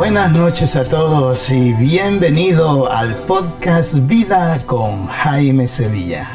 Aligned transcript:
Buenas 0.00 0.32
noches 0.32 0.76
a 0.76 0.84
todos 0.84 1.50
y 1.50 1.74
bienvenido 1.74 2.90
al 2.90 3.14
podcast 3.14 3.94
Vida 4.06 4.58
con 4.64 5.08
Jaime 5.08 5.66
Sevilla. 5.66 6.32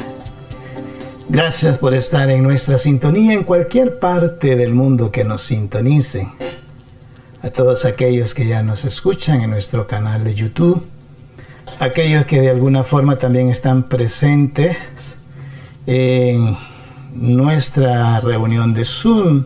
Gracias 1.28 1.76
por 1.76 1.92
estar 1.92 2.30
en 2.30 2.44
nuestra 2.44 2.78
sintonía 2.78 3.32
en 3.32 3.42
cualquier 3.42 3.98
parte 3.98 4.54
del 4.54 4.72
mundo 4.72 5.10
que 5.10 5.24
nos 5.24 5.42
sintonicen. 5.42 6.28
A 7.42 7.50
todos 7.50 7.84
aquellos 7.86 8.34
que 8.34 8.46
ya 8.46 8.62
nos 8.62 8.84
escuchan 8.84 9.40
en 9.40 9.50
nuestro 9.50 9.88
canal 9.88 10.22
de 10.22 10.36
YouTube, 10.36 10.86
aquellos 11.80 12.24
que 12.24 12.40
de 12.40 12.50
alguna 12.50 12.84
forma 12.84 13.16
también 13.16 13.48
están 13.48 13.82
presentes 13.82 15.18
en 15.88 16.56
nuestra 17.16 18.20
reunión 18.20 18.74
de 18.74 18.84
Zoom, 18.84 19.42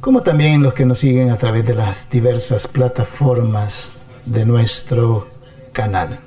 como 0.00 0.22
también 0.22 0.62
los 0.62 0.72
que 0.72 0.86
nos 0.86 0.98
siguen 0.98 1.30
a 1.30 1.36
través 1.36 1.66
de 1.66 1.74
las 1.74 2.08
diversas 2.08 2.66
plataformas 2.66 3.92
de 4.24 4.46
nuestro 4.46 5.28
canal. 5.72 6.18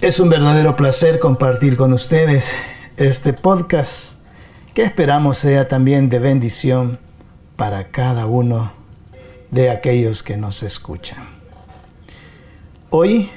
Es 0.00 0.18
un 0.18 0.28
verdadero 0.28 0.74
placer 0.74 1.20
compartir 1.20 1.76
con 1.76 1.92
ustedes 1.92 2.52
este 2.96 3.32
podcast 3.32 4.14
que 4.74 4.82
esperamos 4.82 5.38
sea 5.38 5.68
también 5.68 6.08
de 6.08 6.18
bendición 6.18 6.98
para 7.54 7.88
cada 7.88 8.26
uno 8.26 8.72
de 9.52 9.70
aquellos 9.70 10.24
que 10.24 10.36
nos 10.36 10.64
escuchan. 10.64 11.24
Hoy 12.90 13.30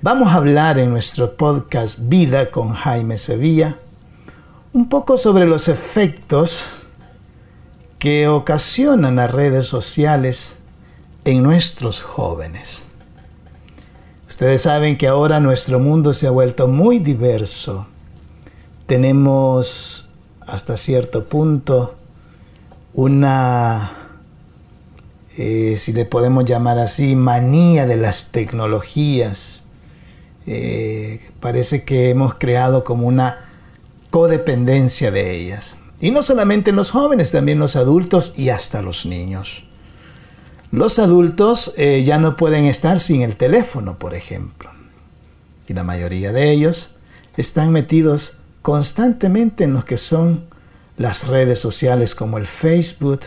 vamos 0.00 0.28
a 0.28 0.34
hablar 0.34 0.78
en 0.78 0.90
nuestro 0.90 1.36
podcast 1.36 1.98
Vida 1.98 2.50
con 2.50 2.72
Jaime 2.72 3.18
Sevilla 3.18 3.76
un 4.72 4.88
poco 4.88 5.18
sobre 5.18 5.44
los 5.44 5.68
efectos 5.68 6.77
que 7.98 8.28
ocasionan 8.28 9.16
las 9.16 9.30
redes 9.30 9.66
sociales 9.66 10.56
en 11.24 11.42
nuestros 11.42 12.02
jóvenes. 12.02 12.86
Ustedes 14.28 14.62
saben 14.62 14.98
que 14.98 15.08
ahora 15.08 15.40
nuestro 15.40 15.80
mundo 15.80 16.14
se 16.14 16.26
ha 16.26 16.30
vuelto 16.30 16.68
muy 16.68 16.98
diverso. 16.98 17.86
Tenemos 18.86 20.08
hasta 20.40 20.76
cierto 20.76 21.24
punto 21.24 21.96
una, 22.94 23.92
eh, 25.36 25.74
si 25.76 25.92
le 25.92 26.04
podemos 26.04 26.44
llamar 26.44 26.78
así, 26.78 27.16
manía 27.16 27.86
de 27.86 27.96
las 27.96 28.26
tecnologías. 28.26 29.64
Eh, 30.46 31.20
parece 31.40 31.84
que 31.84 32.10
hemos 32.10 32.34
creado 32.34 32.84
como 32.84 33.08
una 33.08 33.48
codependencia 34.10 35.10
de 35.10 35.34
ellas. 35.36 35.77
Y 36.00 36.10
no 36.10 36.22
solamente 36.22 36.72
los 36.72 36.90
jóvenes, 36.90 37.32
también 37.32 37.58
los 37.58 37.76
adultos 37.76 38.32
y 38.36 38.50
hasta 38.50 38.82
los 38.82 39.04
niños. 39.04 39.64
Los 40.70 40.98
adultos 40.98 41.72
eh, 41.76 42.04
ya 42.04 42.18
no 42.18 42.36
pueden 42.36 42.66
estar 42.66 43.00
sin 43.00 43.22
el 43.22 43.36
teléfono, 43.36 43.98
por 43.98 44.14
ejemplo. 44.14 44.70
Y 45.66 45.72
la 45.72 45.82
mayoría 45.82 46.32
de 46.32 46.50
ellos 46.50 46.90
están 47.36 47.72
metidos 47.72 48.34
constantemente 48.62 49.64
en 49.64 49.72
lo 49.72 49.84
que 49.84 49.96
son 49.96 50.44
las 50.96 51.26
redes 51.26 51.58
sociales 51.58 52.14
como 52.14 52.38
el 52.38 52.46
Facebook, 52.46 53.20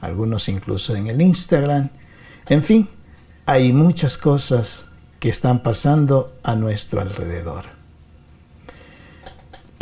algunos 0.00 0.48
incluso 0.48 0.96
en 0.96 1.08
el 1.08 1.20
Instagram. 1.20 1.90
En 2.48 2.62
fin, 2.62 2.88
hay 3.46 3.72
muchas 3.72 4.16
cosas 4.16 4.86
que 5.20 5.28
están 5.28 5.62
pasando 5.62 6.34
a 6.42 6.54
nuestro 6.56 7.00
alrededor. 7.00 7.81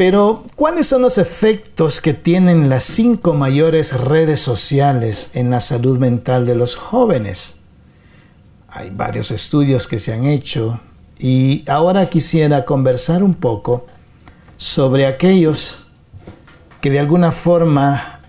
Pero, 0.01 0.45
¿cuáles 0.57 0.87
son 0.87 1.03
los 1.03 1.19
efectos 1.19 2.01
que 2.01 2.15
tienen 2.15 2.71
las 2.71 2.85
cinco 2.85 3.35
mayores 3.35 3.93
redes 3.93 4.41
sociales 4.41 5.29
en 5.35 5.51
la 5.51 5.61
salud 5.61 5.99
mental 5.99 6.47
de 6.47 6.55
los 6.55 6.75
jóvenes? 6.75 7.55
Hay 8.71 8.89
varios 8.89 9.31
estudios 9.31 9.87
que 9.87 9.99
se 9.99 10.15
han 10.15 10.25
hecho 10.25 10.81
y 11.19 11.65
ahora 11.69 12.09
quisiera 12.09 12.65
conversar 12.65 13.23
un 13.23 13.35
poco 13.35 13.85
sobre 14.57 15.05
aquellos 15.05 15.87
que 16.81 16.89
de 16.89 16.99
alguna 16.99 17.31
forma 17.31 18.21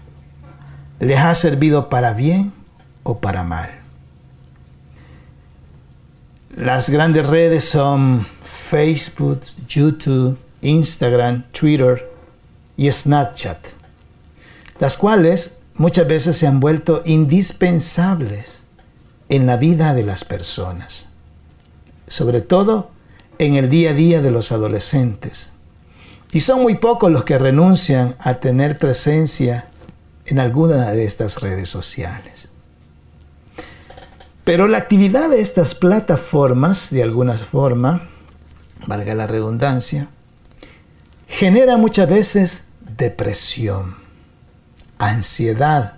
les 1.00 1.20
ha 1.20 1.34
servido 1.36 1.88
para 1.88 2.12
bien 2.14 2.52
o 3.04 3.20
para 3.20 3.46
mal. 3.46 3.70
Las 6.54 6.90
grandes 6.90 7.26
redes 7.26 7.64
son 7.64 8.28
Facebook, 8.44 9.40
YouTube, 9.70 10.38
Instagram, 10.62 11.46
Twitter 11.52 12.10
y 12.78 12.92
Snapchat, 12.92 13.58
las 14.80 14.98
cuales 14.98 15.52
muchas 15.76 16.08
veces 16.08 16.38
se 16.38 16.48
han 16.48 16.60
vuelto 16.60 17.02
indispensables 17.06 18.60
en 19.30 19.46
la 19.46 19.58
vida 19.58 19.94
de 19.94 20.04
las 20.04 20.24
personas, 20.24 21.08
sobre 22.08 22.42
todo 22.42 22.92
en 23.40 23.56
el 23.56 23.70
día 23.70 23.92
a 23.92 23.94
día 23.94 24.22
de 24.22 24.32
los 24.32 24.52
adolescentes. 24.52 25.50
Y 26.32 26.42
son 26.42 26.62
muy 26.62 26.76
pocos 26.76 27.12
los 27.12 27.24
que 27.24 27.38
renuncian 27.38 28.16
a 28.20 28.36
tener 28.36 28.78
presencia 28.78 29.68
en 30.26 30.40
alguna 30.40 30.92
de 30.92 31.06
estas 31.06 31.42
redes 31.42 31.70
sociales. 31.70 32.50
Pero 34.44 34.68
la 34.68 34.78
actividad 34.78 35.30
de 35.30 35.42
estas 35.42 35.76
plataformas, 35.76 36.90
de 36.90 37.04
alguna 37.04 37.38
forma, 37.38 38.10
valga 38.88 39.14
la 39.14 39.28
redundancia, 39.28 40.10
genera 41.32 41.78
muchas 41.78 42.10
veces 42.10 42.66
depresión, 42.98 43.96
ansiedad, 44.98 45.94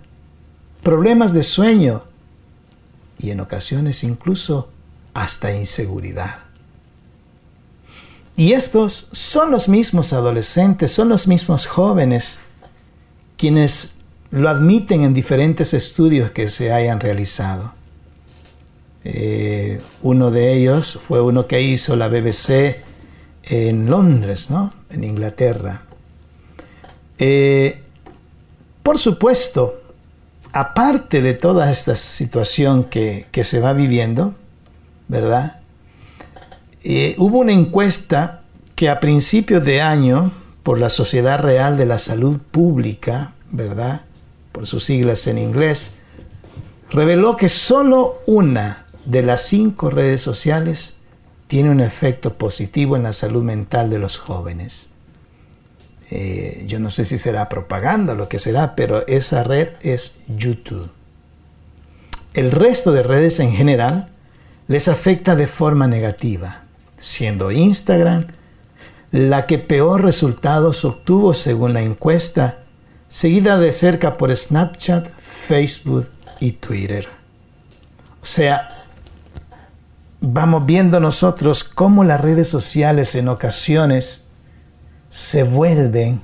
problemas 0.83 1.33
de 1.33 1.41
sueño 1.41 2.03
y 3.17 3.31
en 3.31 3.39
ocasiones 3.39 4.03
incluso 4.03 4.69
hasta 5.15 5.51
inseguridad. 5.51 6.43
Y 8.35 8.53
estos 8.53 9.07
son 9.11 9.49
los 9.49 9.67
mismos 9.67 10.13
adolescentes, 10.13 10.91
son 10.91 11.09
los 11.09 11.27
mismos 11.27 11.65
jóvenes 11.65 12.39
quienes 13.35 13.93
lo 14.29 14.49
admiten 14.49 15.03
en 15.03 15.15
diferentes 15.15 15.73
estudios 15.73 16.29
que 16.31 16.47
se 16.47 16.71
hayan 16.71 16.99
realizado. 16.99 17.73
Eh, 19.03 19.81
uno 20.03 20.29
de 20.29 20.53
ellos 20.53 20.99
fue 21.07 21.21
uno 21.21 21.47
que 21.47 21.61
hizo 21.61 21.95
la 21.95 22.07
BBC 22.07 22.92
en 23.43 23.89
Londres, 23.89 24.49
¿no? 24.49 24.73
en 24.89 25.03
Inglaterra. 25.03 25.83
Eh, 27.17 27.81
por 28.81 28.99
supuesto, 28.99 29.81
aparte 30.51 31.21
de 31.21 31.33
toda 31.33 31.71
esta 31.71 31.95
situación 31.95 32.85
que, 32.85 33.27
se 33.43 33.59
va 33.59 33.73
viviendo, 33.73 34.35
¿verdad? 35.07 35.57
Eh, 36.83 37.15
hubo 37.17 37.39
una 37.39 37.53
encuesta 37.53 38.41
que 38.75 38.89
a 38.89 38.99
principios 38.99 39.63
de 39.63 39.81
año, 39.81 40.31
por 40.63 40.79
la 40.79 40.89
Sociedad 40.89 41.39
Real 41.39 41.77
de 41.77 41.85
la 41.85 41.97
Salud 41.97 42.39
Pública, 42.39 43.33
¿verdad? 43.51 44.01
Por 44.51 44.67
sus 44.67 44.85
siglas 44.85 45.27
en 45.27 45.37
inglés, 45.37 45.91
reveló 46.89 47.35
que 47.35 47.49
solo 47.49 48.21
una 48.25 48.85
de 49.05 49.23
las 49.23 49.41
cinco 49.41 49.89
redes 49.89 50.21
sociales 50.21 50.95
tiene 51.47 51.69
un 51.69 51.79
efecto 51.79 52.33
positivo 52.33 52.95
en 52.95 53.03
la 53.03 53.13
salud 53.13 53.43
mental 53.43 53.89
de 53.89 53.99
los 53.99 54.17
jóvenes. 54.17 54.89
Eh, 56.09 56.63
yo 56.67 56.79
no 56.79 56.89
sé 56.89 57.05
si 57.05 57.17
será 57.17 57.49
propaganda 57.49 58.13
lo 58.13 58.29
que 58.29 58.39
será, 58.39 58.75
pero 58.75 59.05
esa 59.07 59.43
red 59.43 59.69
es 59.81 60.13
YouTube. 60.27 60.89
El 62.33 62.51
resto 62.51 62.91
de 62.91 63.03
redes 63.03 63.39
en 63.39 63.53
general 63.53 64.09
les 64.67 64.87
afecta 64.87 65.35
de 65.35 65.47
forma 65.47 65.87
negativa, 65.87 66.63
siendo 66.97 67.51
Instagram 67.51 68.27
la 69.13 69.45
que 69.45 69.59
peor 69.59 70.03
resultados 70.03 70.83
obtuvo 70.85 71.33
según 71.33 71.73
la 71.73 71.83
encuesta, 71.83 72.57
seguida 73.07 73.59
de 73.59 73.71
cerca 73.71 74.17
por 74.17 74.35
Snapchat, 74.35 75.09
Facebook 75.47 76.09
y 76.39 76.53
Twitter. 76.53 77.07
O 78.21 78.25
sea, 78.25 78.82
vamos 80.25 80.65
viendo 80.65 81.01
nosotros 81.01 81.65
cómo 81.65 82.05
las 82.05 82.21
redes 82.21 82.47
sociales 82.47 83.13
en 83.15 83.27
ocasiones 83.27 84.21
se 85.09 85.43
vuelven 85.43 86.21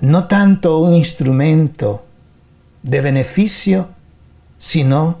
no 0.00 0.26
tanto 0.28 0.78
un 0.80 0.94
instrumento 0.94 2.04
de 2.82 3.00
beneficio, 3.00 3.88
sino 4.58 5.18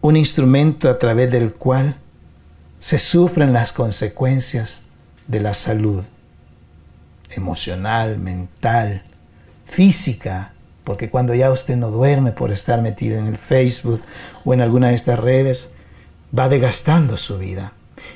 un 0.00 0.16
instrumento 0.16 0.88
a 0.88 0.98
través 0.98 1.30
del 1.30 1.54
cual 1.54 1.98
se 2.80 2.98
sufren 2.98 3.52
las 3.52 3.72
consecuencias 3.72 4.82
de 5.28 5.38
la 5.38 5.54
salud 5.54 6.02
emocional, 7.30 8.18
mental, 8.18 9.04
física, 9.66 10.52
porque 10.82 11.10
cuando 11.10 11.32
ya 11.32 11.52
usted 11.52 11.76
no 11.76 11.92
duerme 11.92 12.32
por 12.32 12.50
estar 12.50 12.82
metido 12.82 13.18
en 13.20 13.28
el 13.28 13.38
Facebook 13.38 14.02
o 14.44 14.52
en 14.52 14.62
alguna 14.62 14.88
de 14.88 14.96
estas 14.96 15.20
redes, 15.20 15.70
va 16.36 16.48
desgastando 16.48 17.16
su 17.16 17.38
vida. 17.38 17.72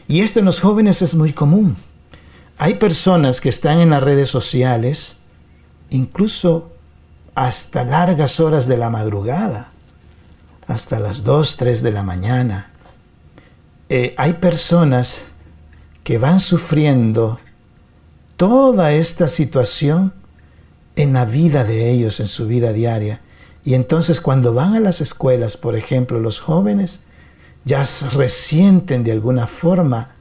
Y 0.06 0.20
esto 0.20 0.41
en 0.41 0.47
los 0.47 0.61
jóvenes 0.61 1.03
es 1.03 1.15
muy 1.15 1.32
común. 1.32 1.76
Hay 2.56 2.75
personas 2.75 3.41
que 3.41 3.49
están 3.49 3.79
en 3.79 3.91
las 3.91 4.03
redes 4.03 4.29
sociales, 4.29 5.17
incluso 5.91 6.73
hasta 7.35 7.85
largas 7.85 8.41
horas 8.41 8.67
de 8.67 8.76
la 8.76 8.91
madrugada. 8.91 9.70
hasta 10.67 11.00
las 11.00 11.25
2, 11.25 11.56
3 11.56 11.82
de 11.82 11.93
la 11.93 12.03
mañana. 12.03 12.70
Eh, 13.88 14.15
hay 14.19 14.35
personas 14.35 15.29
que 16.05 16.19
van 16.19 16.41
sufriendo 16.41 17.38
toda 18.37 18.93
esta 18.93 19.29
situación 19.29 20.12
en 20.94 21.15
la 21.15 21.25
vida 21.25 21.65
de 21.65 21.91
ellos, 21.91 22.20
en 22.20 22.29
su 22.29 22.47
vida 22.47 22.75
diaria. 22.75 23.23
Y 23.65 23.73
entonces 23.75 24.20
cuando 24.20 24.53
van 24.53 24.75
a 24.75 24.81
las 24.81 25.00
escuelas, 25.00 25.56
por 25.56 25.75
ejemplo, 25.75 26.20
los 26.20 26.38
jóvenes 26.38 27.00
ya 27.64 27.82
resienten 28.12 29.05
de 29.05 29.12
alguna 29.12 29.46
forma 29.46 30.14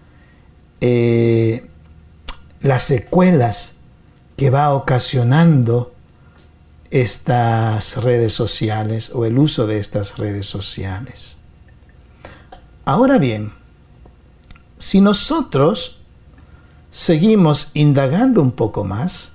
eh, 0.82 1.68
las 2.62 2.84
secuelas 2.84 3.74
que 4.36 4.50
va 4.50 4.74
ocasionando 4.74 5.94
estas 6.92 7.98
redes 8.04 8.34
sociales 8.34 9.12
o 9.14 9.26
el 9.26 9.38
uso 9.38 9.68
de 9.68 9.80
estas 9.80 10.18
redes 10.18 10.48
sociales. 10.48 11.38
Ahora 12.86 13.18
bien, 13.18 13.52
si 14.78 15.02
nosotros 15.02 16.00
seguimos 16.92 17.72
indagando 17.74 18.42
un 18.42 18.52
poco 18.52 18.84
más, 18.84 19.34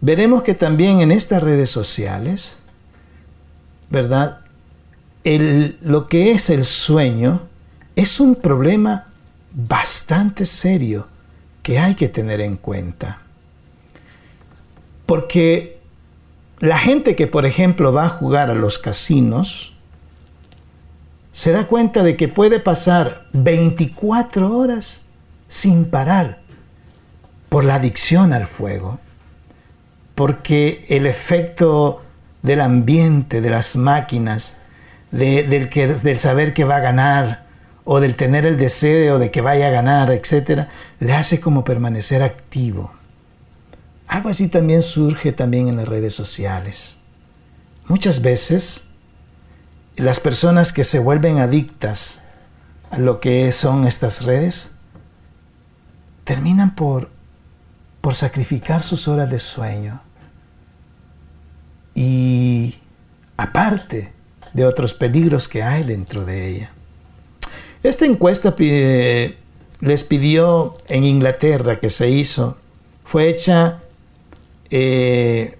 veremos 0.00 0.42
que 0.42 0.54
también 0.54 1.00
en 1.00 1.10
estas 1.10 1.42
redes 1.42 1.70
sociales, 1.70 2.58
¿verdad? 3.88 4.41
Lo 5.24 6.08
que 6.08 6.32
es 6.32 6.50
el 6.50 6.64
sueño 6.64 7.42
es 7.94 8.20
un 8.20 8.34
problema 8.34 9.06
bastante 9.54 10.46
serio 10.46 11.06
que 11.62 11.78
hay 11.78 11.94
que 11.94 12.08
tener 12.08 12.40
en 12.40 12.56
cuenta. 12.56 13.20
Porque 15.06 15.78
la 16.58 16.78
gente 16.78 17.16
que, 17.16 17.26
por 17.26 17.46
ejemplo, 17.46 17.92
va 17.92 18.06
a 18.06 18.08
jugar 18.08 18.50
a 18.50 18.54
los 18.54 18.78
casinos, 18.78 19.74
se 21.32 21.52
da 21.52 21.66
cuenta 21.66 22.02
de 22.02 22.16
que 22.16 22.28
puede 22.28 22.60
pasar 22.60 23.26
24 23.32 24.56
horas 24.56 25.02
sin 25.48 25.84
parar 25.86 26.40
por 27.48 27.64
la 27.64 27.76
adicción 27.76 28.32
al 28.32 28.46
fuego, 28.46 28.98
porque 30.14 30.86
el 30.88 31.06
efecto 31.06 32.02
del 32.42 32.60
ambiente, 32.60 33.40
de 33.40 33.50
las 33.50 33.76
máquinas, 33.76 34.56
del, 35.12 36.18
saber 36.18 36.54
que 36.54 36.64
va 36.64 36.76
a 36.76 36.80
ganar 36.80 37.44
o 37.84 38.00
del 38.00 38.16
tener 38.16 38.46
el 38.46 38.56
deseo 38.56 39.18
de 39.18 39.30
que 39.30 39.40
vaya 39.40 39.68
a 39.68 39.70
ganar, 39.70 40.10
etc., 40.10 40.68
le 40.98 41.12
hace 41.12 41.40
como 41.40 41.64
permanecer 41.64 42.22
activo. 42.22 42.92
Algo 44.08 44.28
así 44.28 44.48
también 44.48 44.82
surge 44.82 45.32
también 45.32 45.68
en 45.68 45.76
las 45.76 45.88
redes 45.88 46.14
sociales. 46.14 46.96
Muchas 47.86 48.22
veces 48.22 48.84
las 49.96 50.20
personas 50.20 50.72
que 50.72 50.84
se 50.84 50.98
vuelven 50.98 51.38
adictas 51.38 52.20
a 52.90 52.98
lo 52.98 53.20
que 53.20 53.52
son 53.52 53.86
estas 53.86 54.24
redes 54.24 54.72
terminan 56.24 56.74
por, 56.74 57.10
por 58.00 58.14
sacrificar 58.14 58.82
sus 58.82 59.08
horas 59.08 59.30
de 59.30 59.38
sueño. 59.38 60.02
Y 61.94 62.76
aparte 63.36 64.12
de 64.52 64.66
otros 64.66 64.94
peligros 64.94 65.48
que 65.48 65.62
hay 65.62 65.84
dentro 65.84 66.24
de 66.24 66.48
ella. 66.48 66.72
Esta 67.82 68.06
encuesta 68.06 68.54
les 69.80 70.04
pidió 70.04 70.76
en 70.88 71.04
Inglaterra 71.04 71.80
que 71.80 71.90
se 71.90 72.08
hizo, 72.08 72.56
fue 73.04 73.28
hecha 73.28 73.80
eh, 74.70 75.58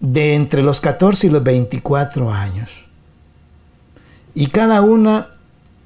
de 0.00 0.34
entre 0.34 0.62
los 0.62 0.80
14 0.80 1.26
y 1.26 1.30
los 1.30 1.42
24 1.42 2.32
años. 2.32 2.86
Y 4.34 4.48
cada 4.48 4.82
una 4.82 5.30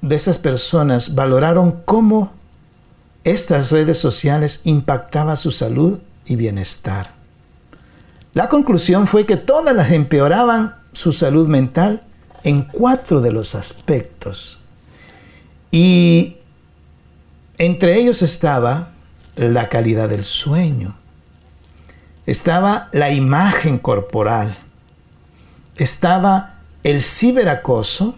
de 0.01 0.15
esas 0.15 0.37
personas 0.37 1.15
valoraron 1.15 1.81
cómo 1.85 2.33
estas 3.23 3.71
redes 3.71 3.99
sociales 3.99 4.61
impactaban 4.63 5.37
su 5.37 5.51
salud 5.51 5.99
y 6.25 6.35
bienestar. 6.35 7.11
La 8.33 8.49
conclusión 8.49 9.07
fue 9.07 9.25
que 9.25 9.37
todas 9.37 9.75
las 9.75 9.91
empeoraban 9.91 10.75
su 10.93 11.11
salud 11.11 11.47
mental 11.47 12.03
en 12.43 12.63
cuatro 12.63 13.21
de 13.21 13.31
los 13.31 13.55
aspectos. 13.55 14.59
Y 15.71 16.37
entre 17.57 17.99
ellos 17.99 18.21
estaba 18.21 18.89
la 19.35 19.69
calidad 19.69 20.09
del 20.09 20.23
sueño, 20.23 20.95
estaba 22.25 22.89
la 22.91 23.11
imagen 23.11 23.77
corporal, 23.77 24.57
estaba 25.77 26.55
el 26.83 27.01
ciberacoso 27.01 28.15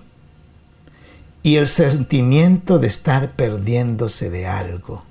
y 1.44 1.58
el 1.58 1.68
sentimiento 1.68 2.80
de 2.80 2.88
estar 2.88 3.32
perdiéndose 3.32 4.30
de 4.30 4.48
algo. 4.48 5.04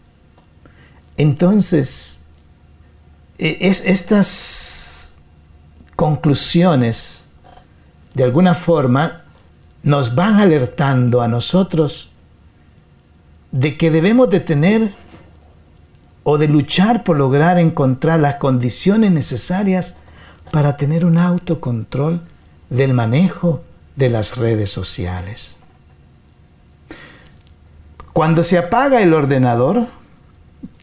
Entonces, 1.16 2.22
e, 3.38 3.58
es, 3.60 3.82
estas 3.84 5.16
conclusiones, 5.94 7.21
de 8.14 8.24
alguna 8.24 8.54
forma, 8.54 9.22
nos 9.82 10.14
van 10.14 10.36
alertando 10.36 11.22
a 11.22 11.28
nosotros 11.28 12.10
de 13.50 13.76
que 13.76 13.90
debemos 13.90 14.30
de 14.30 14.40
tener 14.40 14.94
o 16.24 16.38
de 16.38 16.48
luchar 16.48 17.04
por 17.04 17.16
lograr 17.16 17.58
encontrar 17.58 18.20
las 18.20 18.36
condiciones 18.36 19.10
necesarias 19.10 19.96
para 20.50 20.76
tener 20.76 21.04
un 21.04 21.18
autocontrol 21.18 22.22
del 22.70 22.94
manejo 22.94 23.62
de 23.96 24.08
las 24.08 24.36
redes 24.36 24.70
sociales. 24.70 25.56
Cuando 28.12 28.42
se 28.42 28.58
apaga 28.58 29.02
el 29.02 29.14
ordenador, 29.14 29.86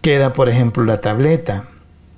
queda 0.01 0.33
por 0.33 0.49
ejemplo 0.49 0.83
la 0.83 0.99
tableta 1.01 1.65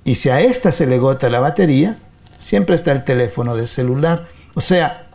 y 0.03 0.15
si 0.15 0.29
a 0.29 0.41
esta 0.41 0.71
se 0.71 0.87
le 0.87 0.97
gota 0.97 1.29
la 1.29 1.39
batería, 1.39 1.97
siempre 2.39 2.75
está 2.75 2.91
el 2.91 3.03
teléfono 3.03 3.55
de 3.55 3.67
celular. 3.67 4.27
O 4.53 4.61
sea, 4.61 5.07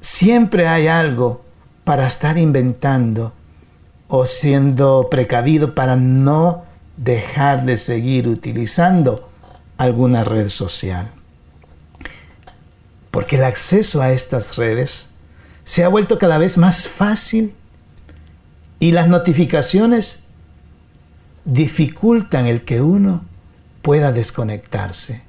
siempre 0.00 0.68
hay 0.68 0.88
algo 0.88 1.44
para 1.84 2.06
estar 2.06 2.38
inventando 2.38 3.32
o 4.08 4.26
siendo 4.26 5.08
precavido 5.10 5.74
para 5.74 5.96
no 5.96 6.64
dejar 6.96 7.64
de 7.64 7.78
seguir 7.78 8.28
utilizando 8.28 9.30
alguna 9.78 10.22
red 10.24 10.48
social. 10.48 11.10
Porque 13.10 13.36
el 13.36 13.44
acceso 13.44 14.02
a 14.02 14.12
estas 14.12 14.56
redes 14.56 15.08
se 15.64 15.84
ha 15.84 15.88
vuelto 15.88 16.18
cada 16.18 16.38
vez 16.38 16.58
más 16.58 16.88
fácil 16.88 17.54
y 18.78 18.92
las 18.92 19.08
notificaciones 19.08 20.20
dificultan 21.44 22.46
el 22.46 22.64
que 22.64 22.80
uno 22.80 23.24
pueda 23.80 24.12
desconectarse. 24.12 25.22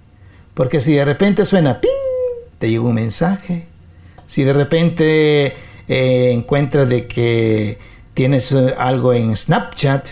Porque 0.53 0.79
si 0.79 0.93
de 0.93 1.05
repente 1.05 1.45
suena 1.45 1.79
¡ping! 1.81 2.12
Te 2.63 2.69
llega 2.69 2.83
un 2.83 2.93
mensaje. 2.93 3.65
Si 4.25 4.45
de 4.45 4.53
repente 4.53 5.47
eh, 5.89 6.31
encuentras 6.31 6.87
de 6.87 7.07
que 7.07 7.77
tienes 8.13 8.53
eh, 8.53 8.73
algo 8.77 9.11
en 9.11 9.35
Snapchat, 9.35 10.11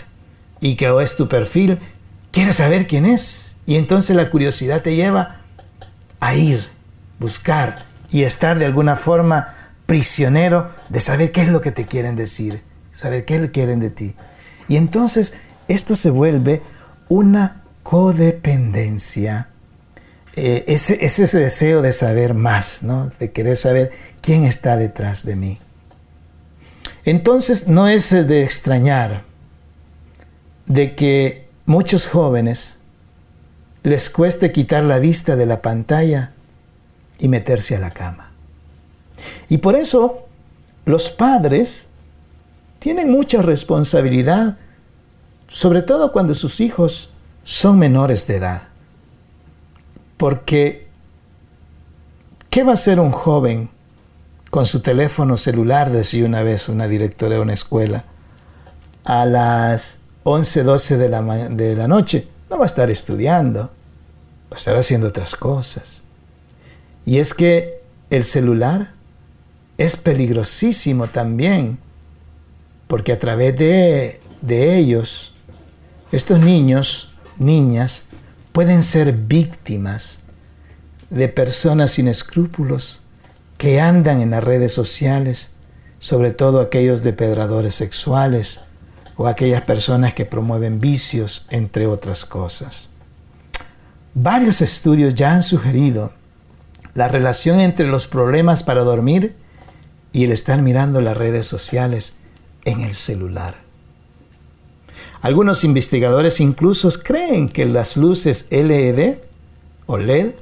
y 0.60 0.76
que 0.76 0.94
es 1.00 1.16
tu 1.16 1.28
perfil, 1.30 1.78
quieres 2.30 2.56
saber 2.56 2.86
quién 2.86 3.06
es. 3.06 3.56
Y 3.64 3.76
entonces 3.76 4.14
la 4.14 4.28
curiosidad 4.28 4.82
te 4.82 4.94
lleva 4.94 5.40
a 6.20 6.34
ir, 6.34 6.68
buscar 7.18 7.76
y 8.10 8.24
estar 8.24 8.58
de 8.58 8.66
alguna 8.66 8.96
forma 8.96 9.54
prisionero 9.86 10.68
de 10.90 11.00
saber 11.00 11.32
qué 11.32 11.40
es 11.40 11.48
lo 11.48 11.62
que 11.62 11.72
te 11.72 11.86
quieren 11.86 12.16
decir, 12.16 12.60
saber 12.92 13.24
qué 13.24 13.50
quieren 13.50 13.80
de 13.80 13.88
ti. 13.88 14.14
Y 14.68 14.76
entonces 14.76 15.32
esto 15.68 15.96
se 15.96 16.10
vuelve 16.10 16.60
una 17.08 17.62
codependencia. 17.82 19.48
Eh, 20.34 20.64
ese, 20.66 21.04
es 21.04 21.18
ese 21.18 21.38
deseo 21.38 21.82
de 21.82 21.92
saber 21.92 22.34
más, 22.34 22.82
¿no? 22.82 23.10
de 23.18 23.32
querer 23.32 23.56
saber 23.56 23.92
quién 24.22 24.44
está 24.44 24.76
detrás 24.76 25.24
de 25.24 25.36
mí. 25.36 25.58
Entonces 27.04 27.68
no 27.68 27.88
es 27.88 28.10
de 28.10 28.42
extrañar 28.42 29.24
de 30.66 30.94
que 30.94 31.48
muchos 31.66 32.06
jóvenes 32.06 32.78
les 33.82 34.08
cueste 34.08 34.52
quitar 34.52 34.84
la 34.84 34.98
vista 34.98 35.36
de 35.36 35.46
la 35.46 35.60
pantalla 35.60 36.32
y 37.18 37.28
meterse 37.28 37.76
a 37.76 37.80
la 37.80 37.90
cama. 37.90 38.30
Y 39.48 39.58
por 39.58 39.76
eso 39.76 40.26
los 40.86 41.10
padres 41.10 41.88
tienen 42.78 43.10
mucha 43.10 43.42
responsabilidad, 43.42 44.56
sobre 45.48 45.82
todo 45.82 46.12
cuando 46.12 46.34
sus 46.34 46.60
hijos 46.60 47.10
son 47.44 47.78
menores 47.78 48.26
de 48.26 48.36
edad. 48.36 48.62
Porque, 50.22 50.86
¿qué 52.48 52.62
va 52.62 52.70
a 52.70 52.74
hacer 52.74 53.00
un 53.00 53.10
joven 53.10 53.70
con 54.50 54.66
su 54.66 54.78
teléfono 54.78 55.36
celular, 55.36 55.90
decía 55.90 56.24
una 56.24 56.44
vez 56.44 56.68
una 56.68 56.86
directora 56.86 57.34
de 57.34 57.40
una 57.40 57.54
escuela, 57.54 58.04
a 59.02 59.26
las 59.26 59.98
11, 60.22 60.62
12 60.62 60.96
de 60.96 61.08
la, 61.08 61.22
de 61.48 61.74
la 61.74 61.88
noche, 61.88 62.28
no 62.48 62.56
va 62.56 62.62
a 62.62 62.66
estar 62.66 62.88
estudiando, 62.88 63.62
va 63.62 64.52
a 64.52 64.54
estar 64.54 64.76
haciendo 64.76 65.08
otras 65.08 65.34
cosas. 65.34 66.04
Y 67.04 67.18
es 67.18 67.34
que 67.34 67.80
el 68.08 68.22
celular 68.22 68.92
es 69.76 69.96
peligrosísimo 69.96 71.08
también, 71.08 71.78
porque 72.86 73.10
a 73.10 73.18
través 73.18 73.58
de, 73.58 74.20
de 74.40 74.76
ellos, 74.76 75.34
estos 76.12 76.38
niños, 76.38 77.12
niñas, 77.38 78.04
pueden 78.52 78.82
ser 78.82 79.12
víctimas 79.12 80.20
de 81.10 81.28
personas 81.28 81.92
sin 81.92 82.08
escrúpulos 82.08 83.02
que 83.58 83.80
andan 83.80 84.20
en 84.20 84.30
las 84.30 84.44
redes 84.44 84.72
sociales, 84.72 85.50
sobre 85.98 86.32
todo 86.32 86.60
aquellos 86.60 87.02
depredadores 87.02 87.74
sexuales 87.74 88.60
o 89.16 89.26
aquellas 89.26 89.62
personas 89.62 90.14
que 90.14 90.24
promueven 90.24 90.80
vicios, 90.80 91.46
entre 91.50 91.86
otras 91.86 92.24
cosas. 92.24 92.88
Varios 94.14 94.60
estudios 94.60 95.14
ya 95.14 95.32
han 95.32 95.42
sugerido 95.42 96.12
la 96.94 97.08
relación 97.08 97.60
entre 97.60 97.86
los 97.86 98.06
problemas 98.06 98.62
para 98.62 98.84
dormir 98.84 99.34
y 100.12 100.24
el 100.24 100.32
estar 100.32 100.60
mirando 100.60 101.00
las 101.00 101.16
redes 101.16 101.46
sociales 101.46 102.14
en 102.64 102.82
el 102.82 102.92
celular. 102.94 103.71
Algunos 105.22 105.62
investigadores 105.62 106.40
incluso 106.40 106.88
creen 107.02 107.48
que 107.48 107.64
las 107.64 107.96
luces 107.96 108.46
LED 108.50 109.18
o 109.86 109.96
LED 109.96 110.32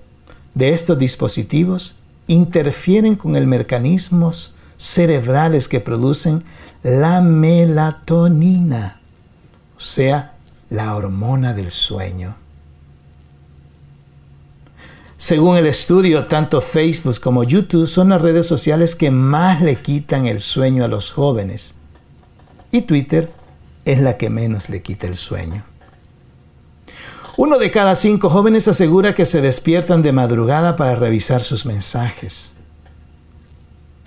de 0.55 0.73
estos 0.73 0.99
dispositivos 0.99 1.95
interfieren 2.27 3.15
con 3.15 3.37
el 3.37 3.47
mecanismos 3.47 4.55
cerebrales 4.79 5.69
que 5.69 5.81
producen 5.81 6.45
la 6.83 7.21
melatonina, 7.21 9.03
o 9.77 9.81
sea, 9.81 10.33
la 10.71 10.97
hormona 10.97 11.53
del 11.53 11.71
sueño. 11.71 12.37
Según 15.19 15.59
el 15.59 15.67
estudio, 15.67 16.27
tanto 16.27 16.63
Facebook 16.63 17.21
como 17.21 17.45
YouTube 17.45 17.87
son 17.87 18.09
las 18.09 18.23
redes 18.23 18.47
sociales 18.47 18.97
que 18.97 19.11
más 19.11 19.61
le 19.61 19.77
quitan 19.77 20.25
el 20.25 20.41
sueño 20.41 20.87
a 20.87 20.89
los 20.89 21.11
jóvenes. 21.11 21.75
Y 22.73 22.83
Twitter 22.83 23.31
es 23.93 24.01
la 24.01 24.17
que 24.17 24.31
menos 24.31 24.69
le 24.69 24.83
quita 24.83 25.07
el 25.07 25.17
sueño. 25.17 25.65
Uno 27.37 27.59
de 27.59 27.71
cada 27.71 27.95
cinco 27.95 28.29
jóvenes 28.29 28.69
asegura 28.69 29.15
que 29.15 29.25
se 29.25 29.41
despiertan 29.41 30.03
de 30.03 30.13
madrugada 30.13 30.77
para 30.77 30.95
revisar 30.95 31.43
sus 31.43 31.65
mensajes, 31.65 32.53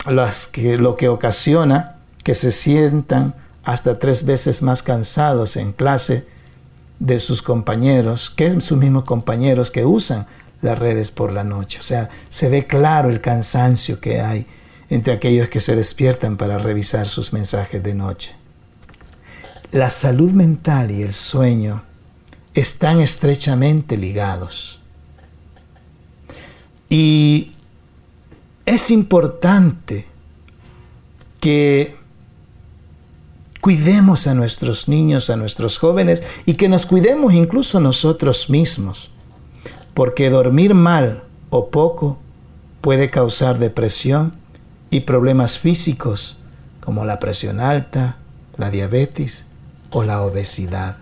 lo 0.05 0.95
que 0.95 1.09
ocasiona 1.09 1.95
que 2.23 2.33
se 2.33 2.51
sientan 2.51 3.35
hasta 3.63 3.97
tres 3.97 4.25
veces 4.25 4.61
más 4.61 4.83
cansados 4.83 5.55
en 5.55 5.71
clase 5.71 6.25
de 6.99 7.19
sus 7.19 7.41
compañeros 7.41 8.29
que 8.29 8.61
sus 8.61 8.77
mismos 8.77 9.03
compañeros 9.03 9.71
que 9.71 9.85
usan 9.85 10.27
las 10.61 10.77
redes 10.77 11.11
por 11.11 11.31
la 11.31 11.43
noche. 11.43 11.79
O 11.79 11.83
sea, 11.83 12.09
se 12.29 12.49
ve 12.49 12.67
claro 12.67 13.09
el 13.09 13.19
cansancio 13.19 13.99
que 13.99 14.21
hay 14.21 14.47
entre 14.89 15.13
aquellos 15.13 15.49
que 15.49 15.59
se 15.59 15.75
despiertan 15.75 16.37
para 16.37 16.57
revisar 16.57 17.07
sus 17.07 17.33
mensajes 17.33 17.81
de 17.81 17.95
noche. 17.95 18.35
La 19.73 19.89
salud 19.89 20.31
mental 20.33 20.91
y 20.91 21.01
el 21.01 21.11
sueño 21.11 21.81
están 22.53 22.99
estrechamente 22.99 23.97
ligados. 23.97 24.79
Y 26.89 27.53
es 28.67 28.91
importante 28.91 30.05
que 31.39 31.95
cuidemos 33.61 34.27
a 34.27 34.35
nuestros 34.35 34.87
niños, 34.87 35.31
a 35.31 35.37
nuestros 35.37 35.79
jóvenes 35.79 36.23
y 36.45 36.53
que 36.53 36.69
nos 36.69 36.85
cuidemos 36.85 37.33
incluso 37.33 37.79
nosotros 37.79 38.51
mismos 38.51 39.09
porque 39.95 40.29
dormir 40.29 40.75
mal 40.75 41.23
o 41.49 41.71
poco 41.71 42.19
puede 42.81 43.09
causar 43.09 43.57
depresión 43.57 44.33
y 44.91 44.99
problemas 44.99 45.57
físicos 45.57 46.37
como 46.79 47.05
la 47.05 47.17
presión 47.17 47.59
alta, 47.59 48.17
la 48.57 48.69
diabetes 48.69 49.47
o 49.93 50.03
la 50.03 50.21
obesidad. 50.21 50.97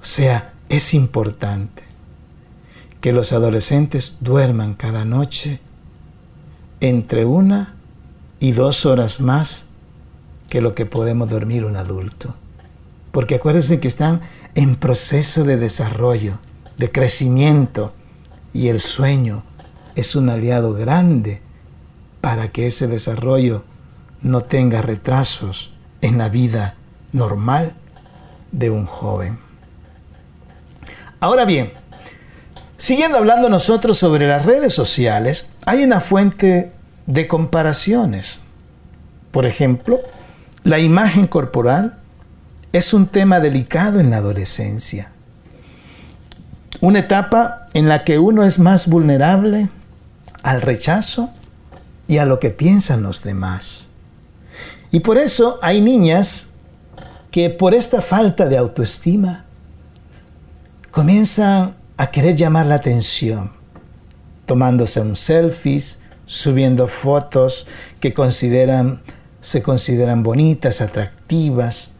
O 0.00 0.04
sea, 0.04 0.54
es 0.68 0.94
importante 0.94 1.82
que 3.00 3.12
los 3.12 3.32
adolescentes 3.32 4.16
duerman 4.20 4.74
cada 4.74 5.04
noche 5.04 5.60
entre 6.80 7.24
una 7.24 7.74
y 8.40 8.52
dos 8.52 8.86
horas 8.86 9.20
más 9.20 9.66
que 10.48 10.60
lo 10.60 10.74
que 10.74 10.86
podemos 10.86 11.28
dormir 11.28 11.64
un 11.64 11.76
adulto. 11.76 12.34
Porque 13.10 13.36
acuérdense 13.36 13.80
que 13.80 13.88
están 13.88 14.20
en 14.54 14.76
proceso 14.76 15.44
de 15.44 15.56
desarrollo 15.56 16.38
de 16.78 16.90
crecimiento 16.90 17.92
y 18.52 18.68
el 18.68 18.80
sueño 18.80 19.42
es 19.94 20.14
un 20.16 20.28
aliado 20.28 20.72
grande 20.72 21.42
para 22.20 22.50
que 22.52 22.68
ese 22.68 22.86
desarrollo 22.86 23.64
no 24.22 24.42
tenga 24.42 24.82
retrasos 24.82 25.74
en 26.00 26.18
la 26.18 26.28
vida 26.28 26.76
normal 27.12 27.72
de 28.50 28.70
un 28.70 28.86
joven. 28.86 29.38
Ahora 31.20 31.44
bien, 31.44 31.72
siguiendo 32.76 33.18
hablando 33.18 33.48
nosotros 33.48 33.98
sobre 33.98 34.26
las 34.26 34.46
redes 34.46 34.74
sociales, 34.74 35.46
hay 35.64 35.84
una 35.84 36.00
fuente 36.00 36.72
de 37.06 37.28
comparaciones. 37.28 38.40
Por 39.30 39.46
ejemplo, 39.46 40.00
la 40.64 40.78
imagen 40.78 41.26
corporal 41.26 41.98
es 42.72 42.94
un 42.94 43.06
tema 43.06 43.40
delicado 43.40 44.00
en 44.00 44.10
la 44.10 44.18
adolescencia. 44.18 45.12
Una 46.80 47.00
etapa 47.00 47.68
en 47.74 47.88
la 47.88 48.04
que 48.04 48.18
uno 48.18 48.44
es 48.44 48.58
más 48.58 48.88
vulnerable 48.88 49.68
al 50.42 50.60
rechazo 50.60 51.30
y 52.08 52.18
a 52.18 52.26
lo 52.26 52.40
que 52.40 52.50
piensan 52.50 53.02
los 53.02 53.22
demás. 53.22 53.88
Y 54.90 55.00
por 55.00 55.18
eso 55.18 55.58
hay 55.62 55.80
niñas 55.80 56.48
que 57.32 57.50
por 57.50 57.74
esta 57.74 58.00
falta 58.02 58.46
de 58.46 58.58
autoestima 58.58 59.46
comienzan 60.90 61.74
a 61.96 62.10
querer 62.10 62.36
llamar 62.36 62.66
la 62.66 62.76
atención, 62.76 63.50
tomándose 64.46 65.00
un 65.00 65.16
selfies, 65.16 65.98
subiendo 66.26 66.86
fotos 66.86 67.66
que 68.00 68.12
consideran, 68.12 69.00
se 69.40 69.62
consideran 69.62 70.22
bonitas, 70.22 70.82
atractivas, 70.82 71.90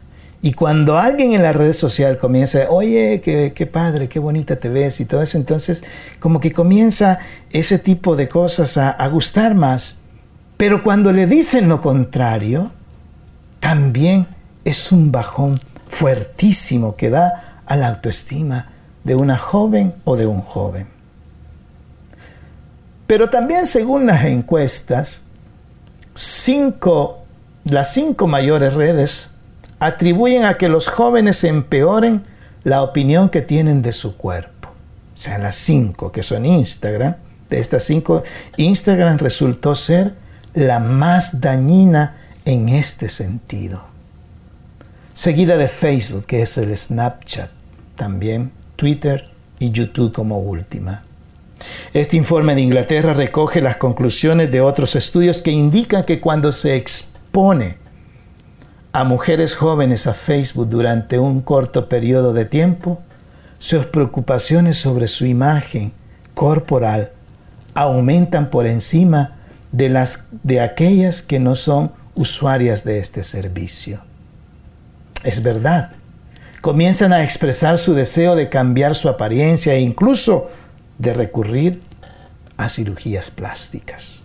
y 0.43 0.53
cuando 0.53 0.99
alguien 0.99 1.31
en 1.31 1.41
la 1.41 1.53
red 1.53 1.73
social 1.73 2.17
comienza, 2.17 2.69
oye, 2.69 3.21
qué, 3.21 3.65
padre, 3.65 4.09
qué 4.09 4.19
bonita 4.19 4.57
te 4.57 4.69
ves 4.69 4.99
y 4.99 5.05
todo 5.05 5.23
eso, 5.23 5.37
entonces 5.37 5.83
como 6.19 6.39
que 6.41 6.51
comienza 6.51 7.17
ese 7.49 7.79
tipo 7.79 8.15
de 8.17 8.27
cosas 8.27 8.77
a, 8.77 8.89
a 8.89 9.07
gustar 9.07 9.55
más. 9.55 9.97
Pero 10.57 10.83
cuando 10.83 11.13
le 11.13 11.27
dicen 11.27 11.69
lo 11.69 11.79
contrario, 11.79 12.71
también 13.61 14.27
es 14.65 14.91
un 14.91 15.11
bajón 15.11 15.59
fuertísimo 15.89 16.95
que 16.95 17.09
da 17.09 17.61
a 17.65 17.75
la 17.75 17.89
autoestima 17.89 18.69
de 19.03 19.15
una 19.15 19.37
joven 19.37 19.93
o 20.05 20.15
de 20.15 20.25
un 20.25 20.41
joven. 20.41 20.87
Pero 23.07 23.29
también 23.29 23.65
según 23.65 24.05
las 24.05 24.23
encuestas, 24.25 25.21
cinco, 26.15 27.25
las 27.65 27.93
cinco 27.93 28.27
mayores 28.27 28.73
redes 28.75 29.31
atribuyen 29.79 30.45
a 30.45 30.55
que 30.55 30.69
los 30.69 30.87
jóvenes 30.87 31.43
empeoren 31.43 32.23
la 32.63 32.81
opinión 32.81 33.29
que 33.29 33.41
tienen 33.41 33.81
de 33.81 33.91
su 33.91 34.15
cuerpo. 34.15 34.69
O 35.13 35.17
sea, 35.17 35.37
las 35.37 35.55
cinco 35.55 36.11
que 36.11 36.23
son 36.23 36.45
Instagram, 36.45 37.15
de 37.49 37.59
estas 37.59 37.83
cinco, 37.83 38.23
Instagram 38.57 39.17
resultó 39.17 39.75
ser 39.75 40.15
la 40.53 40.79
más 40.79 41.41
dañina 41.41 42.17
en 42.45 42.69
este 42.69 43.09
sentido. 43.09 43.92
Seguida 45.13 45.57
de 45.57 45.67
Facebook, 45.67 46.25
que 46.25 46.41
es 46.41 46.57
el 46.57 46.75
Snapchat, 46.75 47.51
también 47.95 48.51
Twitter 48.75 49.29
y 49.59 49.69
YouTube 49.69 50.11
como 50.11 50.39
última. 50.39 51.03
Este 51.93 52.17
informe 52.17 52.55
de 52.55 52.61
Inglaterra 52.61 53.13
recoge 53.13 53.61
las 53.61 53.77
conclusiones 53.77 54.49
de 54.49 54.61
otros 54.61 54.95
estudios 54.95 55.43
que 55.43 55.51
indican 55.51 56.03
que 56.03 56.19
cuando 56.19 56.51
se 56.51 56.75
expone 56.75 57.77
a 58.91 59.03
mujeres 59.03 59.55
jóvenes 59.55 60.07
a 60.07 60.15
Facebook 60.15 60.67
durante 60.67 61.19
un 61.19 61.41
corto 61.41 61.87
periodo 61.87 62.33
de 62.33 62.45
tiempo, 62.45 62.99
sus 63.59 63.85
preocupaciones 63.85 64.77
sobre 64.77 65.05
su 65.05 65.27
imagen 65.27 65.93
corporal 66.33 67.11
aumentan 67.75 68.49
por 68.49 68.65
encima 68.65 69.37
de 69.71 69.89
las 69.89 70.25
de 70.41 70.59
aquellas 70.59 71.21
que 71.21 71.39
no 71.39 71.53
son 71.53 71.91
usuarias 72.15 72.83
de 72.83 72.97
este 72.97 73.23
servicio. 73.23 74.01
Es 75.23 75.41
verdad. 75.41 75.91
Comienzan 76.61 77.13
a 77.13 77.23
expresar 77.23 77.77
su 77.77 77.93
deseo 77.93 78.35
de 78.35 78.49
cambiar 78.49 78.95
su 78.95 79.09
apariencia 79.09 79.73
e 79.73 79.81
incluso 79.81 80.49
de 80.97 81.13
recurrir 81.13 81.81
a 82.57 82.69
cirugías 82.69 83.29
plásticas. 83.29 84.23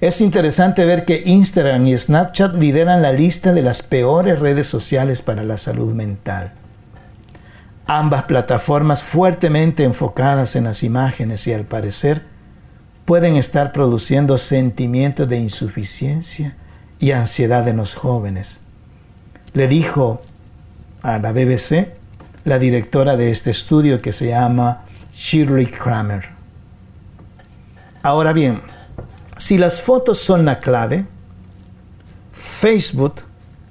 Es 0.00 0.22
interesante 0.22 0.84
ver 0.86 1.04
que 1.04 1.22
Instagram 1.26 1.86
y 1.86 1.96
Snapchat 1.96 2.54
lideran 2.54 3.02
la 3.02 3.12
lista 3.12 3.52
de 3.52 3.62
las 3.62 3.82
peores 3.82 4.38
redes 4.38 4.66
sociales 4.66 5.20
para 5.20 5.44
la 5.44 5.58
salud 5.58 5.94
mental. 5.94 6.52
Ambas 7.86 8.24
plataformas 8.24 9.02
fuertemente 9.02 9.84
enfocadas 9.84 10.56
en 10.56 10.64
las 10.64 10.82
imágenes 10.82 11.46
y 11.46 11.52
al 11.52 11.64
parecer 11.64 12.22
pueden 13.04 13.36
estar 13.36 13.72
produciendo 13.72 14.38
sentimientos 14.38 15.28
de 15.28 15.38
insuficiencia 15.38 16.56
y 16.98 17.10
ansiedad 17.10 17.66
en 17.68 17.76
los 17.76 17.94
jóvenes. 17.94 18.60
Le 19.52 19.66
dijo 19.66 20.22
a 21.02 21.18
la 21.18 21.32
BBC 21.32 21.88
la 22.44 22.58
directora 22.58 23.16
de 23.16 23.30
este 23.30 23.50
estudio 23.50 24.00
que 24.00 24.12
se 24.12 24.28
llama 24.28 24.82
Shirley 25.12 25.66
Kramer. 25.66 26.28
Ahora 28.02 28.32
bien, 28.32 28.60
si 29.36 29.58
las 29.58 29.82
fotos 29.82 30.18
son 30.18 30.44
la 30.44 30.58
clave, 30.58 31.04
Facebook 32.32 33.22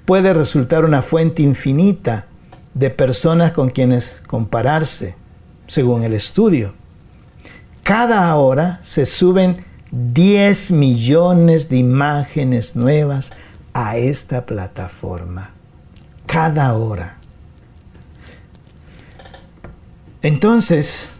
puede 0.04 0.34
resultar 0.34 0.84
una 0.84 1.02
fuente 1.02 1.42
infinita 1.42 2.26
de 2.74 2.90
personas 2.90 3.52
con 3.52 3.70
quienes 3.70 4.22
compararse, 4.26 5.16
según 5.66 6.02
el 6.02 6.14
estudio. 6.14 6.74
Cada 7.82 8.34
hora 8.36 8.78
se 8.82 9.06
suben 9.06 9.64
10 9.90 10.72
millones 10.72 11.68
de 11.68 11.76
imágenes 11.78 12.76
nuevas 12.76 13.32
a 13.72 13.96
esta 13.96 14.46
plataforma. 14.46 15.50
Cada 16.30 16.74
hora. 16.74 17.16
Entonces, 20.22 21.10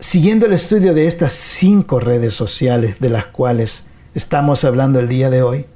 siguiendo 0.00 0.46
el 0.46 0.54
estudio 0.54 0.92
de 0.92 1.06
estas 1.06 1.34
cinco 1.34 2.00
redes 2.00 2.34
sociales 2.34 2.98
de 2.98 3.10
las 3.10 3.26
cuales 3.26 3.84
estamos 4.12 4.64
hablando 4.64 4.98
el 4.98 5.06
día 5.06 5.30
de 5.30 5.42
hoy, 5.42 5.66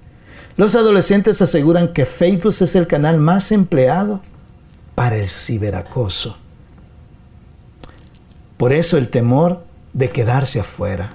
los 0.57 0.75
adolescentes 0.75 1.41
aseguran 1.41 1.93
que 1.93 2.05
Facebook 2.05 2.53
es 2.61 2.75
el 2.75 2.88
canal 2.88 3.19
más 3.19 3.53
empleado 3.53 4.23
para 4.97 5.15
el 5.15 5.29
ciberacoso. 5.29 6.37
Por 8.57 8.73
eso 8.73 8.99
el 8.99 9.09
temor 9.09 9.62
de 9.93 10.11
quedarse 10.11 10.59
afuera. 10.59 11.11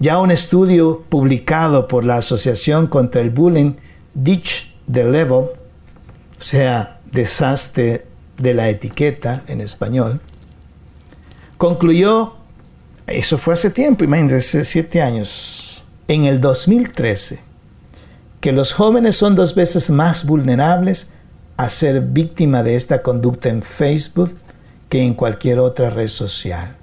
Ya 0.00 0.18
un 0.18 0.32
estudio 0.32 1.04
publicado 1.08 1.86
por 1.86 2.04
la 2.04 2.16
Asociación 2.16 2.88
contra 2.88 3.20
el 3.20 3.30
Bullying, 3.30 3.74
Ditch 4.14 4.74
the 4.90 5.04
Level, 5.04 5.50
sea, 6.38 7.00
desastre 7.10 8.06
de 8.38 8.54
la 8.54 8.68
etiqueta 8.68 9.42
en 9.48 9.60
español, 9.60 10.20
concluyó, 11.56 12.34
eso 13.06 13.38
fue 13.38 13.54
hace 13.54 13.70
tiempo, 13.70 14.04
imagínense, 14.04 14.64
siete 14.64 15.02
años, 15.02 15.84
en 16.06 16.24
el 16.24 16.40
2013, 16.40 17.40
que 18.40 18.52
los 18.52 18.72
jóvenes 18.72 19.16
son 19.16 19.34
dos 19.34 19.54
veces 19.54 19.90
más 19.90 20.24
vulnerables 20.24 21.08
a 21.56 21.68
ser 21.68 22.00
víctima 22.00 22.62
de 22.62 22.76
esta 22.76 23.02
conducta 23.02 23.48
en 23.48 23.62
Facebook 23.62 24.36
que 24.88 25.02
en 25.02 25.14
cualquier 25.14 25.58
otra 25.58 25.90
red 25.90 26.08
social. 26.08 26.76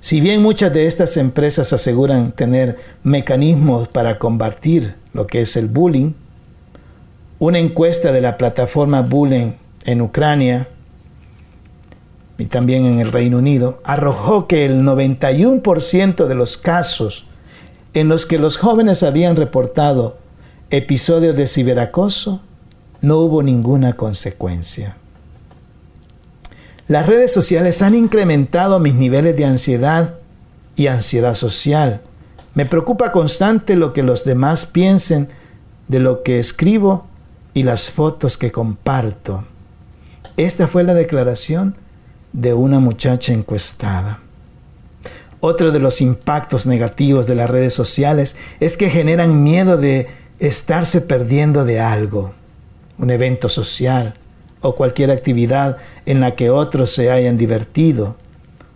Si 0.00 0.20
bien 0.20 0.42
muchas 0.42 0.72
de 0.72 0.86
estas 0.86 1.16
empresas 1.16 1.72
aseguran 1.72 2.32
tener 2.32 2.78
mecanismos 3.02 3.88
para 3.88 4.18
combatir 4.18 4.94
lo 5.12 5.26
que 5.26 5.42
es 5.42 5.56
el 5.56 5.66
bullying, 5.66 6.12
una 7.38 7.58
encuesta 7.58 8.12
de 8.12 8.20
la 8.20 8.36
plataforma 8.36 9.02
Bullying 9.02 9.52
en 9.84 10.00
Ucrania 10.00 10.68
y 12.38 12.46
también 12.46 12.84
en 12.84 13.00
el 13.00 13.12
Reino 13.12 13.38
Unido 13.38 13.80
arrojó 13.84 14.46
que 14.46 14.64
el 14.66 14.82
91% 14.82 16.26
de 16.26 16.34
los 16.34 16.56
casos 16.56 17.26
en 17.94 18.08
los 18.08 18.26
que 18.26 18.38
los 18.38 18.58
jóvenes 18.58 19.02
habían 19.02 19.36
reportado 19.36 20.18
episodios 20.70 21.36
de 21.36 21.46
ciberacoso 21.46 22.40
no 23.00 23.18
hubo 23.18 23.42
ninguna 23.42 23.94
consecuencia. 23.94 24.96
Las 26.88 27.06
redes 27.06 27.32
sociales 27.32 27.82
han 27.82 27.94
incrementado 27.94 28.78
mis 28.80 28.94
niveles 28.94 29.36
de 29.36 29.44
ansiedad 29.44 30.14
y 30.76 30.86
ansiedad 30.86 31.34
social. 31.34 32.00
Me 32.54 32.66
preocupa 32.66 33.12
constante 33.12 33.76
lo 33.76 33.92
que 33.92 34.02
los 34.02 34.24
demás 34.24 34.66
piensen 34.66 35.28
de 35.88 35.98
lo 36.00 36.22
que 36.22 36.38
escribo 36.38 37.06
y 37.56 37.62
las 37.62 37.90
fotos 37.90 38.36
que 38.36 38.52
comparto. 38.52 39.42
Esta 40.36 40.66
fue 40.66 40.84
la 40.84 40.92
declaración 40.92 41.74
de 42.34 42.52
una 42.52 42.80
muchacha 42.80 43.32
encuestada. 43.32 44.20
Otro 45.40 45.72
de 45.72 45.78
los 45.78 46.02
impactos 46.02 46.66
negativos 46.66 47.26
de 47.26 47.34
las 47.34 47.48
redes 47.48 47.72
sociales 47.72 48.36
es 48.60 48.76
que 48.76 48.90
generan 48.90 49.42
miedo 49.42 49.78
de 49.78 50.08
estarse 50.38 51.00
perdiendo 51.00 51.64
de 51.64 51.80
algo 51.80 52.34
un 52.98 53.10
evento 53.10 53.48
social 53.48 54.18
o 54.60 54.76
cualquier 54.76 55.10
actividad 55.10 55.78
en 56.04 56.20
la 56.20 56.34
que 56.34 56.50
otros 56.50 56.90
se 56.90 57.10
hayan 57.10 57.38
divertido, 57.38 58.16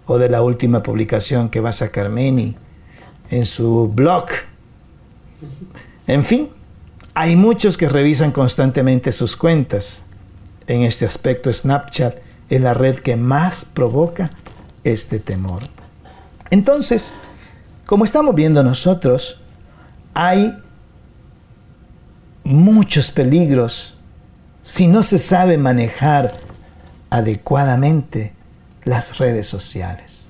o 0.06 0.16
de 0.16 0.30
la 0.30 0.40
última 0.40 0.82
publicación 0.82 1.50
que 1.50 1.60
va 1.60 1.68
a 1.68 1.74
sacar 1.74 2.08
Meni 2.08 2.56
en 3.28 3.44
su 3.44 3.88
blog. 3.94 4.28
En 6.06 6.24
fin, 6.24 6.48
hay 7.14 7.36
muchos 7.36 7.76
que 7.76 7.88
revisan 7.88 8.32
constantemente 8.32 9.12
sus 9.12 9.36
cuentas. 9.36 10.02
En 10.66 10.82
este 10.82 11.04
aspecto, 11.06 11.52
Snapchat 11.52 12.16
es 12.48 12.60
la 12.60 12.74
red 12.74 12.98
que 12.98 13.16
más 13.16 13.64
provoca 13.64 14.30
este 14.84 15.18
temor. 15.18 15.62
Entonces, 16.50 17.14
como 17.86 18.04
estamos 18.04 18.34
viendo 18.34 18.62
nosotros, 18.62 19.40
hay 20.14 20.56
muchos 22.44 23.10
peligros 23.10 23.94
si 24.62 24.86
no 24.86 25.02
se 25.02 25.18
sabe 25.18 25.58
manejar 25.58 26.32
adecuadamente 27.08 28.32
las 28.84 29.18
redes 29.18 29.46
sociales. 29.46 30.28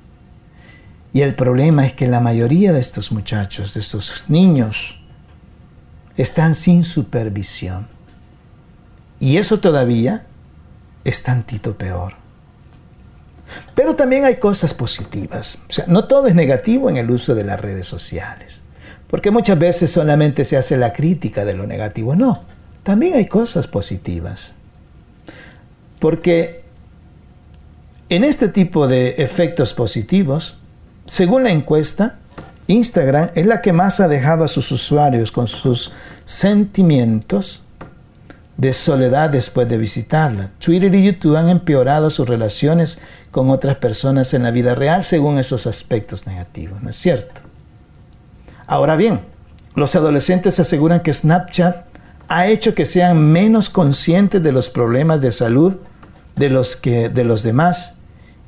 Y 1.13 1.23
el 1.23 1.35
problema 1.35 1.87
es 1.87 1.93
que 1.93 2.07
la 2.07 2.21
mayoría 2.21 2.73
de 2.73 2.81
estos 2.81 3.11
muchachos, 3.11 3.75
de 3.75 3.81
estos 3.81 4.25
niños, 4.29 5.00
están 6.23 6.55
sin 6.55 6.85
supervisión. 6.85 7.89
Y 9.19 9.39
eso 9.39 9.61
todavía 9.61 10.27
es 11.05 11.23
tantito 11.23 11.77
peor. 11.77 12.15
Pero 13.75 13.97
también 13.97 14.25
hay 14.25 14.37
cosas 14.37 14.75
positivas. 14.75 15.59
O 15.69 15.73
sea, 15.73 15.85
no 15.89 16.05
todo 16.05 16.27
es 16.27 16.35
negativo 16.35 16.89
en 16.91 16.97
el 16.97 17.11
uso 17.11 17.35
de 17.35 17.45
las 17.45 17.61
redes 17.61 17.87
sociales. 17.87 18.61
Porque 19.09 19.31
muchas 19.31 19.59
veces 19.59 19.91
solamente 19.91 20.45
se 20.45 20.57
hace 20.57 20.77
la 20.77 20.93
crítica 20.93 21.45
de 21.45 21.55
lo 21.55 21.67
negativo. 21.67 22.15
No, 22.15 22.45
también 22.83 23.15
hay 23.15 23.27
cosas 23.27 23.67
positivas. 23.67 24.55
Porque 25.99 26.63
en 28.09 28.25
este 28.25 28.49
tipo 28.49 28.89
de 28.89 29.17
efectos 29.19 29.75
positivos, 29.75 30.59
según 31.07 31.45
la 31.45 31.51
encuesta, 31.51 32.19
Instagram 32.67 33.31
es 33.35 33.47
la 33.47 33.61
que 33.61 33.73
más 33.73 34.01
ha 34.01 34.09
dejado 34.09 34.45
a 34.45 34.49
sus 34.49 34.71
usuarios 34.71 35.33
con 35.33 35.47
sus 35.47 35.93
sentimientos 36.25 37.63
de 38.57 38.73
soledad 38.73 39.31
después 39.31 39.69
de 39.69 39.79
visitarla. 39.79 40.51
Twitter 40.59 40.95
y 40.95 41.05
YouTube 41.05 41.37
han 41.37 41.49
empeorado 41.49 42.11
sus 42.11 42.29
relaciones 42.29 42.99
con 43.31 43.51
otras 43.51 43.77
personas 43.77 44.35
en 44.35 44.43
la 44.43 44.51
vida 44.51 44.75
real 44.75 45.03
según 45.03 45.39
esos 45.39 45.67
aspectos 45.67 46.27
negativos, 46.27 46.83
¿no 46.83 46.91
es 46.91 46.97
cierto? 46.97 47.41
Ahora 48.67 48.97
bien, 48.97 49.21
los 49.75 49.97
adolescentes 49.97 50.61
aseguran 50.61 51.01
que 51.01 51.13
Snapchat 51.13 51.87
ha 52.29 52.47
hecho 52.49 52.75
que 52.75 52.85
sean 52.85 53.33
menos 53.33 53.71
conscientes 53.71 54.43
de 54.43 54.53
los 54.53 54.69
problemas 54.69 55.21
de 55.21 55.33
salud 55.33 55.77
de 56.37 56.51
los, 56.51 56.77
que, 56.77 57.09
de 57.09 57.25
los 57.25 57.43
demás 57.43 57.95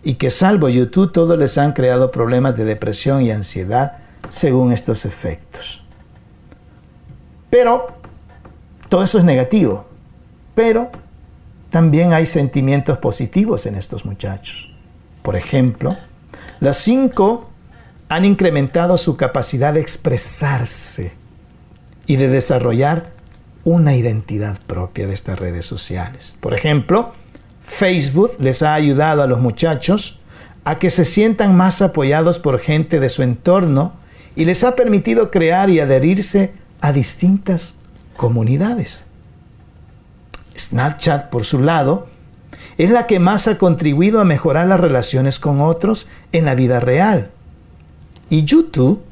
y 0.05 0.15
que 0.15 0.31
salvo 0.31 0.69
YouTube 0.69 1.13
todos 1.13 1.39
les 1.39 1.59
han 1.59 1.73
creado 1.73 2.11
problemas 2.11 2.55
de 2.57 2.65
depresión 2.65 3.23
y 3.23 3.31
ansiedad 3.31 4.02
según 4.29 4.73
estos 4.73 5.05
efectos. 5.05 5.83
Pero 7.51 7.89
todo 8.89 9.03
eso 9.03 9.19
es 9.19 9.25
negativo, 9.25 9.87
pero 10.55 10.91
también 11.71 12.13
hay 12.13 12.27
sentimientos 12.27 12.99
positivos 12.99 13.67
en 13.67 13.75
estos 13.75 14.05
muchachos. 14.05 14.71
Por 15.23 15.37
ejemplo, 15.37 15.97
las 16.61 16.77
cinco 16.77 17.51
han 18.09 18.25
incrementado 18.25 18.97
su 18.97 19.17
capacidad 19.17 19.73
de 19.73 19.81
expresarse 19.81 21.13
y 22.07 22.17
de 22.17 22.29
desarrollar 22.29 23.11
una 23.65 23.95
identidad 23.97 24.59
propia 24.67 25.07
de 25.07 25.15
estas 25.15 25.39
redes 25.39 25.65
sociales. 25.65 26.35
Por 26.41 26.53
ejemplo, 26.53 27.13
Facebook 27.63 28.33
les 28.39 28.63
ha 28.63 28.75
ayudado 28.75 29.23
a 29.23 29.27
los 29.27 29.41
muchachos 29.41 30.21
a 30.65 30.79
que 30.79 30.91
se 30.91 31.05
sientan 31.05 31.57
más 31.57 31.81
apoyados 31.81 32.39
por 32.39 32.59
gente 32.59 33.01
de 33.01 33.09
su 33.09 33.23
entorno 33.23 33.95
y 34.37 34.45
les 34.45 34.65
ha 34.65 34.75
permitido 34.75 35.31
crear 35.31 35.71
y 35.71 35.81
adherirse 35.81 36.53
a 36.81 36.93
distintas 36.93 37.77
comunidades. 38.17 39.05
Snapchat, 40.57 41.31
por 41.31 41.45
su 41.45 41.61
lado, 41.61 42.09
es 42.79 42.91
la 42.91 43.07
que 43.07 43.19
más 43.19 43.49
ha 43.49 43.59
contribuido 43.59 44.21
a 44.21 44.25
mejorar 44.25 44.67
las 44.67 44.81
relaciones 44.81 45.39
con 45.39 45.61
otros 45.61 46.09
en 46.33 46.45
la 46.45 46.55
vida 46.55 46.81
real. 46.81 47.31
Y 48.31 48.45
YouTube 48.45 49.03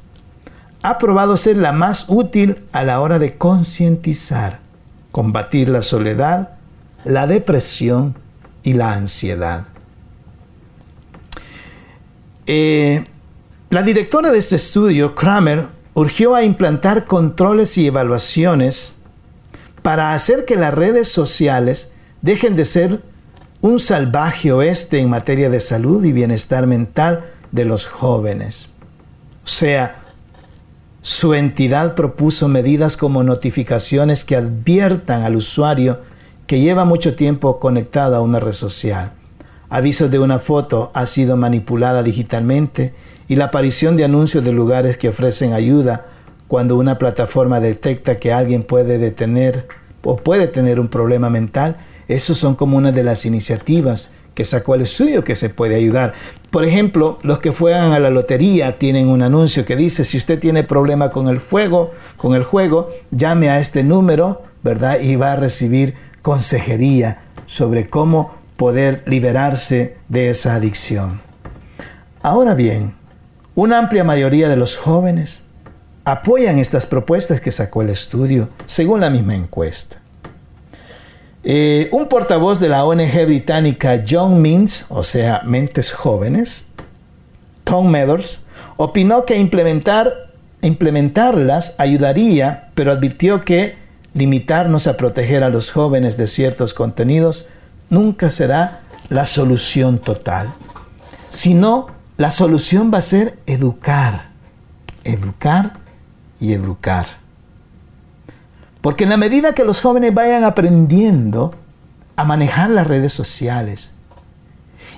ha 0.82 0.98
probado 0.98 1.36
ser 1.36 1.56
la 1.56 1.72
más 1.72 2.06
útil 2.08 2.64
a 2.72 2.84
la 2.84 3.00
hora 3.00 3.18
de 3.18 3.36
concientizar, 3.36 4.60
combatir 5.12 5.68
la 5.68 5.82
soledad, 5.82 6.54
la 7.04 7.26
depresión 7.26 8.14
y 8.62 8.72
la 8.72 8.94
ansiedad. 8.94 9.64
Eh, 12.46 13.04
La 13.70 13.84
directora 13.84 14.32
de 14.32 14.38
este 14.38 14.56
estudio, 14.56 15.14
Kramer, 15.14 15.68
urgió 15.94 16.34
a 16.34 16.42
implantar 16.42 17.04
controles 17.04 17.78
y 17.78 17.86
evaluaciones 17.86 18.96
para 19.82 20.12
hacer 20.12 20.44
que 20.44 20.56
las 20.56 20.74
redes 20.74 21.06
sociales 21.06 21.92
dejen 22.20 22.56
de 22.56 22.64
ser 22.64 23.00
un 23.60 23.78
salvaje 23.78 24.50
oeste 24.50 24.98
en 24.98 25.08
materia 25.08 25.50
de 25.50 25.60
salud 25.60 26.04
y 26.04 26.10
bienestar 26.10 26.66
mental 26.66 27.26
de 27.52 27.64
los 27.64 27.86
jóvenes. 27.86 28.70
O 29.44 29.48
sea, 29.48 30.02
su 31.00 31.34
entidad 31.34 31.94
propuso 31.94 32.48
medidas 32.48 32.96
como 32.96 33.22
notificaciones 33.22 34.24
que 34.24 34.34
adviertan 34.34 35.22
al 35.22 35.36
usuario 35.36 36.00
que 36.48 36.58
lleva 36.58 36.84
mucho 36.84 37.14
tiempo 37.14 37.60
conectado 37.60 38.16
a 38.16 38.20
una 38.20 38.40
red 38.40 38.52
social. 38.52 39.12
Aviso 39.68 40.08
de 40.08 40.18
una 40.18 40.40
foto 40.40 40.90
ha 40.92 41.06
sido 41.06 41.36
manipulada 41.36 42.02
digitalmente 42.02 42.94
y 43.30 43.36
la 43.36 43.44
aparición 43.44 43.94
de 43.94 44.02
anuncios 44.02 44.44
de 44.44 44.50
lugares 44.50 44.96
que 44.96 45.08
ofrecen 45.08 45.52
ayuda 45.52 46.04
cuando 46.48 46.76
una 46.76 46.98
plataforma 46.98 47.60
detecta 47.60 48.16
que 48.16 48.32
alguien 48.32 48.64
puede 48.64 48.98
detener 48.98 49.68
o 50.02 50.16
puede 50.16 50.48
tener 50.48 50.80
un 50.80 50.88
problema 50.88 51.30
mental, 51.30 51.76
esos 52.08 52.38
son 52.38 52.56
como 52.56 52.76
una 52.76 52.90
de 52.90 53.04
las 53.04 53.24
iniciativas 53.24 54.10
que 54.34 54.44
sacó 54.44 54.74
el 54.74 54.80
estudio 54.80 55.22
que 55.22 55.36
se 55.36 55.48
puede 55.48 55.76
ayudar. 55.76 56.14
Por 56.50 56.64
ejemplo, 56.64 57.20
los 57.22 57.38
que 57.38 57.50
juegan 57.50 57.92
a 57.92 58.00
la 58.00 58.10
lotería 58.10 58.78
tienen 58.78 59.06
un 59.06 59.22
anuncio 59.22 59.64
que 59.64 59.76
dice, 59.76 60.02
si 60.02 60.16
usted 60.16 60.40
tiene 60.40 60.64
problema 60.64 61.10
con 61.10 61.28
el 61.28 61.38
fuego, 61.38 61.92
con 62.16 62.34
el 62.34 62.42
juego, 62.42 62.90
llame 63.12 63.48
a 63.48 63.60
este 63.60 63.84
número, 63.84 64.42
¿verdad? 64.64 64.98
Y 65.00 65.14
va 65.14 65.34
a 65.34 65.36
recibir 65.36 65.94
consejería 66.20 67.22
sobre 67.46 67.88
cómo 67.88 68.34
poder 68.56 69.04
liberarse 69.06 69.98
de 70.08 70.30
esa 70.30 70.56
adicción. 70.56 71.20
Ahora 72.22 72.54
bien, 72.54 72.99
una 73.60 73.76
amplia 73.76 74.04
mayoría 74.04 74.48
de 74.48 74.56
los 74.56 74.78
jóvenes 74.78 75.44
apoyan 76.06 76.58
estas 76.58 76.86
propuestas 76.86 77.42
que 77.42 77.50
sacó 77.50 77.82
el 77.82 77.90
estudio, 77.90 78.48
según 78.64 79.02
la 79.02 79.10
misma 79.10 79.34
encuesta. 79.34 79.98
Eh, 81.44 81.90
un 81.92 82.08
portavoz 82.08 82.58
de 82.58 82.70
la 82.70 82.86
ONG 82.86 83.26
británica 83.26 84.02
John 84.08 84.40
Means, 84.40 84.86
o 84.88 85.02
sea, 85.02 85.42
Mentes 85.44 85.92
Jóvenes, 85.92 86.64
Tom 87.64 87.90
Meadows, 87.90 88.46
opinó 88.78 89.26
que 89.26 89.36
implementar, 89.36 90.30
implementarlas 90.62 91.74
ayudaría, 91.76 92.70
pero 92.72 92.92
advirtió 92.92 93.42
que 93.42 93.76
limitarnos 94.14 94.86
a 94.86 94.96
proteger 94.96 95.44
a 95.44 95.50
los 95.50 95.70
jóvenes 95.70 96.16
de 96.16 96.28
ciertos 96.28 96.72
contenidos 96.72 97.44
nunca 97.90 98.30
será 98.30 98.80
la 99.10 99.26
solución 99.26 99.98
total, 99.98 100.50
sino 101.28 101.99
la 102.20 102.30
solución 102.30 102.90
va 102.92 102.98
a 102.98 103.00
ser 103.00 103.38
educar, 103.46 104.26
educar 105.04 105.78
y 106.38 106.52
educar. 106.52 107.06
Porque 108.82 109.04
en 109.04 109.10
la 109.10 109.16
medida 109.16 109.54
que 109.54 109.64
los 109.64 109.80
jóvenes 109.80 110.12
vayan 110.12 110.44
aprendiendo 110.44 111.54
a 112.16 112.24
manejar 112.24 112.68
las 112.68 112.86
redes 112.86 113.14
sociales 113.14 113.92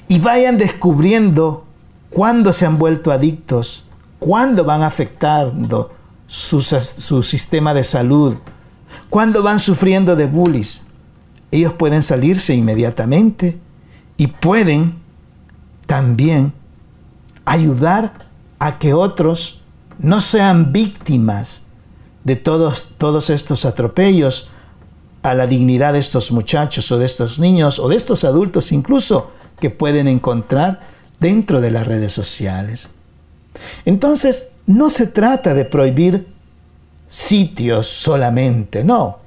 y 0.09 0.19
vayan 0.19 0.59
descubriendo 0.59 1.65
cuándo 2.11 2.53
se 2.53 2.67
han 2.67 2.77
vuelto 2.77 3.13
adictos, 3.13 3.85
cuándo 4.19 4.65
van 4.65 4.83
afectando 4.83 5.93
su, 6.27 6.61
su 6.61 7.23
sistema 7.23 7.73
de 7.73 7.85
salud, 7.85 8.35
cuándo 9.09 9.45
van 9.45 9.61
sufriendo 9.61 10.17
de 10.17 10.27
bullies, 10.27 10.83
ellos 11.53 11.73
pueden 11.75 12.03
salirse 12.03 12.53
inmediatamente 12.53 13.61
y 14.17 14.27
pueden 14.27 14.97
también 15.87 16.53
ayudar 17.45 18.13
a 18.59 18.79
que 18.79 18.95
otros 18.95 19.61
no 19.99 20.21
sean 20.21 20.73
víctimas 20.73 21.63
de 22.25 22.37
todos, 22.37 22.89
todos 22.99 23.31
estos 23.31 23.65
atropellos 23.65 24.49
a 25.23 25.35
la 25.35 25.47
dignidad 25.47 25.93
de 25.93 25.99
estos 25.99 26.33
muchachos 26.33 26.91
o 26.91 26.99
de 26.99 27.07
estos 27.07 27.39
niños 27.39 27.79
o 27.79 27.89
de 27.89 27.97
estos 27.97 28.25
adultos 28.25 28.73
incluso 28.73 29.31
que 29.61 29.71
pueden 29.71 30.09
encontrar 30.09 30.81
dentro 31.21 31.61
de 31.61 31.71
las 31.71 31.87
redes 31.87 32.13
sociales. 32.13 32.91
Entonces, 33.85 34.49
no 34.67 34.91
se 34.91 35.07
trata 35.07 35.55
de 35.55 35.65
prohibir 35.65 36.27
sitios 37.09 37.87
solamente, 37.87 38.83
no, 38.83 39.19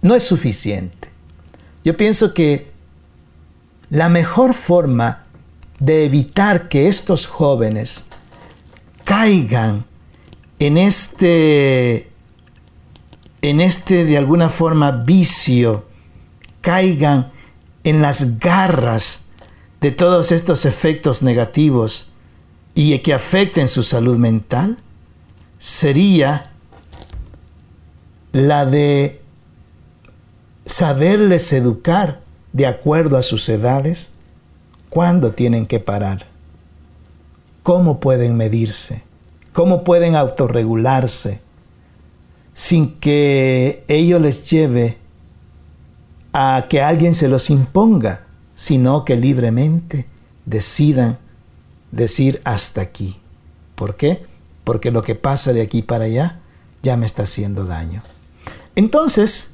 no 0.00 0.14
es 0.14 0.22
suficiente. 0.22 1.10
Yo 1.84 1.96
pienso 1.96 2.32
que 2.32 2.70
la 3.90 4.08
mejor 4.08 4.54
forma 4.54 5.21
de 5.82 6.04
evitar 6.04 6.68
que 6.68 6.86
estos 6.86 7.26
jóvenes 7.26 8.04
caigan 9.02 9.84
en 10.60 10.76
este, 10.76 12.08
en 13.42 13.60
este 13.60 14.04
de 14.04 14.16
alguna 14.16 14.48
forma 14.48 14.92
vicio, 14.92 15.84
caigan 16.60 17.32
en 17.82 18.00
las 18.00 18.38
garras 18.38 19.22
de 19.80 19.90
todos 19.90 20.30
estos 20.30 20.66
efectos 20.66 21.24
negativos 21.24 22.06
y 22.76 22.96
que 23.00 23.12
afecten 23.12 23.66
su 23.66 23.82
salud 23.82 24.18
mental, 24.18 24.78
sería 25.58 26.52
la 28.30 28.66
de 28.66 29.20
saberles 30.64 31.52
educar 31.52 32.20
de 32.52 32.68
acuerdo 32.68 33.16
a 33.16 33.22
sus 33.22 33.48
edades, 33.48 34.11
cuándo 34.92 35.32
tienen 35.32 35.66
que 35.66 35.80
parar, 35.80 36.26
cómo 37.62 37.98
pueden 37.98 38.36
medirse 38.36 39.02
cómo 39.52 39.84
pueden 39.84 40.16
autorregularse 40.16 41.40
sin 42.54 42.98
que 42.98 43.84
ello 43.88 44.18
les 44.18 44.50
lleve 44.50 44.98
a 46.32 46.66
que 46.68 46.82
alguien 46.82 47.14
se 47.14 47.28
los 47.28 47.50
imponga, 47.50 48.26
sino 48.54 49.04
que 49.04 49.16
libremente 49.16 50.06
decidan 50.44 51.18
decir 51.90 52.40
hasta 52.44 52.80
aquí. 52.80 53.20
¿Por 53.74 53.96
qué? 53.96 54.24
Porque 54.64 54.90
lo 54.90 55.02
que 55.02 55.14
pasa 55.14 55.52
de 55.52 55.62
aquí 55.62 55.82
para 55.82 56.04
allá 56.04 56.40
ya 56.82 56.96
me 56.96 57.06
está 57.06 57.22
haciendo 57.24 57.64
daño. 57.64 58.02
Entonces, 58.74 59.52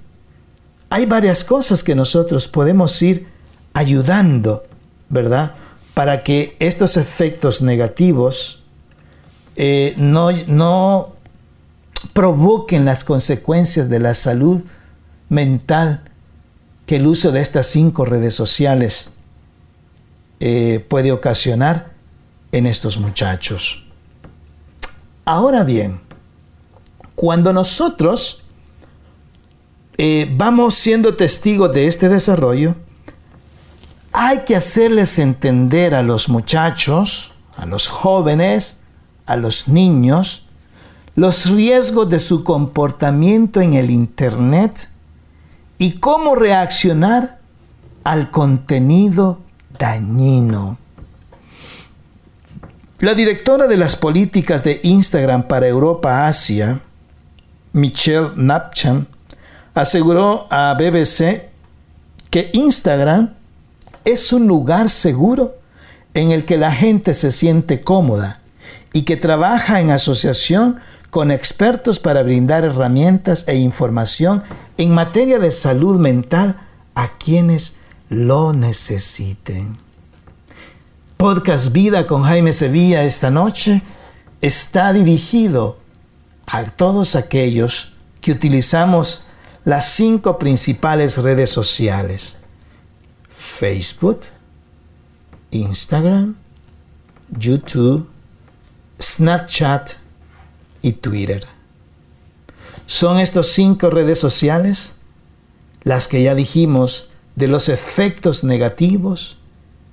hay 0.90 1.06
varias 1.06 1.44
cosas 1.44 1.82
que 1.82 1.94
nosotros 1.94 2.46
podemos 2.48 3.00
ir 3.02 3.26
ayudando, 3.74 4.64
¿verdad? 5.08 5.54
Para 5.94 6.22
que 6.22 6.56
estos 6.58 6.96
efectos 6.96 7.62
negativos 7.62 8.62
eh, 9.56 9.94
no, 9.96 10.30
no 10.46 11.12
provoquen 12.12 12.84
las 12.84 13.04
consecuencias 13.04 13.88
de 13.88 13.98
la 13.98 14.14
salud 14.14 14.62
mental 15.28 16.02
que 16.86 16.96
el 16.96 17.06
uso 17.06 17.32
de 17.32 17.40
estas 17.40 17.66
cinco 17.66 18.04
redes 18.04 18.34
sociales 18.34 19.10
eh, 20.40 20.84
puede 20.88 21.12
ocasionar 21.12 21.90
en 22.52 22.66
estos 22.66 22.98
muchachos. 22.98 23.84
Ahora 25.24 25.64
bien, 25.64 26.00
cuando 27.14 27.52
nosotros 27.52 28.44
eh, 29.98 30.32
vamos 30.36 30.74
siendo 30.74 31.16
testigos 31.16 31.74
de 31.74 31.88
este 31.88 32.08
desarrollo, 32.08 32.76
hay 34.20 34.40
que 34.40 34.56
hacerles 34.56 35.20
entender 35.20 35.94
a 35.94 36.02
los 36.02 36.28
muchachos, 36.28 37.32
a 37.56 37.66
los 37.66 37.86
jóvenes, 37.86 38.76
a 39.26 39.36
los 39.36 39.68
niños 39.68 40.48
los 41.14 41.50
riesgos 41.50 42.08
de 42.08 42.20
su 42.20 42.44
comportamiento 42.44 43.60
en 43.60 43.74
el 43.74 43.90
Internet 43.90 44.88
y 45.76 45.94
cómo 45.94 46.36
reaccionar 46.36 47.38
al 48.04 48.30
contenido 48.30 49.40
dañino. 49.78 50.78
La 53.00 53.14
directora 53.14 53.66
de 53.66 53.76
las 53.76 53.96
políticas 53.96 54.62
de 54.62 54.78
Instagram 54.84 55.48
para 55.48 55.66
Europa-Asia, 55.66 56.80
Michelle 57.72 58.30
Napchan, 58.36 59.08
aseguró 59.74 60.46
a 60.50 60.74
BBC 60.74 61.50
que 62.30 62.50
Instagram 62.52 63.37
es 64.12 64.32
un 64.32 64.46
lugar 64.46 64.88
seguro 64.88 65.56
en 66.14 66.30
el 66.30 66.46
que 66.46 66.56
la 66.56 66.72
gente 66.72 67.12
se 67.12 67.30
siente 67.30 67.82
cómoda 67.82 68.40
y 68.94 69.02
que 69.02 69.18
trabaja 69.18 69.80
en 69.80 69.90
asociación 69.90 70.78
con 71.10 71.30
expertos 71.30 72.00
para 72.00 72.22
brindar 72.22 72.64
herramientas 72.64 73.44
e 73.46 73.56
información 73.56 74.42
en 74.78 74.92
materia 74.92 75.38
de 75.38 75.52
salud 75.52 76.00
mental 76.00 76.58
a 76.94 77.18
quienes 77.18 77.74
lo 78.08 78.54
necesiten. 78.54 79.76
Podcast 81.18 81.72
Vida 81.72 82.06
con 82.06 82.22
Jaime 82.22 82.54
Sevilla 82.54 83.04
esta 83.04 83.30
noche 83.30 83.82
está 84.40 84.94
dirigido 84.94 85.76
a 86.46 86.64
todos 86.64 87.14
aquellos 87.14 87.92
que 88.22 88.32
utilizamos 88.32 89.22
las 89.66 89.90
cinco 89.90 90.38
principales 90.38 91.18
redes 91.18 91.50
sociales. 91.50 92.38
Facebook, 93.58 94.20
Instagram, 95.50 96.36
YouTube, 97.36 98.08
Snapchat 99.00 99.94
y 100.80 100.92
Twitter. 100.92 101.44
Son 102.86 103.18
estos 103.18 103.48
cinco 103.48 103.90
redes 103.90 104.20
sociales 104.20 104.94
las 105.82 106.06
que 106.06 106.22
ya 106.22 106.36
dijimos 106.36 107.08
de 107.34 107.48
los 107.48 107.68
efectos 107.68 108.44
negativos 108.44 109.38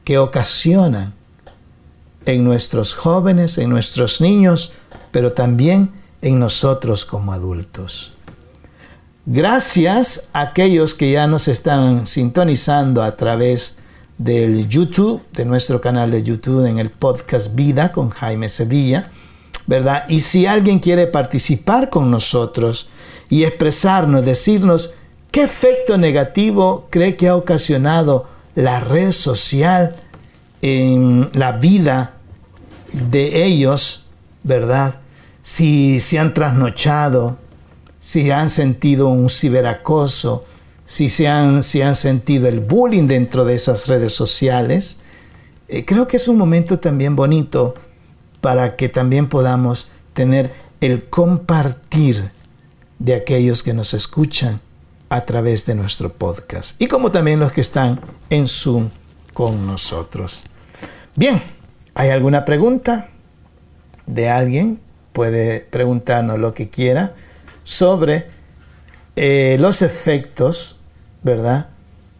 que 0.03 0.19
ocasionan 0.19 1.15
en 2.27 2.43
nuestros 2.43 2.93
jóvenes, 2.93 3.57
en 3.57 3.71
nuestros 3.71 4.21
niños, 4.21 4.73
pero 5.11 5.33
también 5.33 5.91
en 6.21 6.37
nosotros 6.37 7.03
como 7.03 7.33
adultos. 7.33 8.14
Gracias 9.27 10.27
a 10.33 10.41
aquellos 10.41 10.93
que 10.93 11.11
ya 11.11 11.25
nos 11.25 11.47
están 11.47 12.05
sintonizando 12.05 13.01
a 13.01 13.15
través 13.15 13.75
del 14.19 14.69
YouTube, 14.69 15.19
de 15.33 15.45
nuestro 15.45 15.81
canal 15.81 16.11
de 16.11 16.21
YouTube 16.21 16.67
en 16.67 16.77
el 16.77 16.91
podcast 16.91 17.55
Vida 17.55 17.91
con 17.91 18.11
Jaime 18.11 18.49
Sevilla, 18.49 19.09
¿verdad? 19.65 20.05
Y 20.09 20.19
si 20.19 20.45
alguien 20.45 20.77
quiere 20.77 21.07
participar 21.07 21.89
con 21.89 22.11
nosotros 22.11 22.87
y 23.27 23.45
expresarnos, 23.45 24.23
decirnos 24.23 24.93
qué 25.31 25.41
efecto 25.41 25.97
negativo 25.97 26.85
cree 26.91 27.15
que 27.15 27.27
ha 27.27 27.35
ocasionado 27.35 28.27
la 28.53 28.79
red 28.79 29.11
social 29.11 29.95
en 30.61 31.31
la 31.33 31.53
vida 31.53 32.13
de 32.93 33.43
ellos, 33.43 34.05
¿verdad? 34.43 34.99
Si 35.41 35.99
se 35.99 36.19
han 36.19 36.35
trasnochado, 36.35 37.37
si 38.05 38.29
han 38.29 38.51
sentido 38.51 39.07
un 39.07 39.31
ciberacoso, 39.31 40.45
si 40.85 41.09
se 41.09 41.27
han, 41.27 41.63
si 41.63 41.81
han 41.81 41.95
sentido 41.95 42.47
el 42.47 42.59
bullying 42.59 43.07
dentro 43.07 43.45
de 43.45 43.55
esas 43.55 43.87
redes 43.87 44.13
sociales, 44.13 44.99
eh, 45.67 45.85
creo 45.85 46.07
que 46.07 46.17
es 46.17 46.27
un 46.27 46.37
momento 46.37 46.77
también 46.77 47.15
bonito 47.15 47.73
para 48.41 48.75
que 48.75 48.89
también 48.89 49.27
podamos 49.27 49.87
tener 50.13 50.53
el 50.81 51.05
compartir 51.05 52.29
de 52.99 53.15
aquellos 53.15 53.63
que 53.63 53.73
nos 53.73 53.95
escuchan 53.95 54.61
a 55.09 55.25
través 55.25 55.65
de 55.65 55.73
nuestro 55.73 56.13
podcast 56.13 56.79
y 56.79 56.85
como 56.85 57.09
también 57.11 57.39
los 57.39 57.53
que 57.53 57.61
están 57.61 57.99
en 58.29 58.47
Zoom 58.47 58.89
con 59.33 59.65
nosotros. 59.65 60.43
Bien, 61.15 61.41
¿hay 61.95 62.11
alguna 62.11 62.45
pregunta 62.45 63.09
de 64.05 64.29
alguien? 64.29 64.79
Puede 65.11 65.61
preguntarnos 65.61 66.37
lo 66.37 66.53
que 66.53 66.69
quiera 66.69 67.15
sobre 67.65 68.27
eh, 69.17 69.57
los 69.59 69.81
efectos, 69.81 70.77
¿verdad?, 71.23 71.69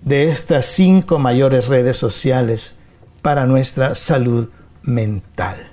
de 0.01 0.29
estas 0.29 0.65
cinco 0.65 1.17
mayores 1.17 1.67
redes 1.67 1.95
sociales 1.95 2.77
para 3.21 3.45
nuestra 3.45 3.95
salud 3.95 4.49
mental. 4.83 5.71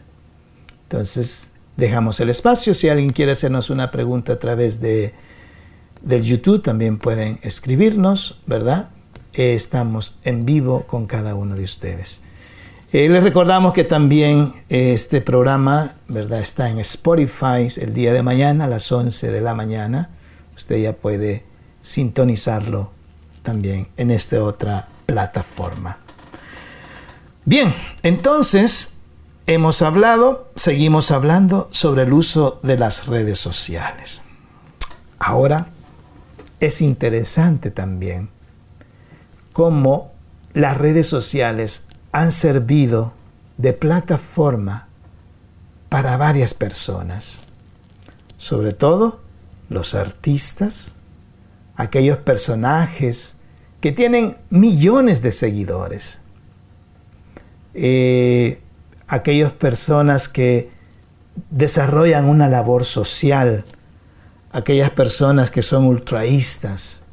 Entonces, 0.85 1.51
dejamos 1.77 2.21
el 2.21 2.31
espacio. 2.31 2.75
Si 2.75 2.89
alguien 2.89 3.11
quiere 3.11 3.33
hacernos 3.33 3.69
una 3.71 3.91
pregunta 3.91 4.35
a 4.35 4.39
través 4.39 4.81
de, 4.81 5.15
del 6.03 6.23
YouTube, 6.23 6.63
también 6.63 6.99
pueden 6.99 7.41
escribirnos, 7.43 8.41
¿verdad? 8.47 8.91
Eh, 9.35 9.55
estamos 9.55 10.19
en 10.23 10.45
vivo 10.45 10.87
con 10.87 11.07
cada 11.07 11.35
uno 11.35 11.55
de 11.57 11.65
ustedes. 11.65 12.22
Eh, 12.95 13.09
les 13.09 13.23
recordamos 13.23 13.73
que 13.73 13.85
también 13.85 14.53
este 14.69 15.23
programa 15.23 15.95
¿verdad? 16.09 16.41
está 16.41 16.69
en 16.69 16.79
Spotify 16.81 17.67
el 17.81 17.95
día 17.95 18.13
de 18.13 18.23
mañana 18.23 18.67
a 18.67 18.69
las 18.69 18.93
11 18.93 19.31
de 19.31 19.41
la 19.41 19.55
mañana. 19.55 20.11
Usted 20.55 20.77
ya 20.77 20.93
puede 20.93 21.43
sintonizarlo 21.81 22.91
también 23.43 23.89
en 23.97 24.11
esta 24.11 24.45
otra 24.45 24.89
plataforma. 25.07 26.01
Bien, 27.47 27.75
entonces 28.03 28.93
hemos 29.47 29.81
hablado, 29.81 30.51
seguimos 30.55 31.13
hablando 31.13 31.71
sobre 31.73 32.03
el 32.03 32.13
uso 32.13 32.61
de 32.63 32.77
las 32.77 33.07
redes 33.07 33.39
sociales. 33.39 34.21
Ahora 35.19 35.69
es 36.61 36.83
interesante 36.83 37.71
también 37.71 38.29
cómo 39.55 40.13
las 40.53 40.77
redes 40.77 41.07
sociales 41.07 41.87
han 42.13 42.31
servido 42.31 43.15
de 43.57 43.73
plataforma 43.73 44.89
para 45.89 46.17
varias 46.17 46.55
personas, 46.55 47.45
sobre 48.37 48.73
todo 48.73 49.21
los 49.69 49.95
artistas, 49.95 50.95
aquellos 51.75 52.19
personajes 52.19 53.39
que 53.81 53.93
tienen 53.93 54.37
millones 54.51 55.23
de 55.23 55.33
seguidores, 55.33 56.21
eh, 57.75 58.61
aquellas 59.09 59.53
personas 59.53 60.29
que 60.29 60.71
desarrollan 61.51 62.27
una 62.27 62.49
labor 62.49 62.85
social, 62.85 63.65
aquellas 64.53 64.91
personas 64.91 65.51
que 65.51 65.63
son 65.63 65.87
ultraístas. 65.87 67.05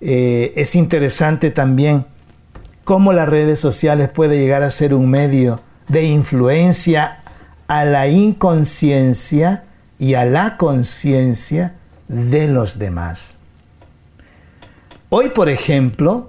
Eh, 0.00 0.52
es 0.56 0.74
interesante 0.74 1.50
también 1.50 2.06
cómo 2.84 3.12
las 3.12 3.28
redes 3.28 3.58
sociales 3.58 4.10
puede 4.10 4.38
llegar 4.38 4.62
a 4.62 4.70
ser 4.70 4.94
un 4.94 5.10
medio 5.10 5.60
de 5.88 6.04
influencia 6.04 7.18
a 7.66 7.84
la 7.84 8.08
inconsciencia 8.08 9.64
y 9.98 10.14
a 10.14 10.24
la 10.24 10.56
conciencia 10.56 11.74
de 12.08 12.46
los 12.46 12.78
demás. 12.78 13.38
Hoy, 15.08 15.30
por 15.30 15.48
ejemplo, 15.48 16.28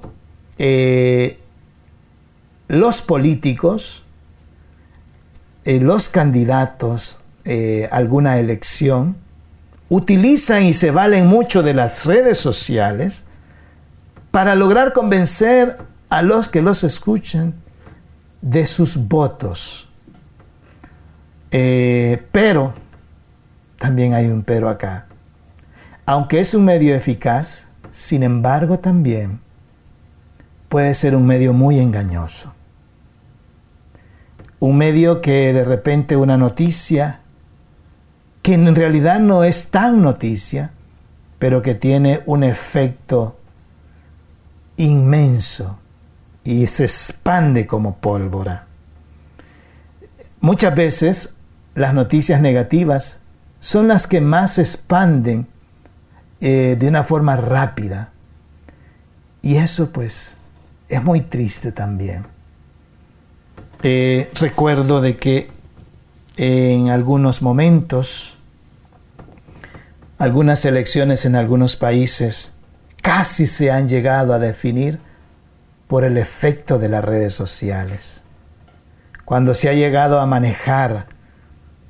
eh, 0.58 1.40
los 2.68 3.02
políticos, 3.02 4.04
eh, 5.66 5.80
los 5.80 6.08
candidatos 6.08 7.20
eh, 7.44 7.90
a 7.92 7.98
alguna 7.98 8.40
elección, 8.40 9.18
utilizan 9.90 10.66
y 10.66 10.74
se 10.74 10.92
valen 10.92 11.28
mucho 11.28 11.64
de 11.64 11.74
las 11.74 12.06
redes 12.06 12.38
sociales 12.38 13.26
para 14.32 14.56
lograr 14.56 14.94
convencer 14.94 15.78
a 16.10 16.22
los 16.22 16.50
que 16.50 16.62
los 16.62 16.84
escuchan 16.84 17.56
de 18.42 18.66
sus 18.66 19.08
votos. 19.08 19.90
Eh, 21.52 22.26
pero, 22.32 22.74
también 23.80 24.14
hay 24.14 24.28
un 24.28 24.44
pero 24.44 24.70
acá. 24.70 25.08
Aunque 26.06 26.40
es 26.40 26.54
un 26.54 26.66
medio 26.66 26.96
eficaz, 26.96 27.68
sin 27.92 28.24
embargo 28.24 28.80
también 28.80 29.40
puede 30.70 30.94
ser 30.94 31.16
un 31.16 31.26
medio 31.26 31.54
muy 31.54 31.80
engañoso. 31.80 32.54
Un 34.60 34.78
medio 34.78 35.22
que 35.22 35.54
de 35.54 35.64
repente 35.64 36.16
una 36.16 36.38
noticia, 36.38 37.22
que 38.42 38.54
en 38.54 38.76
realidad 38.76 39.20
no 39.20 39.44
es 39.44 39.72
tan 39.72 40.02
noticia, 40.02 40.72
pero 41.40 41.62
que 41.62 41.74
tiene 41.74 42.22
un 42.26 42.44
efecto 42.44 43.38
inmenso 44.78 45.80
y 46.46 46.68
se 46.68 46.84
expande 46.84 47.68
como 47.68 47.98
pólvora. 47.98 48.68
Muchas 50.40 50.76
veces 50.76 51.36
las 51.74 51.94
noticias 51.94 52.40
negativas 52.40 53.22
son 53.60 53.88
las 53.88 54.06
que 54.06 54.22
más 54.22 54.54
se 54.54 54.62
expanden 54.62 55.48
eh, 56.40 56.78
de 56.80 56.88
una 56.88 57.04
forma 57.04 57.36
rápida. 57.36 58.12
Y 59.42 59.58
eso 59.58 59.90
pues 59.92 60.38
es 60.88 61.04
muy 61.04 61.22
triste 61.22 61.72
también. 61.72 62.28
Eh, 63.82 64.30
recuerdo 64.40 65.02
de 65.02 65.18
que 65.18 65.50
en 66.38 66.90
algunos 66.90 67.42
momentos, 67.42 68.38
algunas 70.20 70.64
elecciones 70.66 71.26
en 71.26 71.36
algunos 71.36 71.76
países 71.76 72.54
casi 73.02 73.48
se 73.48 73.72
han 73.72 73.88
llegado 73.88 74.34
a 74.34 74.40
definir 74.40 75.00
por 75.88 76.04
el 76.04 76.18
efecto 76.18 76.80
de 76.80 76.90
las 76.90 77.04
redes 77.04 77.34
sociales. 77.34 78.26
Cuando 79.24 79.54
se 79.54 79.70
ha 79.70 79.74
llegado 79.74 80.20
a 80.20 80.26
manejar, 80.26 81.08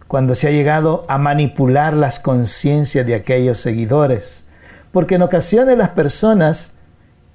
cuando 0.08 0.36
se 0.36 0.48
ha 0.48 0.52
llegado 0.52 1.06
a 1.08 1.18
manipular 1.18 1.94
las 1.94 2.20
conciencias 2.20 3.06
de 3.06 3.16
aquellos 3.16 3.58
seguidores. 3.58 4.48
Porque 4.92 5.16
en 5.16 5.24
ocasiones 5.24 5.78
las 5.78 5.90
personas 5.90 6.76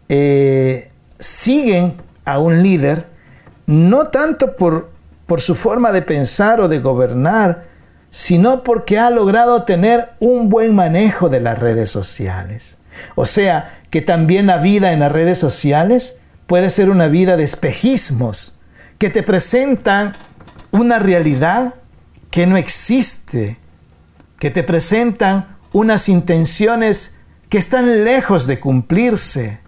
eh, 0.09 0.91
siguen 1.19 1.95
a 2.25 2.39
un 2.39 2.63
líder 2.63 3.07
no 3.67 4.07
tanto 4.07 4.57
por, 4.57 4.91
por 5.27 5.41
su 5.41 5.55
forma 5.55 5.93
de 5.93 6.03
pensar 6.03 6.61
o 6.61 6.69
de 6.69 6.81
gobernar, 6.81 7.65
sino 8.11 8.65
porque 8.65 8.99
ha 8.99 9.11
logrado 9.11 9.65
tener 9.65 10.11
un 10.19 10.49
buen 10.49 10.75
manejo 10.75 11.29
de 11.29 11.41
las 11.41 11.59
redes 11.59 11.91
sociales. 11.91 12.77
O 13.15 13.25
sea, 13.27 13.81
que 13.91 14.03
también 14.03 14.47
la 14.47 14.59
vida 14.59 14.93
en 14.93 15.01
las 15.01 15.13
redes 15.13 15.39
sociales 15.39 16.20
puede 16.51 16.71
ser 16.71 16.91
una 16.91 17.07
vida 17.07 17.37
de 17.37 17.45
espejismos 17.45 18.55
que 18.99 19.09
te 19.09 19.23
presentan 19.23 20.17
una 20.73 20.99
realidad 20.99 21.77
que 22.33 22.45
no 22.49 22.57
existe, 22.57 23.57
que 24.41 24.51
te 24.51 24.65
presentan 24.65 25.59
unas 25.71 26.09
intenciones 26.09 27.15
que 27.49 27.59
están 27.59 28.03
lejos 28.03 28.49
de 28.49 28.59
cumplirse, 28.59 29.61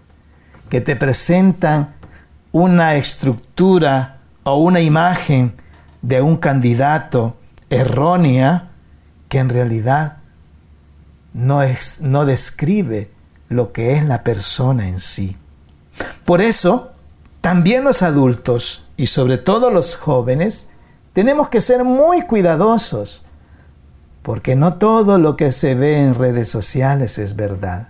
que 0.67 0.81
te 0.81 0.97
presentan 0.97 1.95
una 2.51 2.95
estructura 2.95 4.17
o 4.43 4.57
una 4.57 4.81
imagen 4.81 5.53
de 6.01 6.21
un 6.21 6.35
candidato 6.35 7.37
errónea 7.69 8.71
que 9.29 9.39
en 9.39 9.47
realidad 9.47 10.17
no, 11.31 11.63
es, 11.63 12.01
no 12.01 12.25
describe 12.25 13.09
lo 13.47 13.71
que 13.71 13.93
es 13.93 14.03
la 14.03 14.25
persona 14.25 14.89
en 14.89 14.99
sí. 14.99 15.37
Por 16.25 16.41
eso, 16.41 16.91
también 17.41 17.83
los 17.83 18.01
adultos 18.01 18.85
y 18.97 19.07
sobre 19.07 19.37
todo 19.37 19.69
los 19.69 19.95
jóvenes 19.95 20.69
tenemos 21.13 21.49
que 21.49 21.61
ser 21.61 21.83
muy 21.83 22.21
cuidadosos, 22.21 23.23
porque 24.21 24.55
no 24.55 24.77
todo 24.77 25.19
lo 25.19 25.35
que 25.35 25.51
se 25.51 25.75
ve 25.75 25.99
en 25.99 26.15
redes 26.15 26.47
sociales 26.49 27.19
es 27.19 27.35
verdad. 27.35 27.89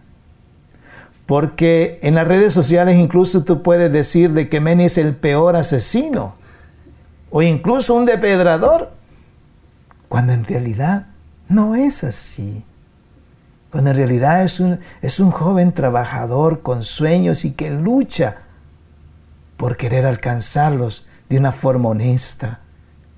Porque 1.25 1.99
en 2.01 2.15
las 2.15 2.27
redes 2.27 2.51
sociales 2.51 2.97
incluso 2.97 3.43
tú 3.43 3.61
puedes 3.63 3.91
decir 3.91 4.31
de 4.31 4.49
que 4.49 4.59
Meni 4.59 4.85
es 4.85 4.97
el 4.97 5.15
peor 5.15 5.55
asesino 5.55 6.35
o 7.29 7.41
incluso 7.41 7.95
un 7.95 8.05
depredador, 8.05 8.91
cuando 10.09 10.33
en 10.33 10.45
realidad 10.45 11.07
no 11.47 11.75
es 11.75 12.03
así. 12.03 12.65
Cuando 13.73 13.89
en 13.89 13.97
realidad 13.97 14.43
es 14.43 14.59
un, 14.59 14.79
es 15.01 15.19
un 15.19 15.31
joven 15.31 15.71
trabajador 15.71 16.61
con 16.61 16.83
sueños 16.83 17.43
y 17.43 17.53
que 17.53 17.71
lucha 17.71 18.35
por 19.57 19.77
querer 19.77 20.05
alcanzarlos 20.05 21.07
de 21.27 21.39
una 21.39 21.51
forma 21.51 21.89
honesta, 21.89 22.59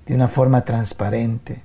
de 0.06 0.14
una 0.14 0.28
forma 0.28 0.62
transparente. 0.62 1.62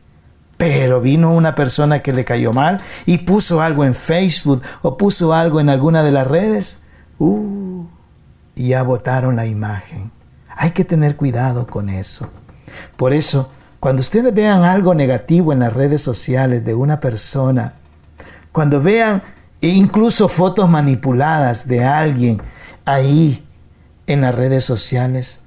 Pero 0.58 1.00
vino 1.00 1.34
una 1.34 1.56
persona 1.56 2.02
que 2.02 2.12
le 2.12 2.26
cayó 2.26 2.52
mal 2.52 2.82
y 3.06 3.20
puso 3.20 3.62
algo 3.62 3.86
en 3.86 3.96
Facebook 3.96 4.62
o 4.82 4.98
puso 4.98 5.34
algo 5.34 5.62
en 5.62 5.70
alguna 5.70 6.04
de 6.04 6.12
las 6.12 6.28
redes. 6.28 6.80
Uh, 7.18 7.86
y 8.56 8.68
ya 8.68 8.84
votaron 8.84 9.38
la 9.38 9.46
imagen. 9.46 10.12
Hay 10.50 10.72
que 10.72 10.84
tener 10.84 11.16
cuidado 11.16 11.66
con 11.66 11.88
eso. 11.88 12.28
Por 12.98 13.14
eso, 13.14 13.50
cuando 13.80 14.02
ustedes 14.02 14.34
vean 14.34 14.66
algo 14.66 14.94
negativo 14.94 15.54
en 15.54 15.60
las 15.60 15.72
redes 15.72 16.02
sociales 16.02 16.66
de 16.66 16.76
una 16.76 17.00
persona, 17.00 17.76
cuando 18.52 18.82
vean 18.82 19.24
incluso 19.62 20.28
fotos 20.28 20.70
manipuladas 20.70 21.68
de 21.68 21.84
alguien 21.84 22.42
ahí 22.86 23.46
en 24.08 24.22
las 24.22 24.36
redes 24.36 24.66
sociales, 24.66 25.42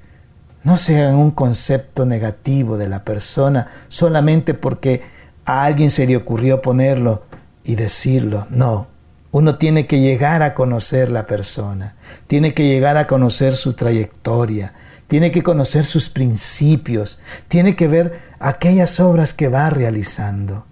no 0.62 0.76
sean 0.76 1.16
un 1.16 1.30
concepto 1.30 2.06
negativo 2.06 2.78
de 2.78 2.88
la 2.88 3.04
persona 3.04 3.68
solamente 3.88 4.54
porque 4.54 5.02
a 5.44 5.64
alguien 5.64 5.90
se 5.90 6.06
le 6.06 6.16
ocurrió 6.16 6.62
ponerlo 6.62 7.24
y 7.64 7.74
decirlo. 7.74 8.46
No, 8.48 8.86
uno 9.30 9.56
tiene 9.56 9.86
que 9.86 10.00
llegar 10.00 10.42
a 10.42 10.54
conocer 10.54 11.10
la 11.10 11.26
persona, 11.26 11.96
tiene 12.26 12.54
que 12.54 12.66
llegar 12.66 12.96
a 12.96 13.06
conocer 13.06 13.56
su 13.56 13.74
trayectoria, 13.74 14.72
tiene 15.06 15.30
que 15.30 15.42
conocer 15.42 15.84
sus 15.84 16.08
principios, 16.08 17.18
tiene 17.48 17.76
que 17.76 17.88
ver 17.88 18.20
aquellas 18.38 19.00
obras 19.00 19.34
que 19.34 19.48
va 19.48 19.68
realizando. 19.68 20.64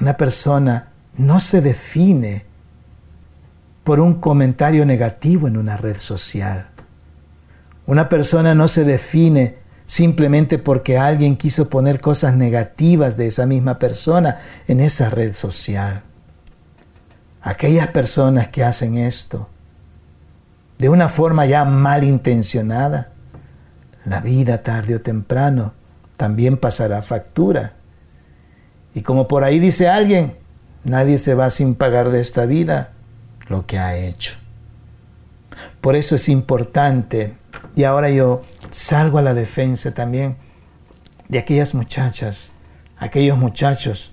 Una 0.00 0.16
persona 0.16 0.88
no 1.16 1.40
se 1.40 1.60
define 1.60 2.44
por 3.84 4.00
un 4.00 4.14
comentario 4.14 4.86
negativo 4.86 5.48
en 5.48 5.56
una 5.56 5.76
red 5.76 5.96
social. 5.98 6.68
Una 7.86 8.08
persona 8.08 8.54
no 8.54 8.68
se 8.68 8.84
define 8.84 9.58
simplemente 9.84 10.58
porque 10.58 10.96
alguien 10.96 11.36
quiso 11.36 11.68
poner 11.68 12.00
cosas 12.00 12.36
negativas 12.36 13.16
de 13.16 13.26
esa 13.26 13.46
misma 13.46 13.78
persona 13.78 14.38
en 14.68 14.80
esa 14.80 15.10
red 15.10 15.32
social. 15.32 16.02
Aquellas 17.42 17.88
personas 17.88 18.48
que 18.48 18.62
hacen 18.62 18.96
esto 18.96 19.48
de 20.78 20.88
una 20.88 21.08
forma 21.08 21.44
ya 21.44 21.64
malintencionada, 21.64 23.10
la 24.06 24.20
vida 24.20 24.62
tarde 24.62 24.94
o 24.94 25.00
temprano 25.00 25.74
también 26.16 26.56
pasará 26.56 27.02
factura. 27.02 27.74
Y 28.94 29.02
como 29.02 29.28
por 29.28 29.44
ahí 29.44 29.58
dice 29.58 29.88
alguien, 29.88 30.34
nadie 30.84 31.18
se 31.18 31.34
va 31.34 31.50
sin 31.50 31.74
pagar 31.74 32.10
de 32.10 32.20
esta 32.20 32.46
vida 32.46 32.92
lo 33.48 33.66
que 33.66 33.78
ha 33.78 33.96
hecho. 33.96 34.38
Por 35.80 35.96
eso 35.96 36.16
es 36.16 36.28
importante 36.28 37.34
y 37.74 37.84
ahora 37.84 38.10
yo 38.10 38.42
salgo 38.70 39.18
a 39.18 39.22
la 39.22 39.34
defensa 39.34 39.92
también 39.92 40.36
de 41.28 41.38
aquellas 41.38 41.74
muchachas, 41.74 42.52
aquellos 42.98 43.38
muchachos 43.38 44.12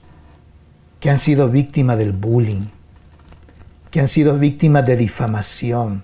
que 0.99 1.09
han 1.09 1.19
sido 1.19 1.49
víctimas 1.49 1.97
del 1.97 2.11
bullying, 2.11 2.67
que 3.91 3.99
han 3.99 4.07
sido 4.07 4.37
víctimas 4.37 4.85
de 4.85 4.97
difamación, 4.97 6.03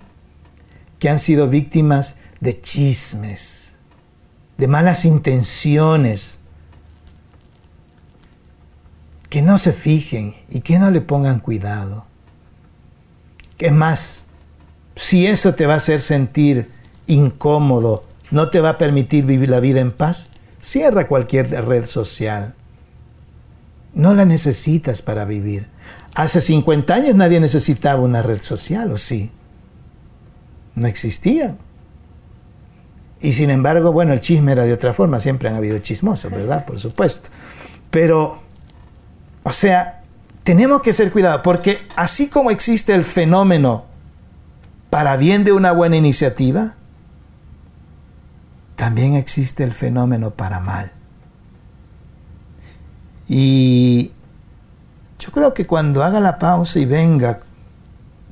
que 1.00 1.10
han 1.10 1.20
sido 1.20 1.48
víctimas 1.48 2.18
de 2.40 2.62
chismes, 2.62 3.78
de 4.58 4.68
malas 4.68 5.06
intenciones, 5.06 6.40
que 9.34 9.42
no 9.42 9.58
se 9.58 9.74
fijen 9.74 10.36
y 10.48 10.60
que 10.60 10.78
no 10.78 10.92
le 10.92 11.02
pongan 11.02 11.40
cuidado. 11.40 12.06
Que 13.58 13.72
más, 13.72 14.26
si 14.96 15.26
eso 15.26 15.56
te 15.56 15.66
va 15.66 15.74
a 15.74 15.78
hacer 15.78 16.02
sentir 16.02 16.70
incómodo, 17.08 18.04
no 18.30 18.52
te 18.52 18.60
va 18.60 18.70
a 18.70 18.78
permitir 18.78 19.26
vivir 19.26 19.50
la 19.50 19.60
vida 19.60 19.80
en 19.80 19.92
paz, 19.92 20.30
cierra 20.60 21.08
cualquier 21.08 21.50
red 21.66 21.88
social. 21.88 22.54
No 23.96 24.14
la 24.14 24.26
necesitas 24.26 25.02
para 25.02 25.26
vivir. 25.26 25.66
Hace 26.14 26.40
50 26.40 26.94
años 26.94 27.16
nadie 27.16 27.40
necesitaba 27.40 28.04
una 28.04 28.22
red 28.22 28.40
social, 28.40 28.92
¿o 28.92 29.00
sí? 29.00 29.32
No 30.76 30.86
existía. 30.86 31.56
Y 33.20 33.34
sin 33.34 33.50
embargo, 33.50 33.92
bueno, 33.92 34.14
el 34.14 34.20
chisme 34.20 34.52
era 34.52 34.66
de 34.66 34.74
otra 34.74 34.94
forma, 34.94 35.20
siempre 35.20 35.50
han 35.50 35.56
habido 35.56 35.80
chismosos, 35.80 36.32
¿verdad? 36.32 36.68
Por 36.68 36.78
supuesto. 36.78 37.30
Pero, 37.90 38.43
o 39.44 39.52
sea, 39.52 40.02
tenemos 40.44 40.82
que 40.82 40.94
ser 40.94 41.12
cuidados, 41.12 41.42
porque 41.44 41.88
así 41.96 42.28
como 42.28 42.52
existe 42.52 42.94
el 42.94 43.04
fenómeno 43.04 43.86
para 44.90 45.18
bien 45.18 45.44
de 45.44 45.52
una 45.52 45.72
buena 45.72 45.98
iniciativa, 45.98 46.76
también 48.76 49.14
existe 49.14 49.64
el 49.64 49.72
fenómeno 49.72 50.32
para 50.32 50.60
mal. 50.60 50.92
Y 53.28 54.12
yo 55.20 55.32
creo 55.32 55.54
que 55.54 55.66
cuando 55.66 56.04
haga 56.04 56.20
la 56.20 56.38
pausa 56.38 56.80
y 56.80 56.86
venga, 56.86 57.40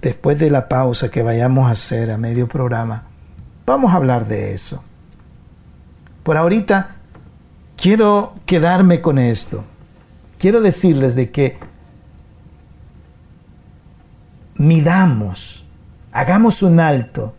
después 0.02 0.38
de 0.40 0.50
la 0.50 0.68
pausa 0.68 1.10
que 1.10 1.24
vayamos 1.24 1.68
a 1.68 1.72
hacer 1.72 2.12
a 2.12 2.18
medio 2.18 2.48
programa, 2.48 3.06
vamos 3.66 3.92
a 3.92 3.96
hablar 3.96 4.28
de 4.28 4.54
eso. 4.54 4.84
Por 6.24 6.38
ahorita 6.38 6.96
quiero 7.78 8.34
quedarme 8.46 9.02
con 9.02 9.18
esto. 9.18 9.64
Quiero 10.42 10.60
decirles 10.60 11.14
de 11.14 11.30
que 11.30 11.60
midamos, 14.56 15.64
hagamos 16.12 16.64
un 16.64 16.80
alto 16.80 17.36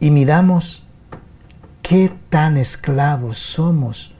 y 0.00 0.10
midamos 0.10 0.82
qué 1.82 2.12
tan 2.28 2.56
esclavos 2.56 3.38
somos 3.38 4.12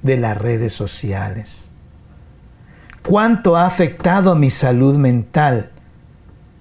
de 0.00 0.16
las 0.16 0.38
redes 0.38 0.74
sociales. 0.74 1.68
¿Cuánto 3.04 3.56
ha 3.56 3.66
afectado 3.66 4.36
mi 4.36 4.50
salud 4.50 4.96
mental 4.96 5.72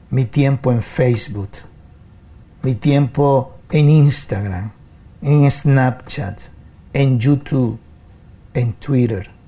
mi 0.09 0.25
tiempo 0.25 0.71
en 0.71 0.81
Facebook, 0.81 1.51
mi 2.63 2.73
tiempo 2.73 3.59
en 3.69 3.89
Instagram, 3.89 4.71
en 5.21 5.51
Snapchat, 5.51 6.41
en 6.93 7.19
YouTube, 7.19 7.79
en 8.55 8.73
Twitter? 8.73 9.38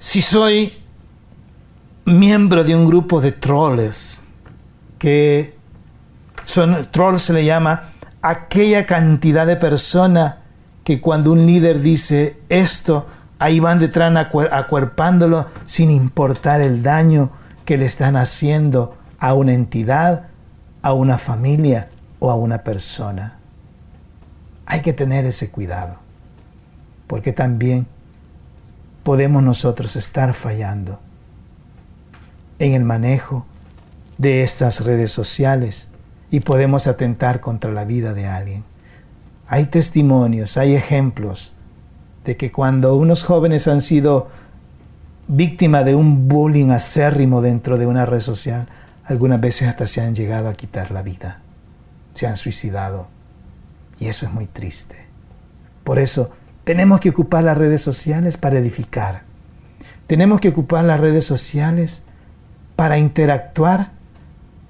Si 0.00 0.22
soy 0.22 0.78
miembro 2.04 2.62
de 2.62 2.76
un 2.76 2.86
grupo 2.86 3.20
de 3.20 3.32
trolls, 3.32 4.28
que 4.96 5.56
son 6.44 6.86
trolls 6.92 7.22
se 7.22 7.32
le 7.32 7.44
llama 7.44 7.90
aquella 8.22 8.86
cantidad 8.86 9.44
de 9.44 9.56
personas 9.56 10.36
que 10.84 11.00
cuando 11.00 11.32
un 11.32 11.46
líder 11.46 11.80
dice 11.80 12.38
esto, 12.48 13.06
ahí 13.40 13.58
van 13.58 13.80
detrás 13.80 14.14
acuerpándolo 14.52 15.46
sin 15.64 15.90
importar 15.90 16.60
el 16.60 16.84
daño 16.84 17.30
que 17.64 17.76
le 17.76 17.84
están 17.84 18.16
haciendo 18.16 18.96
a 19.18 19.34
una 19.34 19.52
entidad, 19.52 20.28
a 20.80 20.92
una 20.92 21.18
familia 21.18 21.88
o 22.20 22.30
a 22.30 22.36
una 22.36 22.58
persona. 22.58 23.38
Hay 24.64 24.80
que 24.80 24.92
tener 24.92 25.26
ese 25.26 25.50
cuidado, 25.50 25.96
porque 27.08 27.32
también 27.32 27.88
podemos 29.08 29.42
nosotros 29.42 29.96
estar 29.96 30.34
fallando 30.34 31.00
en 32.58 32.74
el 32.74 32.84
manejo 32.84 33.46
de 34.18 34.42
estas 34.42 34.84
redes 34.84 35.10
sociales 35.10 35.88
y 36.30 36.40
podemos 36.40 36.86
atentar 36.86 37.40
contra 37.40 37.72
la 37.72 37.86
vida 37.86 38.12
de 38.12 38.26
alguien. 38.26 38.64
Hay 39.46 39.64
testimonios, 39.64 40.58
hay 40.58 40.74
ejemplos 40.74 41.54
de 42.26 42.36
que 42.36 42.52
cuando 42.52 42.96
unos 42.96 43.24
jóvenes 43.24 43.66
han 43.66 43.80
sido 43.80 44.28
víctimas 45.26 45.86
de 45.86 45.94
un 45.94 46.28
bullying 46.28 46.68
acérrimo 46.68 47.40
dentro 47.40 47.78
de 47.78 47.86
una 47.86 48.04
red 48.04 48.20
social, 48.20 48.68
algunas 49.06 49.40
veces 49.40 49.68
hasta 49.68 49.86
se 49.86 50.02
han 50.02 50.14
llegado 50.14 50.50
a 50.50 50.52
quitar 50.52 50.90
la 50.90 51.00
vida, 51.00 51.40
se 52.12 52.26
han 52.26 52.36
suicidado. 52.36 53.08
Y 53.98 54.08
eso 54.08 54.26
es 54.26 54.32
muy 54.34 54.44
triste. 54.44 54.96
Por 55.82 55.98
eso 55.98 56.32
Tenemos 56.68 57.00
que 57.00 57.08
ocupar 57.08 57.44
las 57.44 57.56
redes 57.56 57.80
sociales 57.80 58.36
para 58.36 58.58
edificar. 58.58 59.22
Tenemos 60.06 60.38
que 60.38 60.50
ocupar 60.50 60.84
las 60.84 61.00
redes 61.00 61.24
sociales 61.24 62.02
para 62.76 62.98
interactuar 62.98 63.92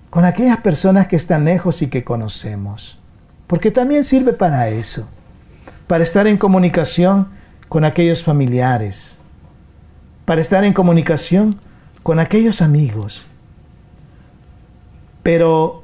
con 0.08 0.24
aquellas 0.24 0.58
personas 0.58 1.08
que 1.08 1.16
están 1.16 1.44
lejos 1.44 1.82
y 1.82 1.88
que 1.88 2.04
conocemos. 2.04 3.00
Porque 3.48 3.72
también 3.72 4.04
sirve 4.04 4.32
para 4.32 4.68
eso, 4.68 5.08
para 5.88 6.04
estar 6.04 6.28
en 6.28 6.38
comunicación 6.38 7.30
con 7.68 7.84
aquellos 7.84 8.22
familiares, 8.22 9.18
para 10.24 10.40
estar 10.40 10.62
en 10.62 10.74
comunicación 10.74 11.56
con 12.04 12.20
aquellos 12.20 12.62
amigos. 12.62 13.26
Pero 15.24 15.82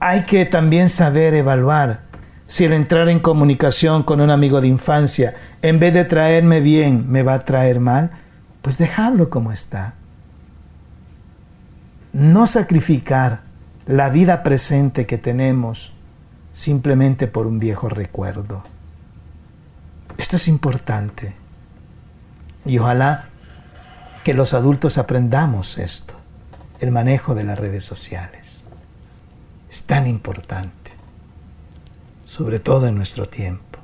hay 0.00 0.24
que 0.24 0.46
también 0.46 0.88
saber 0.88 1.34
evaluar 1.34 2.07
si 2.48 2.64
el 2.64 2.72
entrar 2.72 3.10
en 3.10 3.20
comunicación 3.20 4.02
con 4.02 4.22
un 4.22 4.30
amigo 4.30 4.62
de 4.62 4.68
infancia, 4.68 5.34
en 5.60 5.78
vez 5.78 5.92
de 5.92 6.06
traerme 6.06 6.62
bien, 6.62 7.08
me 7.08 7.22
va 7.22 7.34
a 7.34 7.44
traer 7.44 7.78
mal, 7.78 8.10
pues 8.62 8.78
dejarlo 8.78 9.28
como 9.28 9.52
está. 9.52 9.94
No 12.14 12.46
sacrificar 12.46 13.42
la 13.86 14.08
vida 14.08 14.42
presente 14.42 15.06
que 15.06 15.18
tenemos 15.18 15.92
simplemente 16.54 17.26
por 17.26 17.46
un 17.46 17.58
viejo 17.58 17.90
recuerdo. 17.90 18.62
Esto 20.16 20.36
es 20.36 20.48
importante. 20.48 21.36
Y 22.64 22.78
ojalá 22.78 23.26
que 24.24 24.32
los 24.32 24.54
adultos 24.54 24.96
aprendamos 24.96 25.76
esto, 25.76 26.14
el 26.80 26.92
manejo 26.92 27.34
de 27.34 27.44
las 27.44 27.58
redes 27.58 27.84
sociales. 27.84 28.62
Es 29.70 29.84
tan 29.84 30.06
importante 30.06 30.77
sobre 32.28 32.58
todo 32.58 32.86
en 32.86 32.94
nuestro 32.94 33.26
tiempo. 33.26 33.78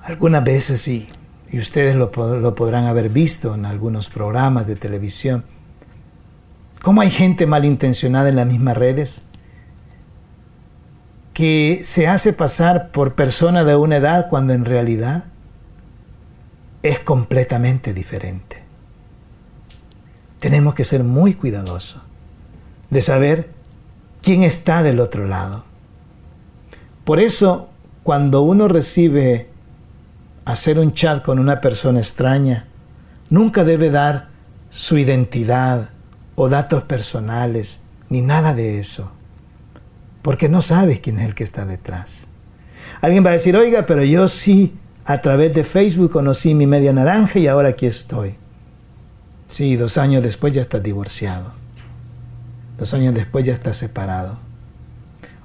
Algunas 0.00 0.44
veces 0.44 0.80
sí, 0.80 1.08
y 1.50 1.58
ustedes 1.58 1.96
lo, 1.96 2.12
lo 2.38 2.54
podrán 2.54 2.84
haber 2.84 3.08
visto 3.08 3.56
en 3.56 3.66
algunos 3.66 4.08
programas 4.08 4.68
de 4.68 4.76
televisión, 4.76 5.44
cómo 6.80 7.00
hay 7.00 7.10
gente 7.10 7.46
malintencionada 7.46 8.28
en 8.28 8.36
las 8.36 8.46
mismas 8.46 8.76
redes 8.76 9.22
que 11.34 11.80
se 11.82 12.06
hace 12.06 12.32
pasar 12.32 12.92
por 12.92 13.16
persona 13.16 13.64
de 13.64 13.74
una 13.74 13.96
edad 13.96 14.28
cuando 14.30 14.52
en 14.52 14.64
realidad 14.64 15.24
es 16.84 17.00
completamente 17.00 17.92
diferente. 17.92 18.62
Tenemos 20.38 20.74
que 20.76 20.84
ser 20.84 21.02
muy 21.02 21.34
cuidadosos 21.34 22.02
de 22.90 23.00
saber 23.00 23.50
quién 24.22 24.44
está 24.44 24.84
del 24.84 25.00
otro 25.00 25.26
lado. 25.26 25.71
Por 27.04 27.20
eso, 27.20 27.70
cuando 28.02 28.42
uno 28.42 28.68
recibe 28.68 29.48
hacer 30.44 30.78
un 30.78 30.94
chat 30.94 31.24
con 31.24 31.38
una 31.38 31.60
persona 31.60 31.98
extraña, 31.98 32.66
nunca 33.30 33.64
debe 33.64 33.90
dar 33.90 34.28
su 34.70 34.98
identidad 34.98 35.90
o 36.34 36.48
datos 36.48 36.84
personales, 36.84 37.80
ni 38.08 38.22
nada 38.22 38.54
de 38.54 38.78
eso, 38.78 39.10
porque 40.22 40.48
no 40.48 40.62
sabes 40.62 41.00
quién 41.00 41.18
es 41.18 41.26
el 41.26 41.34
que 41.34 41.44
está 41.44 41.64
detrás. 41.66 42.26
Alguien 43.00 43.24
va 43.24 43.30
a 43.30 43.34
decir, 43.34 43.56
oiga, 43.56 43.84
pero 43.86 44.04
yo 44.04 44.28
sí, 44.28 44.74
a 45.04 45.20
través 45.20 45.54
de 45.54 45.64
Facebook 45.64 46.12
conocí 46.12 46.54
mi 46.54 46.66
media 46.66 46.92
naranja 46.92 47.38
y 47.38 47.48
ahora 47.48 47.70
aquí 47.70 47.86
estoy. 47.86 48.36
Sí, 49.48 49.76
dos 49.76 49.98
años 49.98 50.22
después 50.22 50.52
ya 50.52 50.62
estás 50.62 50.82
divorciado. 50.82 51.52
Dos 52.78 52.94
años 52.94 53.14
después 53.14 53.44
ya 53.44 53.52
estás 53.52 53.76
separado. 53.76 54.38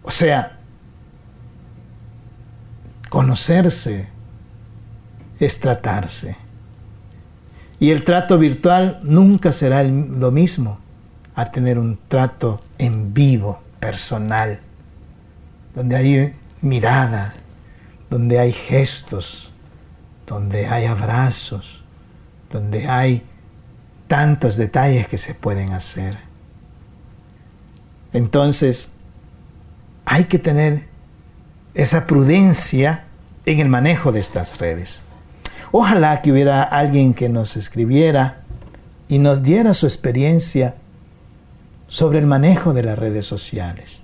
O 0.04 0.12
sea, 0.12 0.57
Conocerse 3.10 4.08
es 5.40 5.60
tratarse. 5.60 6.36
Y 7.80 7.92
el 7.92 8.04
trato 8.04 8.38
virtual 8.38 9.00
nunca 9.04 9.52
será 9.52 9.84
lo 9.84 10.32
mismo 10.32 10.80
a 11.36 11.52
tener 11.52 11.78
un 11.78 12.00
trato 12.08 12.62
en 12.80 13.14
vivo, 13.14 13.62
personal, 13.80 14.60
donde 15.76 15.96
hay 15.96 16.36
mirada, 16.62 17.34
donde 18.10 18.40
hay 18.40 18.52
gestos, 18.52 19.52
donde 20.26 20.68
hay 20.68 20.86
abrazos, 20.86 21.84
donde 22.52 22.88
hay 22.88 23.24
tantos 24.08 24.58
detalles 24.58 25.08
que 25.08 25.18
se 25.18 25.36
pueden 25.36 25.74
hacer. 25.74 26.18
Entonces, 28.14 28.90
hay 30.06 30.26
que 30.26 30.40
tener 30.40 30.88
esa 31.78 32.08
prudencia 32.08 33.04
en 33.46 33.60
el 33.60 33.70
manejo 33.70 34.12
de 34.12 34.20
estas 34.20 34.58
redes. 34.58 35.02
Ojalá 35.72 36.24
que 36.24 36.32
hubiera 36.32 36.64
alguien 36.64 37.14
que 37.14 37.30
nos 37.30 37.56
escribiera 37.56 38.40
y 39.08 39.20
nos 39.20 39.44
diera 39.44 39.76
su 39.76 39.86
experiencia 39.86 40.74
sobre 41.88 42.18
el 42.18 42.26
manejo 42.26 42.74
de 42.74 42.82
las 42.82 42.98
redes 42.98 43.28
sociales. 43.28 44.02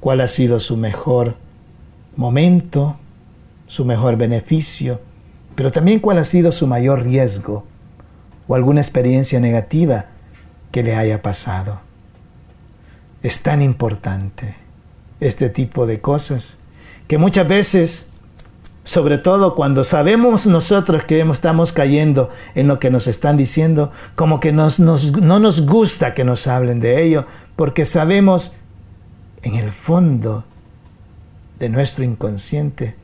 ¿Cuál 0.00 0.22
ha 0.22 0.26
sido 0.26 0.58
su 0.58 0.78
mejor 0.78 1.36
momento, 2.16 2.96
su 3.66 3.84
mejor 3.84 4.16
beneficio, 4.16 5.02
pero 5.56 5.70
también 5.70 6.00
cuál 6.00 6.16
ha 6.16 6.24
sido 6.24 6.50
su 6.50 6.66
mayor 6.66 7.02
riesgo 7.02 7.66
o 8.48 8.54
alguna 8.54 8.80
experiencia 8.80 9.38
negativa 9.38 10.06
que 10.72 10.82
le 10.82 10.96
haya 10.96 11.20
pasado? 11.20 11.82
Es 13.22 13.42
tan 13.42 13.60
importante 13.60 14.54
este 15.20 15.50
tipo 15.50 15.86
de 15.86 16.00
cosas 16.00 16.56
que 17.10 17.18
muchas 17.18 17.48
veces, 17.48 18.08
sobre 18.84 19.18
todo 19.18 19.56
cuando 19.56 19.82
sabemos 19.82 20.46
nosotros 20.46 21.02
que 21.02 21.20
estamos 21.20 21.72
cayendo 21.72 22.30
en 22.54 22.68
lo 22.68 22.78
que 22.78 22.88
nos 22.88 23.08
están 23.08 23.36
diciendo, 23.36 23.90
como 24.14 24.38
que 24.38 24.52
no 24.52 24.68
nos 24.68 25.66
gusta 25.66 26.14
que 26.14 26.22
nos 26.22 26.46
hablen 26.46 26.78
de 26.78 27.02
ello, 27.02 27.26
porque 27.56 27.84
sabemos 27.84 28.52
en 29.42 29.56
el 29.56 29.72
fondo 29.72 30.44
de 31.58 31.68
nuestro 31.68 32.04
inconsciente 32.04 32.94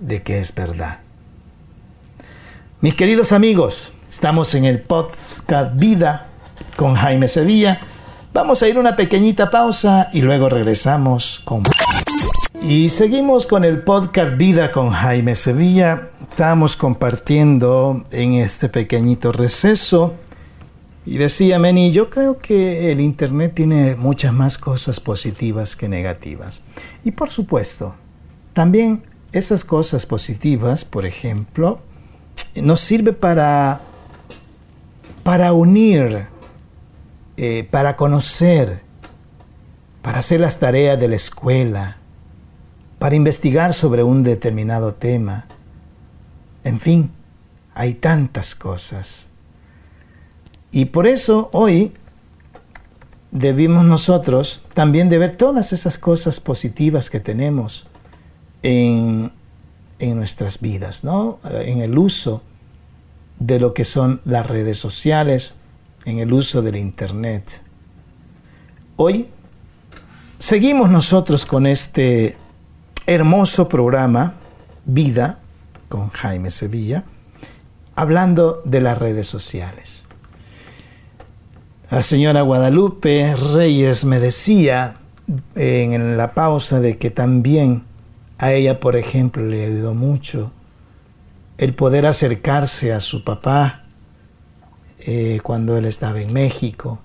de 0.00 0.20
que 0.20 0.40
es 0.40 0.54
verdad. 0.54 0.98
Mis 2.82 2.94
queridos 2.94 3.32
amigos, 3.32 3.94
estamos 4.10 4.54
en 4.54 4.66
el 4.66 4.82
podcast 4.82 5.80
Vida 5.80 6.26
con 6.76 6.94
Jaime 6.94 7.28
Sevilla. 7.28 7.80
Vamos 8.34 8.62
a 8.62 8.68
ir 8.68 8.78
una 8.78 8.96
pequeñita 8.96 9.48
pausa 9.48 10.10
y 10.12 10.20
luego 10.20 10.50
regresamos 10.50 11.40
con... 11.46 11.62
Y 12.64 12.90
seguimos 12.90 13.48
con 13.48 13.64
el 13.64 13.82
podcast 13.82 14.36
Vida 14.36 14.70
con 14.70 14.90
Jaime 14.90 15.34
Sevilla. 15.34 16.10
Estamos 16.30 16.76
compartiendo 16.76 18.04
en 18.12 18.34
este 18.34 18.68
pequeñito 18.68 19.32
receso. 19.32 20.14
Y 21.04 21.18
decía 21.18 21.58
Meni, 21.58 21.90
yo 21.90 22.08
creo 22.08 22.38
que 22.38 22.92
el 22.92 23.00
Internet 23.00 23.54
tiene 23.56 23.96
muchas 23.96 24.32
más 24.32 24.58
cosas 24.58 25.00
positivas 25.00 25.74
que 25.74 25.88
negativas. 25.88 26.62
Y 27.02 27.10
por 27.10 27.30
supuesto, 27.30 27.96
también 28.52 29.02
esas 29.32 29.64
cosas 29.64 30.06
positivas, 30.06 30.84
por 30.84 31.04
ejemplo, 31.04 31.80
nos 32.54 32.78
sirve 32.78 33.12
para, 33.12 33.80
para 35.24 35.52
unir, 35.52 36.28
eh, 37.36 37.66
para 37.68 37.96
conocer, 37.96 38.82
para 40.00 40.20
hacer 40.20 40.38
las 40.38 40.60
tareas 40.60 41.00
de 41.00 41.08
la 41.08 41.16
escuela, 41.16 41.96
para 43.02 43.16
investigar 43.16 43.74
sobre 43.74 44.04
un 44.04 44.22
determinado 44.22 44.94
tema. 44.94 45.46
En 46.62 46.78
fin, 46.78 47.10
hay 47.74 47.94
tantas 47.94 48.54
cosas. 48.54 49.28
Y 50.70 50.84
por 50.84 51.08
eso 51.08 51.50
hoy 51.52 51.94
debimos 53.32 53.84
nosotros 53.84 54.62
también 54.72 55.08
de 55.08 55.18
ver 55.18 55.34
todas 55.34 55.72
esas 55.72 55.98
cosas 55.98 56.38
positivas 56.38 57.10
que 57.10 57.18
tenemos 57.18 57.88
en, 58.62 59.32
en 59.98 60.16
nuestras 60.16 60.60
vidas, 60.60 61.02
¿no? 61.02 61.40
En 61.42 61.80
el 61.80 61.98
uso 61.98 62.40
de 63.40 63.58
lo 63.58 63.74
que 63.74 63.84
son 63.84 64.20
las 64.24 64.46
redes 64.46 64.78
sociales, 64.78 65.54
en 66.04 66.20
el 66.20 66.32
uso 66.32 66.62
del 66.62 66.76
Internet. 66.76 67.62
Hoy 68.94 69.26
seguimos 70.38 70.88
nosotros 70.88 71.44
con 71.44 71.66
este 71.66 72.36
hermoso 73.06 73.68
programa 73.68 74.34
Vida 74.84 75.38
con 75.88 76.10
Jaime 76.10 76.50
Sevilla, 76.50 77.04
hablando 77.94 78.62
de 78.64 78.80
las 78.80 78.98
redes 78.98 79.26
sociales. 79.26 80.06
La 81.90 82.00
señora 82.00 82.42
Guadalupe 82.42 83.34
Reyes 83.54 84.04
me 84.04 84.18
decía 84.18 84.96
en 85.54 86.16
la 86.16 86.32
pausa 86.32 86.80
de 86.80 86.96
que 86.96 87.10
también 87.10 87.84
a 88.38 88.52
ella, 88.52 88.80
por 88.80 88.96
ejemplo, 88.96 89.44
le 89.44 89.66
ayudó 89.66 89.94
mucho 89.94 90.52
el 91.58 91.74
poder 91.74 92.06
acercarse 92.06 92.92
a 92.92 93.00
su 93.00 93.24
papá 93.24 93.84
eh, 95.00 95.40
cuando 95.42 95.76
él 95.76 95.84
estaba 95.84 96.20
en 96.20 96.32
México 96.32 96.98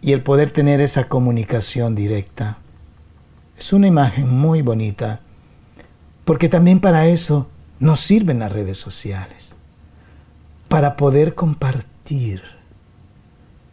y 0.00 0.12
el 0.12 0.22
poder 0.22 0.50
tener 0.50 0.80
esa 0.80 1.08
comunicación 1.08 1.94
directa. 1.94 2.58
Es 3.62 3.72
una 3.72 3.86
imagen 3.86 4.28
muy 4.28 4.60
bonita 4.60 5.20
Porque 6.24 6.48
también 6.48 6.80
para 6.80 7.06
eso 7.06 7.48
nos 7.78 8.00
sirven 8.00 8.40
las 8.40 8.50
redes 8.50 8.76
sociales. 8.76 9.52
Para 10.66 10.96
poder 10.96 11.36
compartir, 11.36 12.42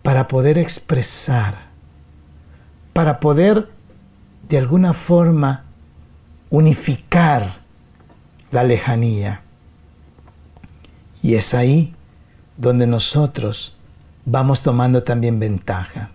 para 0.03 0.27
poder 0.27 0.59
expresar, 0.59 1.69
para 2.93 3.19
poder 3.19 3.67
de 4.47 4.59
alguna 4.59 4.93
forma 4.93 5.63
unificar 6.51 7.55
la 8.51 8.63
lejanía. 8.63 9.41
Y 11.23 11.33
es 11.33 11.55
ahí 11.55 11.95
donde 12.57 12.85
nosotros 12.85 13.75
vamos 14.23 14.61
tomando 14.61 15.01
también 15.01 15.39
ventaja. 15.39 16.11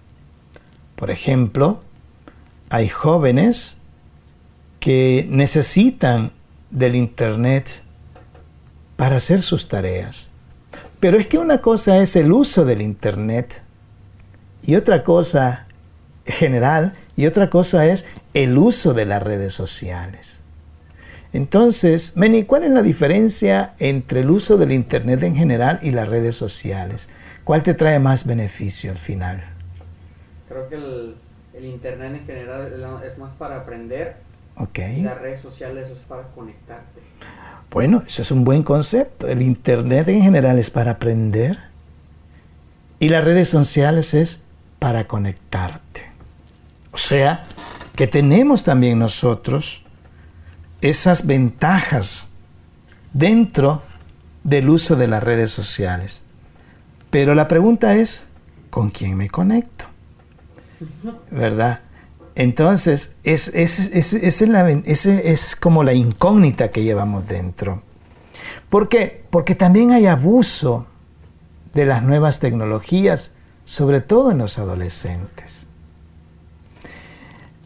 Por 0.95 1.11
ejemplo, 1.11 1.81
hay 2.75 2.89
jóvenes 2.89 3.77
que 4.81 5.29
necesitan 5.31 6.33
del 6.73 6.97
Internet 6.97 7.69
para 8.97 9.15
hacer 9.15 9.43
sus 9.43 9.69
tareas. 9.69 10.29
Pero 10.99 11.17
es 11.17 11.29
que 11.29 11.39
una 11.39 11.59
cosa 11.59 11.99
es 11.99 12.17
el 12.17 12.33
uso 12.33 12.65
del 12.65 12.83
Internet 12.83 13.63
y 14.65 14.75
otra 14.75 15.05
cosa 15.05 15.69
general 16.27 16.95
y 17.17 17.27
otra 17.27 17.49
cosa 17.49 17.87
es 17.87 18.07
el 18.33 18.59
uso 18.59 18.93
de 18.93 19.07
las 19.07 19.23
redes 19.23 19.55
sociales. 19.55 20.41
Entonces, 21.33 22.17
Meni, 22.17 22.43
¿cuál 22.43 22.65
es 22.65 22.73
la 22.73 22.83
diferencia 22.83 23.75
entre 23.79 24.23
el 24.23 24.31
uso 24.31 24.57
del 24.57 24.73
Internet 24.73 25.23
en 25.23 25.37
general 25.37 25.79
y 25.81 25.93
las 25.93 26.09
redes 26.09 26.35
sociales? 26.35 27.09
¿Cuál 27.45 27.63
te 27.63 27.75
trae 27.75 28.01
más 28.01 28.27
beneficio 28.27 28.91
al 28.91 28.99
final? 28.99 29.45
Creo 30.49 30.69
que 30.69 30.75
el, 30.75 31.15
Internet 31.63 32.15
en 32.15 32.27
general 32.27 33.03
es 33.07 33.19
más 33.19 33.33
para 33.33 33.59
aprender 33.59 34.17
okay. 34.57 35.01
y 35.01 35.03
las 35.03 35.21
redes 35.21 35.41
sociales 35.41 35.91
es 35.91 36.01
para 36.01 36.23
conectarte. 36.25 37.01
Bueno, 37.71 38.03
ese 38.07 38.23
es 38.23 38.31
un 38.31 38.45
buen 38.45 38.63
concepto. 38.63 39.29
El 39.29 39.43
Internet 39.43 40.09
en 40.09 40.23
general 40.23 40.59
es 40.59 40.71
para 40.71 40.93
aprender 40.93 41.59
y 42.99 43.09
las 43.09 43.25
redes 43.25 43.49
sociales 43.49 44.15
es 44.15 44.43
para 44.79 45.07
conectarte. 45.07 46.03
O 46.93 46.99
sea, 46.99 47.45
que 47.97 48.07
tenemos 48.07 48.65
también 48.65 48.99
nosotros 48.99 49.85
esas 50.81 51.27
ventajas 51.27 52.29
dentro 53.13 53.83
del 54.43 54.69
uso 54.69 54.97
de 54.97 55.09
las 55.09 55.23
redes 55.23 55.51
sociales. 55.51 56.23
Pero 57.11 57.35
la 57.35 57.49
pregunta 57.49 57.95
es, 57.97 58.29
¿con 58.71 58.91
quién 58.91 59.17
me 59.17 59.31
conecto? 59.31 59.87
¿Verdad? 61.31 61.81
Entonces, 62.35 63.15
es, 63.23 63.49
es 63.49 65.57
como 65.57 65.85
la 65.85 65.95
incógnita 65.95 66.71
que 66.71 66.83
llevamos 66.83 67.29
dentro. 67.29 67.83
¿Por 68.69 68.89
qué? 68.89 69.25
Porque 69.31 69.55
también 69.55 69.93
hay 69.93 70.07
abuso 70.07 70.87
de 71.73 71.87
las 71.87 72.03
nuevas 72.03 72.41
tecnologías, 72.41 73.33
sobre 73.65 74.01
todo 74.01 74.31
en 74.31 74.39
los 74.39 74.59
adolescentes. 74.59 75.67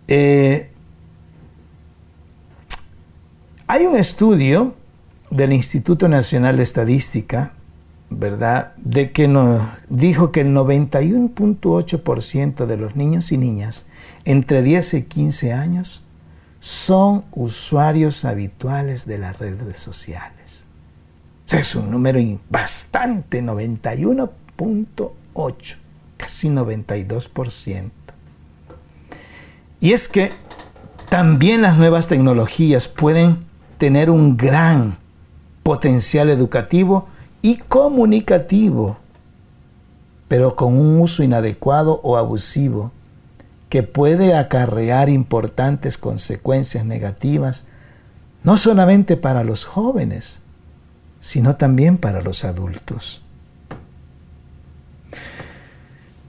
Eh, 0.09 0.71
hay 3.67 3.87
un 3.87 3.97
estudio 3.97 4.75
del 5.31 5.53
Instituto 5.53 6.09
Nacional 6.09 6.57
de 6.57 6.63
Estadística, 6.63 7.53
¿verdad?, 8.11 8.75
de 8.77 9.13
que 9.13 9.29
nos 9.29 9.63
dijo 9.89 10.33
que 10.33 10.41
el 10.41 10.53
91.8% 10.55 12.67
de 12.67 12.77
los 12.77 12.97
niños 12.97 13.31
y 13.33 13.39
niñas 13.39 13.87
entre 14.25 14.63
10 14.63 14.95
y 14.95 15.05
15 15.05 15.53
años 15.53 16.03
son 16.61 17.25
usuarios 17.33 18.25
habituales 18.25 19.07
de 19.07 19.19
las 19.19 19.39
redes 19.39 19.79
sociales. 19.79 20.65
es 21.51 21.77
un 21.77 21.91
número 21.91 22.21
bastante, 22.51 23.43
91.8, 23.43 25.77
casi 26.17 26.49
92%. 26.49 27.91
Y 29.81 29.93
es 29.93 30.09
que 30.09 30.33
también 31.09 31.63
las 31.63 31.79
nuevas 31.79 32.09
tecnologías 32.09 32.89
pueden 32.89 33.47
tener 33.79 34.11
un 34.11 34.37
gran 34.37 34.99
potencial 35.63 36.31
educativo 36.31 37.09
y 37.43 37.57
comunicativo, 37.57 38.99
pero 40.29 40.57
con 40.57 40.77
un 40.77 41.01
uso 41.01 41.23
inadecuado 41.23 42.01
o 42.03 42.17
abusivo 42.17 42.93
que 43.69 43.83
puede 43.83 44.35
acarrear 44.35 45.09
importantes 45.09 45.99
consecuencias 45.99 46.85
negativas, 46.85 47.67
no 48.43 48.57
solamente 48.57 49.17
para 49.17 49.45
los 49.45 49.65
jóvenes, 49.65 50.41
sino 51.21 51.57
también 51.57 51.99
para 51.99 52.23
los 52.23 52.45
adultos. 52.45 53.23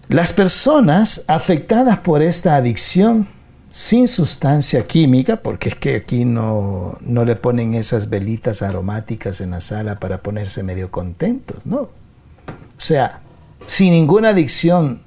Las 0.09 0.33
personas 0.33 1.23
afectadas 1.27 1.99
por 1.99 2.23
esta 2.23 2.55
adicción 2.55 3.27
sin 3.69 4.07
sustancia 4.07 4.85
química, 4.87 5.37
porque 5.37 5.69
es 5.69 5.75
que 5.75 5.95
aquí 5.95 6.25
no, 6.25 6.97
no, 7.01 7.23
le 7.23 7.35
ponen 7.35 7.75
esas 7.75 8.09
velitas 8.09 8.61
aromáticas 8.61 9.41
en 9.41 9.51
la 9.51 9.61
sala 9.61 9.99
para 9.99 10.23
ponerse 10.23 10.63
medio 10.63 10.89
contentos, 10.89 11.65
¿no? 11.65 11.81
O 11.81 12.81
sea, 12.81 13.21
sin 13.67 13.91
ninguna 13.91 14.29
adicción, 14.29 15.01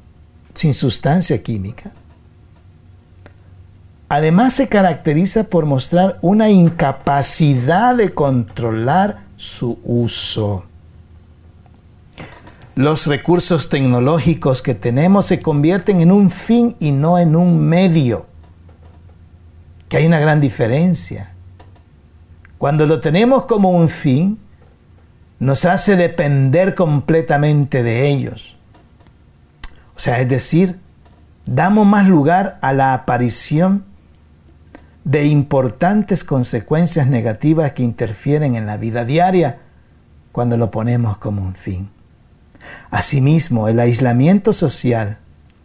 sin 0.54 0.74
sustancia 0.74 1.42
química. 1.42 1.92
Además 4.08 4.52
se 4.52 4.68
caracteriza 4.68 5.44
por 5.44 5.66
mostrar 5.66 6.18
una 6.20 6.50
incapacidad 6.50 7.96
de 7.96 8.12
controlar 8.12 9.24
su 9.36 9.78
uso. 9.84 10.66
Los 12.74 13.06
recursos 13.06 13.68
tecnológicos 13.68 14.62
que 14.62 14.74
tenemos 14.74 15.26
se 15.26 15.40
convierten 15.40 16.00
en 16.00 16.12
un 16.12 16.30
fin 16.30 16.76
y 16.78 16.92
no 16.92 17.18
en 17.18 17.36
un 17.36 17.58
medio 17.58 18.26
que 19.92 19.98
hay 19.98 20.06
una 20.06 20.20
gran 20.20 20.40
diferencia. 20.40 21.32
Cuando 22.56 22.86
lo 22.86 23.00
tenemos 23.00 23.44
como 23.44 23.72
un 23.72 23.90
fin, 23.90 24.38
nos 25.38 25.66
hace 25.66 25.96
depender 25.96 26.74
completamente 26.74 27.82
de 27.82 28.08
ellos. 28.08 28.56
O 29.94 29.98
sea, 29.98 30.18
es 30.20 30.30
decir, 30.30 30.78
damos 31.44 31.86
más 31.86 32.08
lugar 32.08 32.58
a 32.62 32.72
la 32.72 32.94
aparición 32.94 33.84
de 35.04 35.26
importantes 35.26 36.24
consecuencias 36.24 37.06
negativas 37.06 37.72
que 37.72 37.82
interfieren 37.82 38.54
en 38.54 38.64
la 38.64 38.78
vida 38.78 39.04
diaria 39.04 39.58
cuando 40.32 40.56
lo 40.56 40.70
ponemos 40.70 41.18
como 41.18 41.42
un 41.42 41.54
fin. 41.54 41.90
Asimismo, 42.90 43.68
el 43.68 43.78
aislamiento 43.78 44.54
social, 44.54 45.18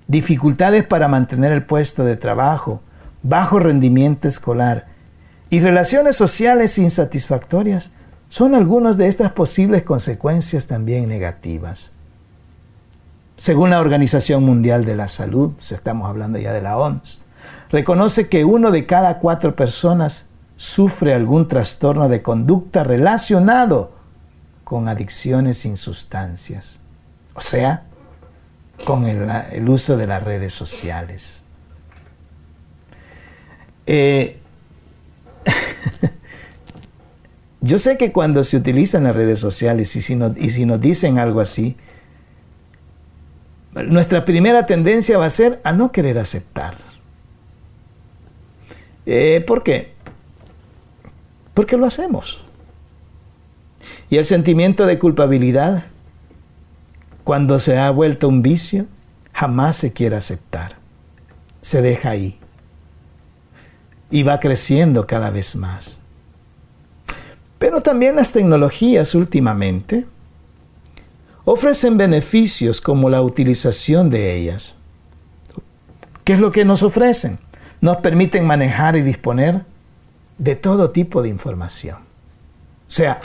dificultades 0.09 0.84
para 0.84 1.07
mantener 1.07 1.53
el 1.53 1.63
puesto 1.63 2.03
de 2.03 2.17
trabajo, 2.17 2.84
bajo 3.28 3.59
rendimiento 3.59 4.28
escolar 4.28 4.88
y 5.49 5.59
relaciones 5.59 6.15
sociales 6.15 6.78
insatisfactorias 6.78 7.91
son 8.30 8.55
algunas 8.55 8.97
de 8.97 9.07
estas 9.07 9.32
posibles 9.32 9.84
consecuencias 9.84 10.67
también 10.67 11.09
negativas. 11.09 11.91
Según 13.38 13.69
la 13.69 13.80
Organización 13.80 14.43
Mundial 14.43 14.86
de 14.86 14.95
la 14.95 15.07
Salud, 15.07 15.53
estamos 15.59 16.09
hablando 16.09 16.39
ya 16.39 16.53
de 16.53 16.61
la 16.61 16.78
OMS, 16.78 17.19
reconoce 17.69 18.30
que 18.30 18.45
uno 18.45 18.71
de 18.71 18.86
cada 18.86 19.19
cuatro 19.19 19.55
personas 19.55 20.28
sufre 20.55 21.13
algún 21.13 21.47
trastorno 21.47 22.09
de 22.09 22.21
conducta 22.21 22.84
relacionado 22.84 23.91
con 24.63 24.88
adicciones 24.88 25.59
sin 25.59 25.78
sustancias, 25.78 26.80
o 27.36 27.41
sea, 27.41 27.84
con 28.86 29.05
el, 29.05 29.30
el 29.51 29.69
uso 29.69 29.97
de 29.97 30.07
las 30.07 30.23
redes 30.23 30.53
sociales. 30.53 31.37
Eh, 33.88 34.38
yo 37.62 37.80
sé 37.80 37.98
que 37.98 38.12
cuando 38.12 38.44
se 38.44 38.58
utilizan 38.58 39.06
las 39.06 39.16
redes 39.16 39.40
sociales 39.40 39.96
y 39.96 40.02
si, 40.02 40.16
nos, 40.16 40.82
dicen 40.82 41.18
algo 41.18 41.40
así, 41.40 41.78
nuestra 43.74 44.26
primera 44.26 44.66
tendencia 44.66 45.18
va 45.18 45.26
a 45.26 45.30
ser 45.30 45.62
a 45.64 45.72
no 45.72 45.92
querer 45.92 46.20
aceptar. 46.20 46.78
Eh, 49.06 49.44
¿Por 49.48 49.64
qué? 49.64 49.94
Porque 51.54 51.78
lo 51.78 51.86
hacemos. 51.86 52.44
Y 54.10 54.18
el 54.18 54.26
sentimiento 54.26 54.86
de 54.86 55.00
culpabilidad, 55.00 55.86
cuando 57.24 57.60
se 57.60 57.78
ha 57.78 57.90
vuelto 57.90 58.28
un 58.28 58.42
vicio, 58.42 58.86
jamás 59.32 59.78
se 59.78 59.94
quiere 59.94 60.18
aceptar. 60.18 60.76
Se 61.62 61.82
deja 61.82 62.10
ahí 62.10 62.40
y 64.10 64.24
va 64.24 64.39
creciendo 64.39 65.05
cada 65.05 65.30
vez 65.30 65.55
más. 65.55 65.99
Pero 67.60 67.82
también 67.82 68.16
las 68.16 68.32
tecnologías 68.32 69.16
últimamente 69.16 70.05
ofrecen 71.45 71.97
beneficios 71.97 72.82
como 72.82 73.10
la 73.10 73.22
utilización 73.22 74.10
de 74.10 74.36
ellas. 74.36 74.76
¿Qué 76.24 76.34
es 76.34 76.39
lo 76.39 76.51
que 76.51 76.66
nos 76.66 76.84
ofrecen? 76.84 77.39
Nos 77.82 77.97
permiten 77.97 78.45
manejar 78.45 78.95
y 78.95 79.01
disponer 79.01 79.64
de 80.38 80.55
todo 80.55 80.91
tipo 80.91 81.22
de 81.22 81.30
información. 81.30 81.97
O 81.97 82.91
sea, 82.91 83.22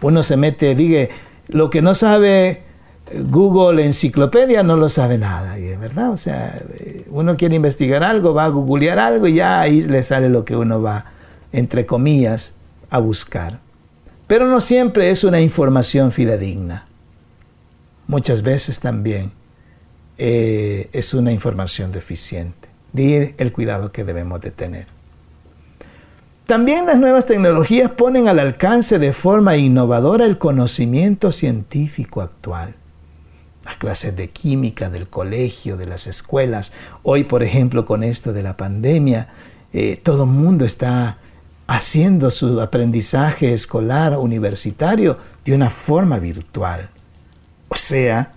uno 0.00 0.22
se 0.22 0.36
mete, 0.36 0.74
diga, 0.74 1.08
lo 1.48 1.70
que 1.70 1.82
no 1.82 1.94
sabe 1.94 2.62
Google 3.14 3.84
Enciclopedia 3.84 4.62
no 4.62 4.76
lo 4.76 4.88
sabe 4.88 5.18
nada, 5.18 5.58
y 5.58 5.66
es 5.66 5.80
verdad, 5.80 6.10
o 6.10 6.16
sea, 6.16 6.60
uno 7.10 7.36
quiere 7.36 7.56
investigar 7.56 8.02
algo, 8.02 8.34
va 8.34 8.44
a 8.44 8.48
googlear 8.48 8.98
algo 8.98 9.26
y 9.26 9.34
ya 9.34 9.60
ahí 9.60 9.80
le 9.82 10.02
sale 10.02 10.28
lo 10.28 10.44
que 10.44 10.56
uno 10.56 10.82
va, 10.82 11.06
entre 11.52 11.86
comillas, 11.86 12.54
a 12.90 12.98
buscar. 12.98 13.60
Pero 14.26 14.46
no 14.46 14.60
siempre 14.60 15.10
es 15.10 15.24
una 15.24 15.40
información 15.40 16.12
fidedigna. 16.12 16.86
Muchas 18.06 18.42
veces 18.42 18.80
también 18.80 19.32
eh, 20.18 20.88
es 20.92 21.14
una 21.14 21.32
información 21.32 21.92
deficiente. 21.92 22.68
De 22.92 23.34
el 23.38 23.52
cuidado 23.52 23.92
que 23.92 24.04
debemos 24.04 24.40
de 24.40 24.50
tener. 24.50 24.86
También 26.46 26.86
las 26.86 26.98
nuevas 26.98 27.26
tecnologías 27.26 27.90
ponen 27.90 28.26
al 28.28 28.38
alcance 28.38 28.98
de 28.98 29.12
forma 29.12 29.58
innovadora 29.58 30.24
el 30.24 30.38
conocimiento 30.38 31.30
científico 31.30 32.22
actual. 32.22 32.74
Las 33.68 33.76
clases 33.76 34.16
de 34.16 34.30
química 34.30 34.88
del 34.88 35.08
colegio, 35.08 35.76
de 35.76 35.84
las 35.84 36.06
escuelas. 36.06 36.72
Hoy, 37.02 37.24
por 37.24 37.42
ejemplo, 37.42 37.84
con 37.84 38.02
esto 38.02 38.32
de 38.32 38.42
la 38.42 38.56
pandemia, 38.56 39.28
eh, 39.74 40.00
todo 40.02 40.24
el 40.24 40.30
mundo 40.30 40.64
está 40.64 41.18
haciendo 41.66 42.30
su 42.30 42.62
aprendizaje 42.62 43.52
escolar, 43.52 44.16
universitario, 44.16 45.18
de 45.44 45.54
una 45.54 45.68
forma 45.68 46.18
virtual. 46.18 46.88
O 47.68 47.76
sea, 47.76 48.32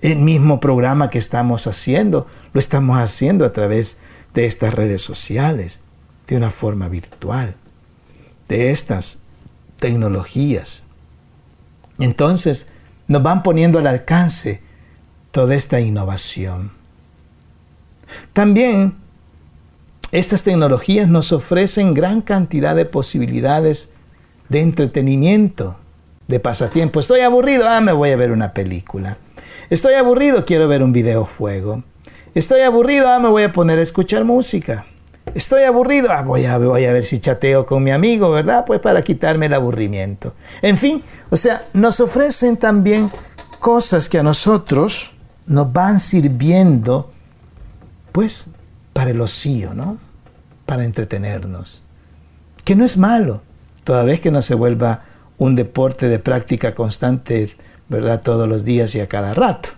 el 0.00 0.18
mismo 0.18 0.58
programa 0.58 1.08
que 1.08 1.18
estamos 1.18 1.68
haciendo, 1.68 2.26
lo 2.52 2.58
estamos 2.58 2.98
haciendo 2.98 3.44
a 3.44 3.52
través 3.52 3.98
de 4.34 4.46
estas 4.46 4.74
redes 4.74 5.00
sociales, 5.00 5.78
de 6.26 6.36
una 6.36 6.50
forma 6.50 6.88
virtual, 6.88 7.54
de 8.48 8.72
estas 8.72 9.20
tecnologías. 9.78 10.82
Entonces, 12.00 12.66
nos 13.08 13.22
van 13.22 13.42
poniendo 13.42 13.78
al 13.78 13.86
alcance 13.86 14.60
toda 15.30 15.54
esta 15.54 15.80
innovación. 15.80 16.72
También 18.32 18.94
estas 20.12 20.42
tecnologías 20.42 21.08
nos 21.08 21.32
ofrecen 21.32 21.94
gran 21.94 22.20
cantidad 22.20 22.76
de 22.76 22.84
posibilidades 22.84 23.90
de 24.48 24.60
entretenimiento, 24.60 25.78
de 26.28 26.38
pasatiempo. 26.38 27.00
Estoy 27.00 27.20
aburrido, 27.20 27.66
ah, 27.68 27.80
me 27.80 27.92
voy 27.92 28.10
a 28.10 28.16
ver 28.16 28.30
una 28.30 28.52
película. 28.52 29.16
Estoy 29.70 29.94
aburrido, 29.94 30.44
quiero 30.44 30.68
ver 30.68 30.82
un 30.82 30.92
videojuego. 30.92 31.82
Estoy 32.34 32.60
aburrido, 32.60 33.08
ah, 33.08 33.18
me 33.18 33.28
voy 33.28 33.44
a 33.44 33.52
poner 33.52 33.78
a 33.78 33.82
escuchar 33.82 34.24
música. 34.24 34.84
Estoy 35.34 35.62
aburrido, 35.62 36.10
ah, 36.12 36.22
voy 36.22 36.44
a, 36.44 36.58
voy 36.58 36.84
a 36.84 36.92
ver 36.92 37.04
si 37.04 37.18
chateo 37.18 37.64
con 37.64 37.82
mi 37.82 37.90
amigo, 37.90 38.30
¿verdad? 38.30 38.64
Pues 38.66 38.80
para 38.80 39.02
quitarme 39.02 39.46
el 39.46 39.54
aburrimiento. 39.54 40.34
En 40.60 40.76
fin, 40.76 41.02
o 41.30 41.36
sea, 41.36 41.66
nos 41.72 42.00
ofrecen 42.00 42.58
también 42.58 43.10
cosas 43.58 44.08
que 44.10 44.18
a 44.18 44.22
nosotros 44.22 45.14
nos 45.46 45.72
van 45.72 46.00
sirviendo, 46.00 47.10
pues, 48.12 48.46
para 48.92 49.10
el 49.10 49.20
ocio, 49.20 49.72
¿no? 49.72 49.96
Para 50.66 50.84
entretenernos. 50.84 51.82
Que 52.64 52.76
no 52.76 52.84
es 52.84 52.98
malo, 52.98 53.40
toda 53.84 54.02
vez 54.02 54.20
que 54.20 54.30
no 54.30 54.42
se 54.42 54.54
vuelva 54.54 55.04
un 55.38 55.56
deporte 55.56 56.08
de 56.08 56.18
práctica 56.18 56.74
constante, 56.74 57.56
¿verdad? 57.88 58.20
Todos 58.20 58.46
los 58.48 58.64
días 58.64 58.94
y 58.94 59.00
a 59.00 59.08
cada 59.08 59.32
rato, 59.32 59.70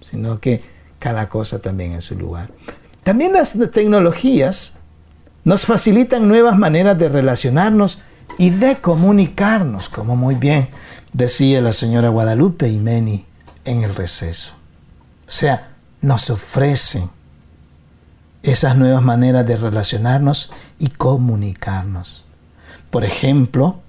sino 0.00 0.40
que 0.40 0.62
cada 1.00 1.28
cosa 1.28 1.58
también 1.58 1.92
en 1.92 2.02
su 2.02 2.16
lugar. 2.16 2.50
También 3.02 3.32
las 3.32 3.58
tecnologías 3.72 4.76
nos 5.44 5.66
facilitan 5.66 6.28
nuevas 6.28 6.56
maneras 6.56 6.98
de 6.98 7.08
relacionarnos 7.08 8.00
y 8.38 8.50
de 8.50 8.76
comunicarnos, 8.80 9.88
como 9.88 10.16
muy 10.16 10.34
bien 10.34 10.68
decía 11.12 11.60
la 11.60 11.72
señora 11.72 12.08
Guadalupe 12.08 12.68
y 12.68 12.78
Meni 12.78 13.26
en 13.64 13.82
el 13.82 13.94
receso. 13.94 14.54
O 15.26 15.30
sea, 15.30 15.70
nos 16.00 16.30
ofrecen 16.30 17.10
esas 18.42 18.76
nuevas 18.76 19.02
maneras 19.02 19.46
de 19.46 19.56
relacionarnos 19.56 20.50
y 20.78 20.88
comunicarnos. 20.88 22.24
Por 22.90 23.04
ejemplo, 23.04 23.80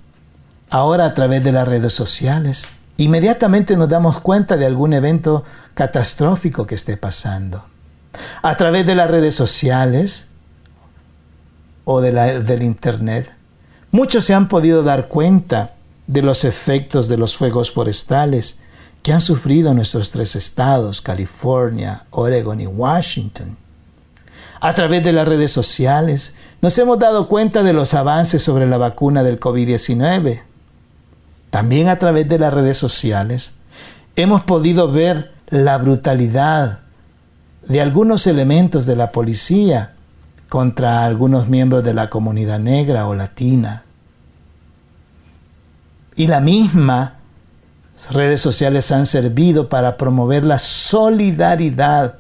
ahora 0.70 1.06
a 1.06 1.14
través 1.14 1.44
de 1.44 1.52
las 1.52 1.68
redes 1.68 1.94
sociales, 1.94 2.68
inmediatamente 2.98 3.78
nos 3.78 3.90
damos 3.90 4.20
cuenta 4.20 4.58
de 4.58 4.66
algún 4.66 4.94
evento 4.94 5.44
catastrófico 5.74 6.68
que 6.68 6.76
esté 6.76 6.98
pasando. 6.98 7.66
A 8.42 8.56
través 8.58 8.86
de 8.86 8.96
las 8.96 9.10
redes 9.10 9.36
sociales 9.36 10.28
o 11.84 12.02
de 12.02 12.12
la, 12.12 12.40
del 12.40 12.64
Internet, 12.64 13.36
muchos 13.92 14.26
se 14.26 14.34
han 14.34 14.48
podido 14.48 14.84
dar 14.84 15.08
cuenta 15.08 15.76
de 16.08 16.22
los 16.22 16.46
efectos 16.46 17.08
de 17.08 17.18
los 17.18 17.38
fuegos 17.38 17.72
forestales 17.72 18.60
que 19.02 19.14
han 19.14 19.22
sufrido 19.22 19.74
nuestros 19.74 20.12
tres 20.12 20.36
estados, 20.36 21.02
California, 21.02 22.06
Oregon 22.12 22.62
y 22.62 22.68
Washington. 22.68 23.58
A 24.60 24.74
través 24.74 25.04
de 25.04 25.12
las 25.12 25.28
redes 25.28 25.52
sociales 25.52 26.36
nos 26.62 26.78
hemos 26.78 27.00
dado 27.00 27.28
cuenta 27.28 27.64
de 27.64 27.74
los 27.74 27.96
avances 27.96 28.44
sobre 28.44 28.68
la 28.68 28.78
vacuna 28.78 29.24
del 29.24 29.40
COVID-19. 29.40 30.44
También 31.50 31.88
a 31.88 31.98
través 31.98 32.30
de 32.30 32.38
las 32.38 32.54
redes 32.54 32.78
sociales 32.78 33.54
hemos 34.16 34.44
podido 34.44 34.92
ver 34.92 35.32
la 35.50 35.78
brutalidad 35.80 36.80
de 37.68 37.82
algunos 37.82 38.28
elementos 38.28 38.86
de 38.86 38.96
la 38.96 39.12
policía 39.12 39.96
contra 40.52 41.06
algunos 41.06 41.48
miembros 41.48 41.82
de 41.82 41.94
la 41.94 42.10
comunidad 42.10 42.60
negra 42.60 43.08
o 43.08 43.16
latina. 43.16 43.84
Y 46.18 46.28
la 46.28 46.42
misma 46.42 47.14
redes 48.10 48.42
sociales 48.42 48.92
han 48.92 49.06
servido 49.06 49.70
para 49.70 49.96
promover 49.96 50.44
la 50.44 50.58
solidaridad, 50.58 52.16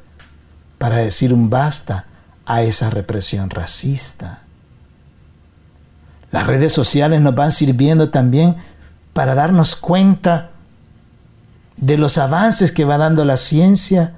para 0.77 0.95
decir 0.95 1.33
un 1.33 1.49
basta 1.49 2.05
a 2.45 2.61
esa 2.61 2.89
represión 2.89 3.49
racista. 3.49 4.43
Las 6.31 6.47
redes 6.47 6.71
sociales 6.71 7.19
nos 7.19 7.35
van 7.35 7.51
sirviendo 7.51 8.11
también 8.11 8.55
para 9.11 9.35
darnos 9.35 9.75
cuenta 9.75 10.51
de 11.75 11.97
los 11.97 12.17
avances 12.17 12.71
que 12.71 12.85
va 12.85 12.97
dando 12.97 13.25
la 13.25 13.35
ciencia, 13.35 14.13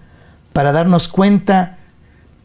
para 0.54 0.72
darnos 0.72 1.08
cuenta 1.08 1.78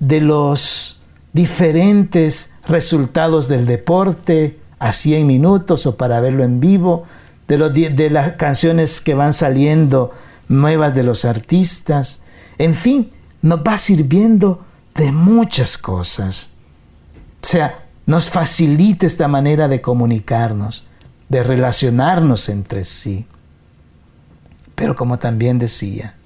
de 0.00 0.22
los 0.22 0.97
diferentes 1.38 2.50
resultados 2.66 3.46
del 3.46 3.64
deporte 3.64 4.58
a 4.80 4.92
100 4.92 5.24
minutos 5.24 5.86
o 5.86 5.96
para 5.96 6.18
verlo 6.18 6.42
en 6.42 6.58
vivo, 6.58 7.04
de, 7.46 7.90
de 7.90 8.10
las 8.10 8.32
canciones 8.32 9.00
que 9.00 9.14
van 9.14 9.32
saliendo 9.32 10.12
nuevas 10.48 10.96
de 10.96 11.04
los 11.04 11.24
artistas, 11.24 12.22
en 12.58 12.74
fin, 12.74 13.12
nos 13.40 13.60
va 13.60 13.78
sirviendo 13.78 14.64
de 14.96 15.12
muchas 15.12 15.78
cosas. 15.78 16.48
O 17.40 17.46
sea, 17.46 17.84
nos 18.04 18.30
facilita 18.30 19.06
esta 19.06 19.28
manera 19.28 19.68
de 19.68 19.80
comunicarnos, 19.80 20.86
de 21.28 21.44
relacionarnos 21.44 22.48
entre 22.48 22.84
sí. 22.84 23.28
Pero 24.74 24.96
como 24.96 25.20
también 25.20 25.60
decía, 25.60 26.16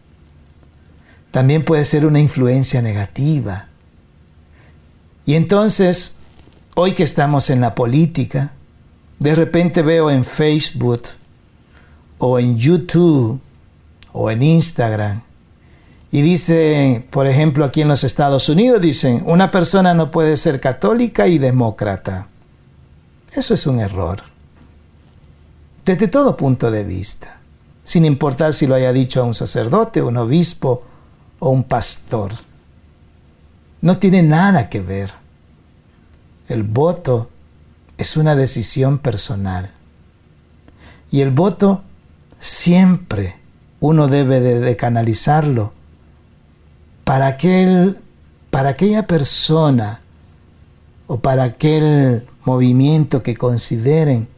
también 1.31 1.67
puede 1.67 1.85
ser 1.85 2.07
una 2.07 2.19
influencia 2.19 2.81
negativa. 2.81 3.69
Y 5.25 5.35
entonces, 5.35 6.15
hoy 6.75 6.93
que 6.93 7.03
estamos 7.03 7.51
en 7.51 7.61
la 7.61 7.75
política, 7.75 8.53
de 9.19 9.35
repente 9.35 9.83
veo 9.83 10.11
en 10.11 10.25
Facebook 10.25 11.03
o 12.19 12.39
en 12.39 12.57
YouTube 12.57 13.41
o 14.13 14.31
en 14.31 14.43
Instagram 14.43 15.23
y 16.15 16.21
dice, 16.21 17.07
por 17.09 17.27
ejemplo, 17.27 17.65
aquí 17.65 17.81
en 17.81 17.89
los 17.89 18.05
Estados 18.05 18.51
Unidos, 18.51 18.83
dicen, 18.83 19.23
una 19.25 19.51
persona 19.51 19.95
no 19.95 20.11
puede 20.11 20.37
ser 20.37 20.61
católica 20.61 21.27
y 21.27 21.39
demócrata. 21.39 22.29
Eso 23.33 23.55
es 23.55 23.67
un 23.67 23.81
error. 23.81 24.23
Desde 25.87 26.09
todo 26.09 26.37
punto 26.37 26.71
de 26.71 26.85
vista. 26.85 27.41
Sin 27.83 28.05
importar 28.05 28.53
si 28.53 28.67
lo 28.67 28.75
haya 28.75 28.93
dicho 28.93 29.23
a 29.23 29.25
un 29.25 29.33
sacerdote, 29.33 30.03
un 30.03 30.19
obispo 30.19 30.83
o 31.39 31.49
un 31.49 31.65
pastor. 31.65 32.33
No 33.83 33.99
tiene 33.99 34.23
nada 34.23 34.71
que 34.71 34.81
ver. 34.81 35.13
El 36.49 36.63
voto 36.63 37.29
es 37.99 38.17
una 38.17 38.35
decisión 38.35 38.99
personal. 38.99 39.73
Y 41.11 41.21
el 41.21 41.31
voto 41.31 41.83
siempre 42.39 43.37
uno 43.81 44.07
debe 44.07 44.41
de, 44.41 44.77
canalizarlo 44.77 45.73
para, 47.05 47.27
aquel, 47.27 47.99
para 48.51 48.71
aquella 48.71 49.07
persona 49.07 50.01
o 51.09 51.19
para 51.19 51.43
aquel 51.43 52.25
movimiento 52.45 53.23
que 53.23 53.37
consideren 53.37 54.29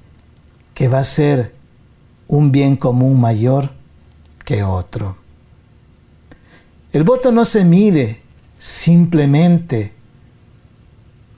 que 0.72 0.88
va 0.88 1.00
a 1.00 1.04
ser 1.04 1.54
un 2.26 2.50
bien 2.50 2.76
común 2.76 3.20
mayor 3.20 3.70
que 4.46 4.64
otro. 4.64 5.16
El 6.92 7.02
voto 7.04 7.30
no 7.30 7.44
se 7.44 7.64
mide 7.64 8.23
simplemente 8.64 9.92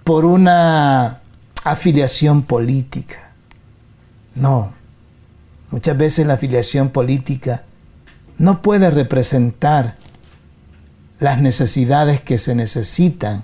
por 0.05 0.25
una 0.25 1.23
afiliación 1.65 2.45
política. 2.45 3.33
No. 4.37 4.73
Muchas 5.73 5.99
veces 5.99 6.25
la 6.25 6.35
afiliación 6.35 6.91
política 6.91 7.65
no 8.39 8.63
puede 8.63 8.93
representar 8.93 9.97
las 11.19 11.41
necesidades 11.41 12.21
que 12.21 12.39
se 12.39 12.55
necesitan 12.55 13.43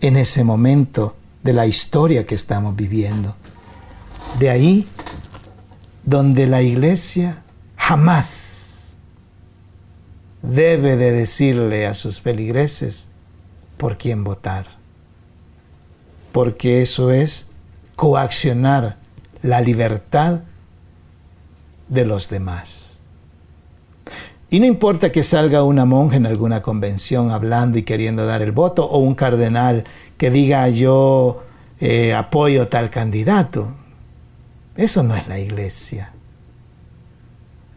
en 0.00 0.16
ese 0.16 0.42
momento 0.42 1.14
de 1.44 1.52
la 1.52 1.66
historia 1.66 2.26
que 2.26 2.34
estamos 2.34 2.74
viviendo. 2.74 3.36
De 4.40 4.50
ahí 4.50 4.88
donde 6.02 6.48
la 6.48 6.60
iglesia 6.62 7.44
jamás 7.76 8.59
debe 10.42 10.96
de 10.96 11.12
decirle 11.12 11.86
a 11.86 11.94
sus 11.94 12.20
feligreses 12.20 13.08
por 13.76 13.98
quién 13.98 14.24
votar, 14.24 14.66
porque 16.32 16.82
eso 16.82 17.10
es 17.10 17.48
coaccionar 17.96 18.96
la 19.42 19.60
libertad 19.60 20.40
de 21.88 22.04
los 22.04 22.28
demás. 22.28 22.98
Y 24.52 24.58
no 24.58 24.66
importa 24.66 25.12
que 25.12 25.22
salga 25.22 25.62
una 25.62 25.84
monja 25.84 26.16
en 26.16 26.26
alguna 26.26 26.60
convención 26.60 27.30
hablando 27.30 27.78
y 27.78 27.84
queriendo 27.84 28.26
dar 28.26 28.42
el 28.42 28.50
voto, 28.50 28.84
o 28.84 28.98
un 28.98 29.14
cardenal 29.14 29.84
que 30.18 30.30
diga 30.30 30.68
yo 30.68 31.44
eh, 31.78 32.14
apoyo 32.14 32.68
tal 32.68 32.90
candidato. 32.90 33.68
Eso 34.76 35.02
no 35.02 35.14
es 35.14 35.28
la 35.28 35.38
iglesia. 35.38 36.12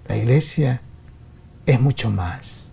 La 0.07 0.17
iglesia 0.17 0.81
es 1.65 1.79
mucho 1.79 2.09
más. 2.09 2.67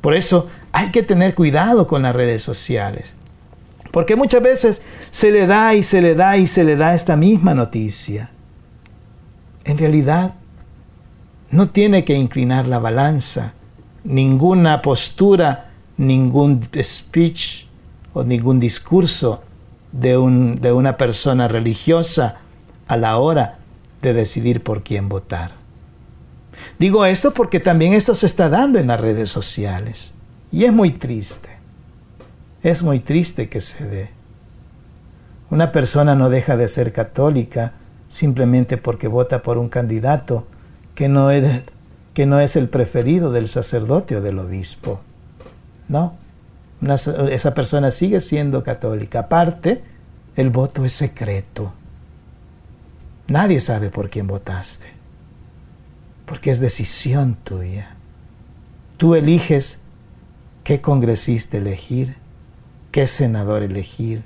Por 0.00 0.14
eso 0.14 0.48
hay 0.72 0.90
que 0.90 1.02
tener 1.02 1.34
cuidado 1.34 1.86
con 1.86 2.02
las 2.02 2.14
redes 2.14 2.42
sociales. 2.42 3.14
Porque 3.92 4.16
muchas 4.16 4.42
veces 4.42 4.82
se 5.10 5.30
le 5.30 5.46
da 5.46 5.74
y 5.74 5.82
se 5.82 6.00
le 6.00 6.14
da 6.14 6.36
y 6.36 6.46
se 6.46 6.64
le 6.64 6.76
da 6.76 6.94
esta 6.94 7.16
misma 7.16 7.54
noticia. 7.54 8.30
En 9.64 9.78
realidad, 9.78 10.34
no 11.50 11.68
tiene 11.68 12.04
que 12.04 12.14
inclinar 12.14 12.66
la 12.66 12.78
balanza, 12.78 13.52
ninguna 14.02 14.82
postura, 14.82 15.70
ningún 15.98 16.68
speech 16.82 17.66
o 18.14 18.24
ningún 18.24 18.58
discurso 18.58 19.42
de, 19.92 20.16
un, 20.16 20.60
de 20.60 20.72
una 20.72 20.96
persona 20.96 21.46
religiosa 21.46 22.38
a 22.88 22.96
la 22.96 23.18
hora 23.18 23.58
de 24.00 24.14
decidir 24.14 24.62
por 24.62 24.82
quién 24.82 25.08
votar. 25.08 25.61
Digo 26.82 27.06
esto 27.06 27.32
porque 27.32 27.60
también 27.60 27.92
esto 27.92 28.12
se 28.12 28.26
está 28.26 28.48
dando 28.48 28.80
en 28.80 28.88
las 28.88 29.00
redes 29.00 29.30
sociales 29.30 30.14
y 30.50 30.64
es 30.64 30.72
muy 30.72 30.90
triste. 30.90 31.50
Es 32.64 32.82
muy 32.82 32.98
triste 32.98 33.48
que 33.48 33.60
se 33.60 33.86
dé. 33.86 34.10
Una 35.48 35.70
persona 35.70 36.16
no 36.16 36.28
deja 36.28 36.56
de 36.56 36.66
ser 36.66 36.92
católica 36.92 37.74
simplemente 38.08 38.78
porque 38.78 39.06
vota 39.06 39.42
por 39.42 39.58
un 39.58 39.68
candidato 39.68 40.44
que 40.96 41.08
no 41.08 41.30
es, 41.30 41.62
que 42.14 42.26
no 42.26 42.40
es 42.40 42.56
el 42.56 42.68
preferido 42.68 43.30
del 43.30 43.46
sacerdote 43.46 44.16
o 44.16 44.20
del 44.20 44.40
obispo. 44.40 45.02
No, 45.86 46.16
esa 47.30 47.54
persona 47.54 47.92
sigue 47.92 48.20
siendo 48.20 48.64
católica. 48.64 49.20
Aparte, 49.20 49.84
el 50.34 50.50
voto 50.50 50.84
es 50.84 50.94
secreto. 50.94 51.72
Nadie 53.28 53.60
sabe 53.60 53.88
por 53.90 54.10
quién 54.10 54.26
votaste, 54.26 54.88
porque 56.26 56.50
es 56.50 56.60
decisión 56.60 57.36
tuya. 57.44 57.96
Tú 58.96 59.14
eliges 59.14 59.80
qué 60.64 60.80
congresista 60.80 61.58
elegir, 61.58 62.16
qué 62.90 63.06
senador 63.06 63.62
elegir, 63.62 64.22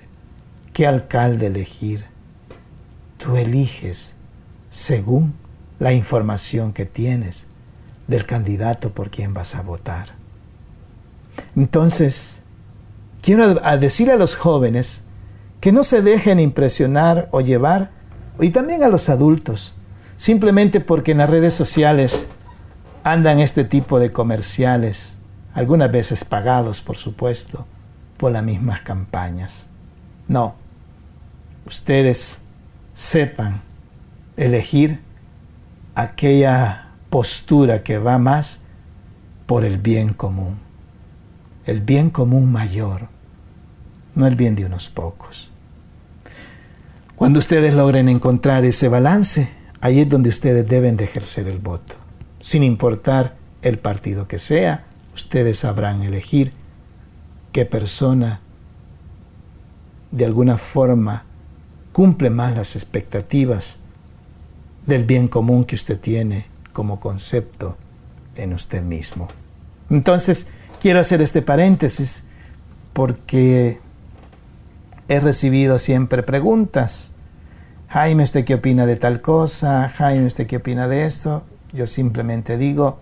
qué 0.72 0.86
alcalde 0.86 1.46
elegir. 1.46 2.04
Tú 3.16 3.36
eliges 3.36 4.16
según 4.68 5.34
la 5.78 5.92
información 5.92 6.72
que 6.72 6.84
tienes 6.86 7.46
del 8.06 8.26
candidato 8.26 8.90
por 8.92 9.10
quien 9.10 9.34
vas 9.34 9.54
a 9.54 9.62
votar. 9.62 10.08
Entonces, 11.54 12.42
quiero 13.22 13.54
decir 13.78 14.10
a 14.10 14.16
los 14.16 14.36
jóvenes 14.36 15.04
que 15.60 15.72
no 15.72 15.82
se 15.82 16.02
dejen 16.02 16.38
impresionar 16.38 17.28
o 17.30 17.40
llevar, 17.40 17.90
y 18.38 18.50
también 18.50 18.82
a 18.82 18.88
los 18.88 19.08
adultos, 19.08 19.75
simplemente 20.16 20.80
porque 20.80 21.12
en 21.12 21.18
las 21.18 21.30
redes 21.30 21.54
sociales 21.54 22.28
andan 23.04 23.40
este 23.40 23.64
tipo 23.64 24.00
de 24.00 24.12
comerciales, 24.12 25.16
algunas 25.54 25.90
veces 25.90 26.24
pagados, 26.24 26.80
por 26.80 26.96
supuesto, 26.96 27.66
por 28.16 28.32
las 28.32 28.42
mismas 28.42 28.82
campañas. 28.82 29.68
No, 30.28 30.54
ustedes 31.66 32.42
sepan 32.94 33.62
elegir 34.36 35.00
aquella 35.94 36.88
postura 37.10 37.82
que 37.82 37.98
va 37.98 38.18
más 38.18 38.60
por 39.46 39.64
el 39.64 39.78
bien 39.78 40.12
común, 40.12 40.58
el 41.64 41.80
bien 41.80 42.10
común 42.10 42.50
mayor, 42.50 43.08
no 44.14 44.26
el 44.26 44.34
bien 44.34 44.56
de 44.56 44.64
unos 44.64 44.88
pocos. 44.88 45.50
Cuando 47.14 47.38
ustedes 47.38 47.72
logren 47.72 48.08
encontrar 48.08 48.64
ese 48.64 48.88
balance, 48.88 49.48
ahí 49.80 50.00
es 50.00 50.08
donde 50.08 50.28
ustedes 50.28 50.68
deben 50.68 50.96
de 50.96 51.04
ejercer 51.04 51.48
el 51.48 51.58
voto. 51.58 51.94
Sin 52.40 52.62
importar 52.62 53.36
el 53.62 53.78
partido 53.78 54.28
que 54.28 54.38
sea, 54.38 54.84
ustedes 55.14 55.58
sabrán 55.58 56.02
elegir 56.02 56.52
qué 57.52 57.64
persona 57.64 58.40
de 60.10 60.24
alguna 60.24 60.58
forma 60.58 61.24
cumple 61.92 62.30
más 62.30 62.54
las 62.54 62.76
expectativas 62.76 63.78
del 64.86 65.04
bien 65.04 65.28
común 65.28 65.64
que 65.64 65.74
usted 65.74 65.98
tiene 65.98 66.46
como 66.72 67.00
concepto 67.00 67.76
en 68.36 68.52
usted 68.52 68.82
mismo. 68.82 69.28
Entonces, 69.90 70.48
quiero 70.80 71.00
hacer 71.00 71.22
este 71.22 71.42
paréntesis 71.42 72.24
porque 72.92 73.80
he 75.08 75.20
recibido 75.20 75.78
siempre 75.78 76.22
preguntas. 76.22 77.15
Jaime, 77.96 78.24
¿usted 78.24 78.44
qué 78.44 78.52
opina 78.52 78.84
de 78.84 78.96
tal 78.96 79.22
cosa? 79.22 79.88
Jaime, 79.88 80.26
¿usted 80.26 80.46
qué 80.46 80.58
opina 80.58 80.86
de 80.86 81.06
esto? 81.06 81.46
Yo 81.72 81.86
simplemente 81.86 82.58
digo, 82.58 83.00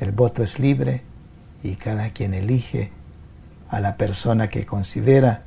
el 0.00 0.12
voto 0.12 0.42
es 0.42 0.58
libre 0.58 1.02
y 1.62 1.76
cada 1.76 2.10
quien 2.10 2.34
elige 2.34 2.92
a 3.70 3.80
la 3.80 3.96
persona 3.96 4.50
que 4.50 4.66
considera 4.66 5.44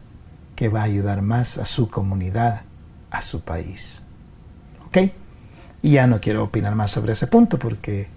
que 0.55 0.67
va 0.67 0.79
a 0.79 0.85
ayudar 0.85 1.21
más 1.21 1.59
a 1.59 1.65
su 1.65 1.91
comunidad, 1.91 2.63
a 3.11 3.21
su 3.21 3.41
país. 3.41 4.03
Y 5.83 5.91
ya 5.91 6.07
no 6.07 6.19
quiero 6.19 6.45
opinar 6.45 6.73
más 6.73 6.89
sobre 6.89 7.13
ese 7.13 7.27
punto 7.27 7.59
porque 7.59 8.07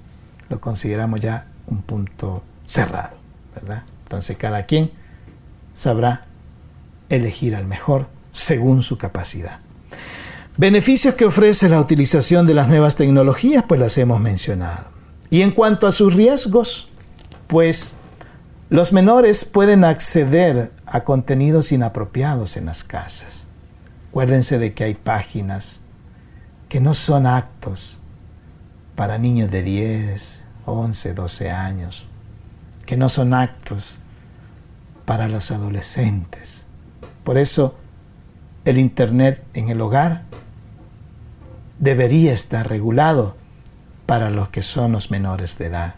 lo 0.49 0.62
consideramos 0.62 1.21
ya 1.21 1.47
un 1.67 1.83
punto 1.83 2.43
cerrado, 2.64 3.19
¿verdad? 3.55 3.83
Entonces 4.05 4.39
cada 4.39 4.64
quien 4.64 4.93
sabrá 5.75 6.23
elegir 7.11 7.55
al 7.55 7.67
mejor 7.67 8.09
según 8.33 8.83
su 8.83 8.97
capacidad. 8.97 9.66
Beneficios 10.59 11.14
que 11.14 11.26
ofrece 11.26 11.68
la 11.68 11.80
utilización 11.80 12.46
de 12.46 12.54
las 12.54 12.68
nuevas 12.68 12.96
tecnologías, 12.96 13.64
pues 13.68 13.78
las 13.78 13.98
hemos 13.98 14.20
mencionado. 14.20 14.86
Y 15.28 15.42
en 15.42 15.50
cuanto 15.50 15.86
a 15.86 15.92
sus 15.92 16.14
riesgos, 16.14 16.88
pues 17.46 17.92
los 18.70 18.92
menores 18.94 19.44
pueden 19.44 19.84
acceder 19.84 20.72
a 20.86 21.04
contenidos 21.04 21.72
inapropiados 21.72 22.57
en 22.57 22.66
las 22.66 22.84
casas. 22.84 23.46
Acuérdense 24.09 24.59
de 24.59 24.72
que 24.72 24.84
hay 24.84 24.94
páginas 24.94 25.82
que 26.70 26.80
no 26.80 26.94
son 26.94 27.26
actos 27.26 28.00
para 28.94 29.18
niños 29.18 29.50
de 29.50 29.62
10, 29.62 30.46
11, 30.64 31.12
12 31.12 31.50
años, 31.50 32.07
que 32.86 32.96
no 32.96 33.11
son 33.11 33.34
actos 33.34 33.98
para 35.04 35.28
los 35.28 35.50
adolescentes. 35.50 36.66
Por 37.24 37.36
eso 37.36 37.76
el 38.64 38.78
Internet 38.78 39.44
en 39.54 39.68
el 39.68 39.80
hogar 39.80 40.24
debería 41.79 42.33
estar 42.33 42.68
regulado 42.68 43.37
para 44.07 44.31
los 44.31 44.49
que 44.49 44.62
son 44.62 44.93
los 44.93 45.11
menores 45.11 45.59
de 45.59 45.66
edad. 45.66 45.95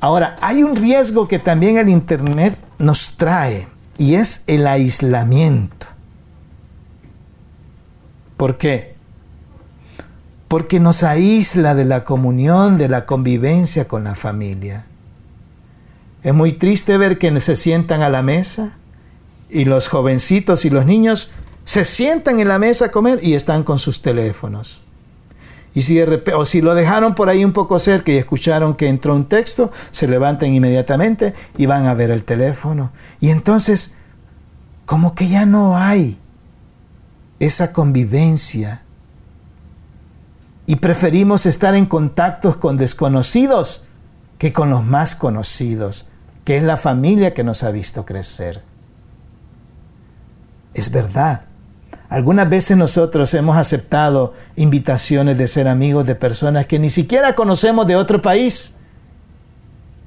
Ahora, 0.00 0.36
hay 0.40 0.62
un 0.62 0.76
riesgo 0.76 1.26
que 1.26 1.38
también 1.38 1.76
el 1.76 1.88
Internet 1.88 2.56
nos 2.78 3.16
trae 3.16 3.68
y 3.96 4.14
es 4.14 4.44
el 4.46 4.66
aislamiento. 4.66 5.86
¿Por 8.36 8.56
qué? 8.56 8.94
Porque 10.46 10.78
nos 10.78 11.02
aísla 11.02 11.74
de 11.74 11.84
la 11.84 12.04
comunión, 12.04 12.78
de 12.78 12.88
la 12.88 13.04
convivencia 13.04 13.88
con 13.88 14.04
la 14.04 14.14
familia. 14.14 14.86
Es 16.22 16.32
muy 16.32 16.52
triste 16.52 16.96
ver 16.96 17.18
que 17.18 17.40
se 17.40 17.56
sientan 17.56 18.02
a 18.02 18.08
la 18.08 18.22
mesa 18.22 18.78
y 19.50 19.64
los 19.64 19.88
jovencitos 19.88 20.64
y 20.64 20.70
los 20.70 20.86
niños 20.86 21.32
se 21.68 21.84
sientan 21.84 22.40
en 22.40 22.48
la 22.48 22.58
mesa 22.58 22.86
a 22.86 22.90
comer 22.90 23.20
y 23.22 23.34
están 23.34 23.62
con 23.62 23.78
sus 23.78 24.00
teléfonos. 24.00 24.80
Y 25.74 25.82
si 25.82 26.00
o 26.00 26.44
si 26.46 26.62
lo 26.62 26.74
dejaron 26.74 27.14
por 27.14 27.28
ahí 27.28 27.44
un 27.44 27.52
poco 27.52 27.78
cerca 27.78 28.10
y 28.10 28.16
escucharon 28.16 28.74
que 28.74 28.88
entró 28.88 29.14
un 29.14 29.26
texto, 29.26 29.70
se 29.90 30.08
levantan 30.08 30.54
inmediatamente 30.54 31.34
y 31.58 31.66
van 31.66 31.84
a 31.84 31.92
ver 31.92 32.10
el 32.10 32.24
teléfono. 32.24 32.90
Y 33.20 33.28
entonces 33.28 33.92
como 34.86 35.14
que 35.14 35.28
ya 35.28 35.44
no 35.44 35.76
hay 35.76 36.16
esa 37.38 37.74
convivencia 37.74 38.80
y 40.64 40.76
preferimos 40.76 41.44
estar 41.44 41.74
en 41.74 41.84
contactos 41.84 42.56
con 42.56 42.78
desconocidos 42.78 43.84
que 44.38 44.54
con 44.54 44.70
los 44.70 44.86
más 44.86 45.14
conocidos, 45.14 46.06
que 46.46 46.56
es 46.56 46.62
la 46.62 46.78
familia 46.78 47.34
que 47.34 47.44
nos 47.44 47.62
ha 47.62 47.70
visto 47.70 48.06
crecer. 48.06 48.62
Es 50.72 50.90
verdad. 50.90 51.47
Algunas 52.08 52.48
veces 52.48 52.76
nosotros 52.76 53.34
hemos 53.34 53.56
aceptado 53.56 54.34
invitaciones 54.56 55.36
de 55.36 55.46
ser 55.46 55.68
amigos 55.68 56.06
de 56.06 56.14
personas 56.14 56.66
que 56.66 56.78
ni 56.78 56.88
siquiera 56.88 57.34
conocemos 57.34 57.86
de 57.86 57.96
otro 57.96 58.22
país. 58.22 58.74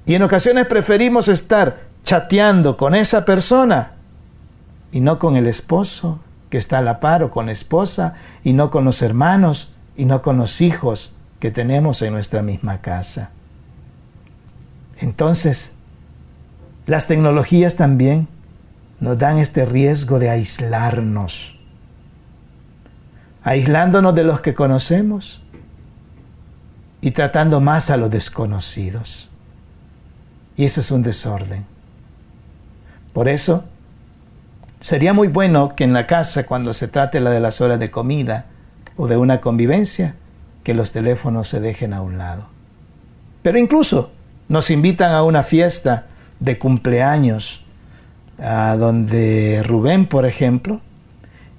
Y 0.05 0.15
en 0.15 0.23
ocasiones 0.23 0.65
preferimos 0.65 1.27
estar 1.27 1.81
chateando 2.03 2.75
con 2.75 2.95
esa 2.95 3.23
persona 3.23 3.91
y 4.91 4.99
no 4.99 5.19
con 5.19 5.35
el 5.35 5.45
esposo 5.45 6.19
que 6.49 6.57
está 6.57 6.79
a 6.79 6.81
la 6.83 6.99
par 6.99 7.23
o 7.23 7.31
con 7.31 7.45
la 7.45 7.51
esposa 7.51 8.15
y 8.43 8.53
no 8.53 8.71
con 8.71 8.83
los 8.83 9.01
hermanos 9.01 9.73
y 9.95 10.05
no 10.05 10.23
con 10.23 10.37
los 10.37 10.59
hijos 10.61 11.13
que 11.39 11.51
tenemos 11.51 12.01
en 12.01 12.13
nuestra 12.13 12.41
misma 12.41 12.81
casa. 12.81 13.29
Entonces, 14.99 15.73
las 16.87 17.07
tecnologías 17.07 17.75
también 17.75 18.27
nos 18.99 19.17
dan 19.17 19.37
este 19.37 19.65
riesgo 19.65 20.19
de 20.19 20.29
aislarnos, 20.29 21.57
aislándonos 23.43 24.13
de 24.15 24.23
los 24.23 24.41
que 24.41 24.53
conocemos 24.53 25.41
y 27.01 27.11
tratando 27.11 27.61
más 27.61 27.89
a 27.89 27.97
los 27.97 28.11
desconocidos. 28.11 29.29
Y 30.55 30.65
eso 30.65 30.81
es 30.81 30.91
un 30.91 31.01
desorden. 31.01 31.65
Por 33.13 33.27
eso, 33.27 33.65
sería 34.79 35.13
muy 35.13 35.27
bueno 35.27 35.75
que 35.75 35.83
en 35.83 35.93
la 35.93 36.07
casa, 36.07 36.45
cuando 36.45 36.73
se 36.73 36.87
trate 36.87 37.19
la 37.19 37.31
de 37.31 37.39
las 37.39 37.61
horas 37.61 37.79
de 37.79 37.91
comida 37.91 38.45
o 38.95 39.07
de 39.07 39.17
una 39.17 39.41
convivencia, 39.41 40.15
que 40.63 40.73
los 40.73 40.91
teléfonos 40.91 41.47
se 41.47 41.59
dejen 41.59 41.93
a 41.93 42.01
un 42.01 42.17
lado. 42.17 42.47
Pero 43.41 43.57
incluso 43.57 44.11
nos 44.47 44.69
invitan 44.69 45.13
a 45.13 45.23
una 45.23 45.43
fiesta 45.43 46.05
de 46.39 46.59
cumpleaños, 46.59 47.63
a 48.39 48.75
donde 48.77 49.63
Rubén, 49.65 50.07
por 50.07 50.25
ejemplo, 50.25 50.81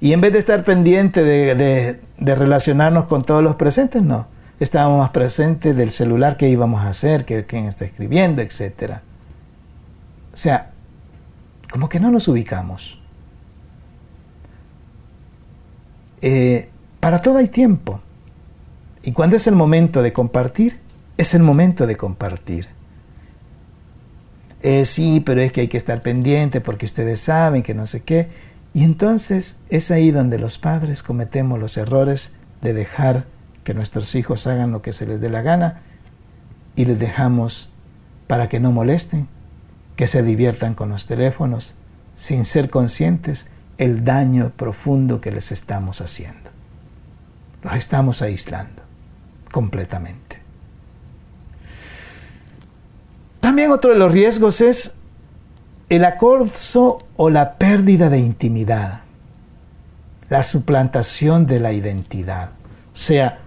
y 0.03 0.12
en 0.12 0.20
vez 0.20 0.32
de 0.32 0.40
estar 0.40 0.64
pendiente 0.64 1.22
de, 1.22 2.00
relacionarnos 2.18 3.05
con 3.05 3.22
todos 3.22 3.40
los 3.40 3.55
presentes, 3.55 4.03
no, 4.03 4.26
estábamos 4.59 4.98
más 4.98 5.11
presentes 5.11 5.76
del 5.76 5.92
celular 5.92 6.36
que 6.36 6.48
íbamos 6.48 6.82
a 6.82 6.88
hacer, 6.88 7.24
que 7.24 7.46
quién 7.46 7.66
está 7.66 7.84
escribiendo, 7.84 8.42
etc. 8.42 8.94
O 10.34 10.36
sea, 10.36 10.72
como 11.70 11.88
que 11.88 12.00
no 12.00 12.11
nos 12.11 12.26
ubicamos. 12.26 13.00
Eh, 16.20 16.68
para 16.98 17.20
todo 17.20 17.38
hay 17.38 17.46
tiempo. 17.46 18.00
Y 19.05 19.12
cuando 19.12 19.36
es 19.36 19.46
el 19.46 19.55
momento 19.55 20.03
de 20.03 20.12
compartir, 20.12 20.80
es 21.16 21.32
el 21.32 21.44
momento 21.44 21.86
de 21.86 21.96
compartir. 21.96 22.66
Eh, 24.62 24.84
sí, 24.84 25.22
pero 25.24 25.40
es 25.42 25.53
que 25.53 25.61
hay 25.61 25.68
que 25.68 25.76
estar 25.76 26.03
pendiente 26.03 26.61
porque 26.61 26.86
ustedes 26.86 27.20
saben 27.20 27.62
que 27.62 27.72
no 27.72 27.86
sé 27.86 28.03
qué. 28.03 28.51
Y 28.74 28.84
entonces 28.84 29.56
es 29.68 29.90
ahí 29.90 30.10
donde 30.10 30.38
los 30.38 30.58
padres 30.58 31.02
cometemos 31.02 31.58
los 31.58 31.76
errores 31.76 32.32
de 32.62 32.72
dejar 32.72 33.26
que 33.64 33.74
nuestros 33.74 34.14
hijos 34.14 34.46
hagan 34.46 34.72
lo 34.72 34.82
que 34.82 34.92
se 34.92 35.06
les 35.06 35.20
dé 35.20 35.30
la 35.30 35.42
gana 35.42 35.82
y 36.74 36.86
les 36.86 36.98
dejamos 36.98 37.70
para 38.26 38.48
que 38.48 38.60
no 38.60 38.72
molesten, 38.72 39.28
que 39.96 40.06
se 40.06 40.22
diviertan 40.22 40.74
con 40.74 40.88
los 40.88 41.06
teléfonos, 41.06 41.74
sin 42.14 42.44
ser 42.44 42.70
conscientes 42.70 43.46
el 43.78 44.04
daño 44.04 44.52
profundo 44.56 45.20
que 45.20 45.32
les 45.32 45.52
estamos 45.52 46.00
haciendo. 46.00 46.50
Los 47.62 47.74
estamos 47.74 48.22
aislando 48.22 48.82
completamente. 49.50 50.40
También 53.40 53.70
otro 53.70 53.92
de 53.92 53.98
los 53.98 54.12
riesgos 54.12 54.60
es 54.60 54.96
el 55.93 56.07
acoso 56.07 57.07
o 57.18 57.28
la 57.28 57.59
pérdida 57.59 58.09
de 58.09 58.18
intimidad, 58.18 59.03
la 60.30 60.43
suplantación 60.43 61.47
de 61.47 61.61
la 61.61 61.74
identidad. 61.74 62.49
O 62.95 62.97
sea, 62.97 63.40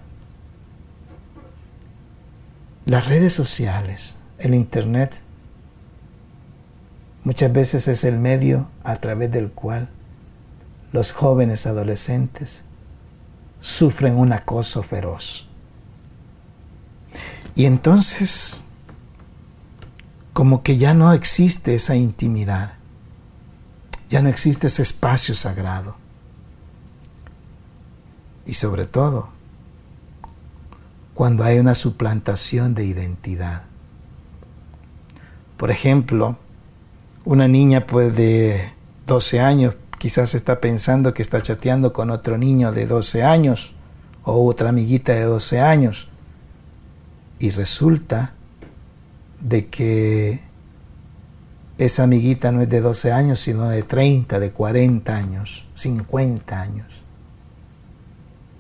las 2.86 3.08
redes 3.08 3.34
sociales, 3.34 4.16
el 4.38 4.54
Internet, 4.54 5.24
muchas 7.24 7.52
veces 7.52 7.88
es 7.88 8.04
el 8.04 8.20
medio 8.20 8.68
a 8.84 8.98
través 8.98 9.32
del 9.32 9.50
cual 9.50 9.89
los 10.91 11.14
jóvenes 11.14 11.66
adolescentes 11.66 12.64
sufren 13.60 14.18
un 14.18 14.34
acoso 14.34 14.84
feroz. 14.84 15.50
Y 17.56 17.66
entonces 17.66 18.62
como 20.36 20.64
que 20.64 20.76
ya 20.76 20.94
no 20.94 21.14
existe 21.14 21.76
esa 21.76 21.96
intimidad, 21.96 22.74
ya 24.10 24.22
no 24.22 24.28
existe 24.28 24.68
ese 24.68 24.82
espacio 24.82 25.34
sagrado. 25.34 25.96
Y 28.46 28.56
sobre 28.56 28.86
todo, 28.86 29.30
cuando 31.14 31.46
hay 31.46 31.58
una 31.58 31.74
suplantación 31.74 32.76
de 32.76 32.84
identidad. 32.84 33.64
Por 35.56 35.72
ejemplo, 35.72 36.38
una 37.24 37.48
niña 37.48 37.88
pues 37.88 38.14
de 38.14 38.74
12 39.08 39.40
años 39.40 39.76
quizás 40.00 40.36
está 40.36 40.60
pensando 40.60 41.14
que 41.14 41.22
está 41.22 41.42
chateando 41.42 41.94
con 41.94 42.10
otro 42.10 42.38
niño 42.38 42.74
de 42.74 42.88
12 42.88 43.24
años 43.24 43.74
o 44.26 44.46
otra 44.46 44.68
amiguita 44.68 45.14
de 45.14 45.24
12 45.24 45.62
años 45.62 46.10
y 47.40 47.52
resulta 47.52 48.34
de 49.46 49.68
que 49.68 50.41
esa 51.78 52.04
amiguita 52.04 52.52
no 52.52 52.62
es 52.62 52.70
de 52.70 52.82
12 52.82 53.12
años, 53.12 53.39
sino 53.39 53.70
de 53.70 53.84
30, 53.84 54.39
de 54.39 54.52
40 54.52 55.16
años, 55.16 55.68
50 55.76 56.60
años. 56.60 57.04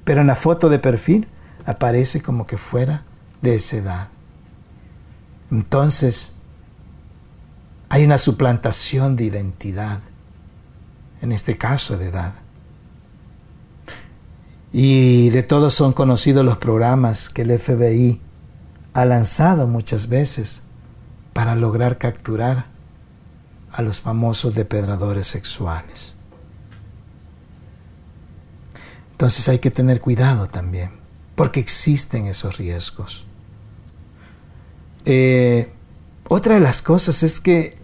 Pero 0.03 0.21
en 0.21 0.27
la 0.27 0.35
foto 0.35 0.69
de 0.69 0.77
perfil 0.77 1.27
aparece 1.65 2.21
como 2.21 2.45
que 2.45 2.57
fuera 2.57 3.03
de 3.41 3.55
esa 3.55 3.77
edad. 3.77 4.07
Entonces, 5.49 6.35
hay 7.89 8.05
una 8.05 8.19
suplantación 8.19 9.15
de 9.15 9.23
identidad, 9.23 10.01
en 11.21 11.31
este 11.31 11.57
caso 11.57 11.97
de 11.97 12.09
edad. 12.09 12.33
Y 14.71 15.29
de 15.29 15.41
todos 15.41 15.73
son 15.73 15.93
conocidos 15.93 16.45
los 16.45 16.57
programas 16.57 17.29
que 17.29 17.41
el 17.41 17.57
FBI 17.57 18.21
ha 18.93 19.05
lanzado 19.05 19.65
muchas 19.67 20.09
veces 20.09 20.64
para 21.35 21.53
lograr 21.53 21.97
capturar 21.97 22.67
a 23.73 23.81
los 23.81 23.99
famosos 23.99 24.55
depredadores 24.55 25.27
sexuales. 25.27 26.15
Entonces 29.11 29.49
hay 29.49 29.59
que 29.59 29.69
tener 29.69 29.99
cuidado 29.99 30.47
también, 30.47 30.91
porque 31.35 31.59
existen 31.59 32.27
esos 32.27 32.57
riesgos. 32.57 33.27
Eh, 35.03 35.73
otra 36.29 36.53
de 36.53 36.61
las 36.61 36.81
cosas 36.81 37.21
es 37.21 37.41
que 37.41 37.75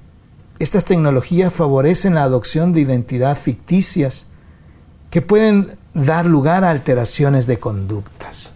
estas 0.60 0.86
tecnologías 0.86 1.54
favorecen 1.54 2.16
la 2.16 2.24
adopción 2.24 2.72
de 2.72 2.80
identidades 2.80 3.40
ficticias 3.40 4.28
que 5.10 5.22
pueden 5.22 5.78
dar 5.94 6.26
lugar 6.26 6.64
a 6.64 6.70
alteraciones 6.70 7.48
de 7.48 7.60
conductas. 7.60 8.54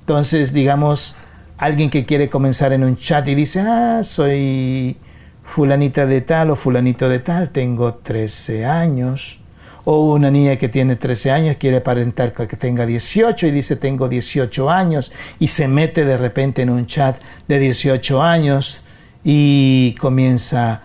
Entonces, 0.00 0.52
digamos, 0.52 1.14
alguien 1.58 1.90
que 1.90 2.04
quiere 2.04 2.28
comenzar 2.28 2.72
en 2.72 2.84
un 2.84 2.96
chat 2.96 3.26
y 3.28 3.34
dice, 3.34 3.60
ah, 3.60 4.02
soy 4.02 4.96
fulanita 5.42 6.06
de 6.06 6.20
tal 6.20 6.50
o 6.50 6.56
fulanito 6.56 7.08
de 7.08 7.20
tal, 7.20 7.50
tengo 7.50 7.94
13 7.94 8.66
años. 8.66 9.40
O 9.84 10.12
una 10.12 10.32
niña 10.32 10.56
que 10.56 10.68
tiene 10.68 10.96
13 10.96 11.30
años 11.30 11.56
quiere 11.60 11.76
aparentar 11.76 12.32
que 12.32 12.56
tenga 12.56 12.84
18 12.86 13.46
y 13.46 13.50
dice 13.52 13.76
tengo 13.76 14.08
18 14.08 14.68
años 14.68 15.12
y 15.38 15.46
se 15.46 15.68
mete 15.68 16.04
de 16.04 16.18
repente 16.18 16.62
en 16.62 16.70
un 16.70 16.86
chat 16.86 17.16
de 17.46 17.60
18 17.60 18.20
años 18.20 18.80
y 19.22 19.94
comienza 20.00 20.82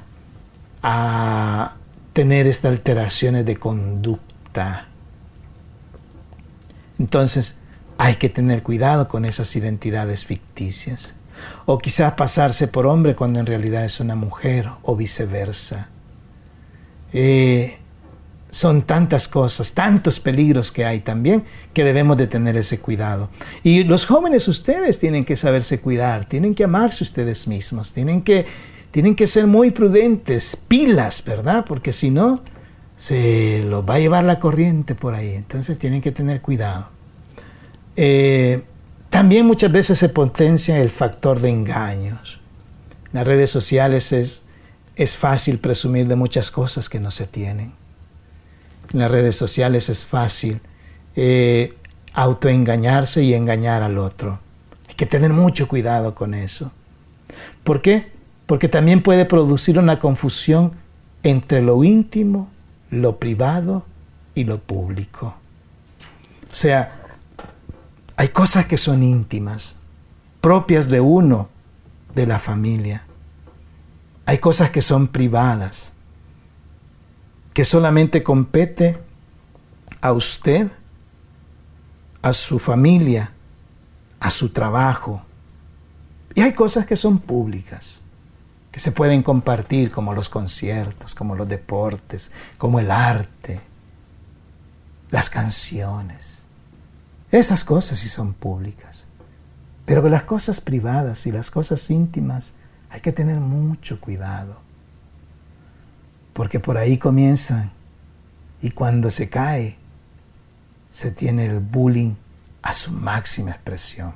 a 0.83 1.73
tener 2.13 2.45
estas 2.45 2.73
alteraciones 2.73 3.43
de 3.43 3.57
conducta. 3.57 4.87
Entonces, 6.99 7.57
hay 8.01 8.15
que 8.15 8.29
tener 8.29 8.63
cuidado 8.63 9.07
con 9.07 9.25
esas 9.25 9.55
identidades 9.55 10.25
ficticias. 10.25 11.13
O 11.67 11.77
quizás 11.77 12.13
pasarse 12.13 12.67
por 12.67 12.87
hombre 12.87 13.15
cuando 13.15 13.39
en 13.39 13.45
realidad 13.45 13.85
es 13.85 13.99
una 13.99 14.15
mujer 14.15 14.67
o 14.81 14.95
viceversa. 14.95 15.89
Eh, 17.13 17.77
son 18.49 18.81
tantas 18.81 19.27
cosas, 19.27 19.73
tantos 19.73 20.19
peligros 20.19 20.71
que 20.71 20.83
hay 20.83 21.01
también 21.01 21.43
que 21.75 21.83
debemos 21.83 22.17
de 22.17 22.25
tener 22.25 22.57
ese 22.57 22.79
cuidado. 22.79 23.29
Y 23.61 23.83
los 23.83 24.07
jóvenes 24.07 24.47
ustedes 24.47 24.97
tienen 24.97 25.23
que 25.23 25.37
saberse 25.37 25.79
cuidar, 25.79 26.25
tienen 26.25 26.55
que 26.55 26.63
amarse 26.63 27.03
ustedes 27.03 27.47
mismos, 27.47 27.93
tienen 27.93 28.23
que, 28.23 28.47
tienen 28.89 29.15
que 29.15 29.27
ser 29.27 29.45
muy 29.45 29.69
prudentes, 29.69 30.55
pilas, 30.55 31.23
¿verdad? 31.23 31.65
Porque 31.67 31.93
si 31.93 32.09
no, 32.09 32.41
se 32.97 33.61
los 33.63 33.87
va 33.87 33.95
a 33.95 33.99
llevar 33.99 34.23
la 34.23 34.39
corriente 34.39 34.95
por 34.95 35.13
ahí. 35.13 35.35
Entonces 35.35 35.77
tienen 35.77 36.01
que 36.01 36.11
tener 36.11 36.41
cuidado. 36.41 36.99
Eh, 37.95 38.63
también 39.09 39.45
muchas 39.45 39.71
veces 39.71 39.99
se 39.99 40.09
potencia 40.09 40.79
el 40.79 40.89
factor 40.89 41.39
de 41.39 41.49
engaños. 41.49 42.39
En 43.05 43.19
las 43.19 43.27
redes 43.27 43.49
sociales 43.49 44.11
es, 44.11 44.43
es 44.95 45.17
fácil 45.17 45.59
presumir 45.59 46.07
de 46.07 46.15
muchas 46.15 46.51
cosas 46.51 46.89
que 46.89 46.99
no 46.99 47.11
se 47.11 47.27
tienen. 47.27 47.73
En 48.93 48.99
las 48.99 49.11
redes 49.11 49.35
sociales 49.35 49.89
es 49.89 50.05
fácil 50.05 50.61
eh, 51.15 51.73
autoengañarse 52.13 53.23
y 53.23 53.33
engañar 53.33 53.83
al 53.83 53.97
otro. 53.97 54.39
Hay 54.87 54.95
que 54.95 55.05
tener 55.05 55.31
mucho 55.33 55.67
cuidado 55.67 56.15
con 56.15 56.33
eso. 56.33 56.71
¿Por 57.63 57.81
qué? 57.81 58.11
Porque 58.45 58.67
también 58.67 59.03
puede 59.03 59.25
producir 59.25 59.79
una 59.79 59.99
confusión 59.99 60.73
entre 61.23 61.61
lo 61.61 61.83
íntimo 61.83 62.49
lo 62.91 63.17
privado 63.17 63.85
y 64.35 64.43
lo 64.43 64.59
público. 64.59 65.37
O 66.49 66.53
sea, 66.53 67.00
hay 68.15 68.29
cosas 68.29 68.65
que 68.65 68.77
son 68.77 69.03
íntimas, 69.03 69.75
propias 70.39 70.87
de 70.87 70.99
uno, 70.99 71.49
de 72.15 72.27
la 72.27 72.39
familia. 72.39 73.05
Hay 74.25 74.37
cosas 74.37 74.71
que 74.71 74.81
son 74.81 75.07
privadas, 75.07 75.93
que 77.53 77.65
solamente 77.65 78.23
compete 78.23 78.97
a 80.01 80.11
usted, 80.11 80.69
a 82.21 82.33
su 82.33 82.59
familia, 82.59 83.31
a 84.19 84.29
su 84.29 84.49
trabajo. 84.49 85.23
Y 86.35 86.41
hay 86.41 86.53
cosas 86.53 86.85
que 86.85 86.95
son 86.95 87.19
públicas 87.19 88.01
que 88.71 88.79
se 88.79 88.91
pueden 88.91 89.21
compartir 89.21 89.91
como 89.91 90.13
los 90.13 90.29
conciertos, 90.29 91.13
como 91.13 91.35
los 91.35 91.47
deportes, 91.47 92.31
como 92.57 92.79
el 92.79 92.89
arte, 92.89 93.59
las 95.09 95.29
canciones. 95.29 96.40
Esas 97.31 97.63
cosas 97.63 97.99
sí 97.99 98.09
son 98.09 98.33
públicas. 98.33 99.07
Pero 99.85 100.07
las 100.09 100.23
cosas 100.23 100.61
privadas 100.61 101.25
y 101.25 101.31
las 101.31 101.49
cosas 101.49 101.89
íntimas 101.89 102.53
hay 102.89 103.01
que 103.01 103.11
tener 103.11 103.39
mucho 103.39 103.99
cuidado. 103.99 104.61
Porque 106.33 106.59
por 106.59 106.77
ahí 106.77 106.97
comienzan 106.97 107.71
y 108.61 108.71
cuando 108.71 109.09
se 109.09 109.29
cae 109.29 109.77
se 110.91 111.11
tiene 111.11 111.45
el 111.45 111.59
bullying 111.59 112.15
a 112.61 112.73
su 112.73 112.91
máxima 112.91 113.51
expresión. 113.51 114.13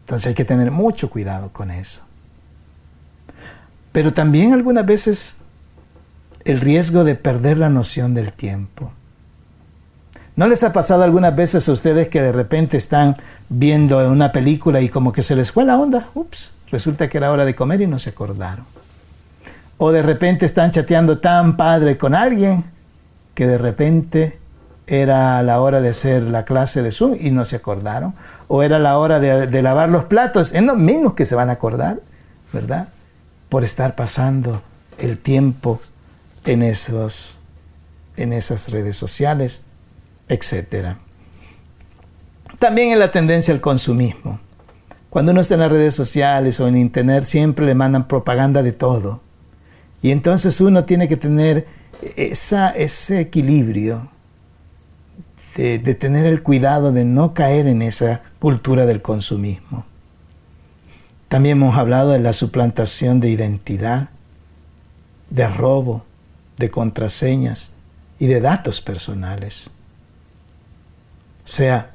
Entonces 0.00 0.28
hay 0.28 0.34
que 0.34 0.44
tener 0.44 0.70
mucho 0.70 1.10
cuidado 1.10 1.52
con 1.52 1.70
eso. 1.70 2.02
Pero 3.92 4.12
también 4.12 4.52
algunas 4.52 4.84
veces 4.84 5.36
el 6.44 6.60
riesgo 6.60 7.04
de 7.04 7.14
perder 7.14 7.58
la 7.58 7.68
noción 7.68 8.14
del 8.14 8.32
tiempo. 8.32 8.92
¿No 10.34 10.48
les 10.48 10.64
ha 10.64 10.72
pasado 10.72 11.02
algunas 11.02 11.36
veces 11.36 11.68
a 11.68 11.72
ustedes 11.72 12.08
que 12.08 12.22
de 12.22 12.32
repente 12.32 12.76
están 12.76 13.16
viendo 13.48 14.10
una 14.10 14.32
película 14.32 14.80
y 14.80 14.88
como 14.88 15.12
que 15.12 15.22
se 15.22 15.36
les 15.36 15.52
fue 15.52 15.64
la 15.64 15.78
onda? 15.78 16.08
Ups, 16.14 16.54
resulta 16.70 17.08
que 17.08 17.18
era 17.18 17.30
hora 17.30 17.44
de 17.44 17.54
comer 17.54 17.82
y 17.82 17.86
no 17.86 17.98
se 17.98 18.10
acordaron. 18.10 18.64
O 19.76 19.92
de 19.92 20.02
repente 20.02 20.46
están 20.46 20.70
chateando 20.70 21.18
tan 21.18 21.56
padre 21.56 21.98
con 21.98 22.14
alguien 22.14 22.64
que 23.34 23.46
de 23.46 23.58
repente 23.58 24.38
era 24.86 25.42
la 25.42 25.60
hora 25.60 25.80
de 25.80 25.90
hacer 25.90 26.22
la 26.22 26.44
clase 26.44 26.82
de 26.82 26.90
Zoom 26.90 27.16
y 27.20 27.30
no 27.30 27.44
se 27.44 27.56
acordaron. 27.56 28.14
O 28.48 28.62
era 28.62 28.78
la 28.78 28.96
hora 28.98 29.20
de, 29.20 29.62
lavar 29.62 29.90
los 29.90 30.04
platos. 30.06 30.52
Es 30.52 30.62
lo 30.62 30.76
mismo 30.76 31.14
que 31.14 31.24
se 31.24 31.34
van 31.34 31.50
a 31.50 31.54
acordar, 31.54 32.00
¿verdad? 32.52 32.88
por 33.52 33.64
estar 33.64 33.94
pasando 33.96 34.62
el 34.96 35.18
tiempo 35.18 35.78
en, 36.46 36.62
esos, 36.62 37.38
en 38.16 38.32
esas 38.32 38.70
redes 38.70 38.96
sociales, 38.96 39.64
etc. 40.28 40.96
También 42.58 42.92
en 42.92 42.98
la 42.98 43.10
tendencia 43.10 43.52
al 43.52 43.60
consumismo. 43.60 44.40
Cuando 45.10 45.32
uno 45.32 45.42
está 45.42 45.54
en 45.54 45.60
las 45.60 45.72
redes 45.72 45.94
sociales 45.94 46.58
o 46.60 46.68
en 46.68 46.76
internet 46.76 47.24
siempre 47.24 47.66
le 47.66 47.74
mandan 47.74 48.08
propaganda 48.08 48.62
de 48.62 48.72
todo. 48.72 49.20
Y 50.00 50.10
entonces 50.10 50.60
uno 50.60 50.84
tiene 50.84 51.06
que 51.06 51.16
tener 51.16 51.66
esa, 52.16 52.70
ese 52.70 53.20
equilibrio 53.20 54.10
de, 55.56 55.78
de 55.78 55.94
tener 55.94 56.24
el 56.24 56.42
cuidado 56.42 56.92
de 56.92 57.04
no 57.04 57.34
caer 57.34 57.66
en 57.66 57.82
esa 57.82 58.22
cultura 58.38 58.86
del 58.86 59.02
consumismo. 59.02 59.84
También 61.28 61.58
hemos 61.58 61.76
hablado 61.76 62.10
de 62.10 62.18
la 62.18 62.32
suplantación 62.32 63.20
de 63.20 63.30
identidad, 63.30 64.10
de 65.30 65.48
robo, 65.48 66.04
de 66.58 66.70
contraseñas 66.70 67.70
y 68.18 68.26
de 68.26 68.40
datos 68.40 68.80
personales. 68.80 69.70
Sea, 71.44 71.90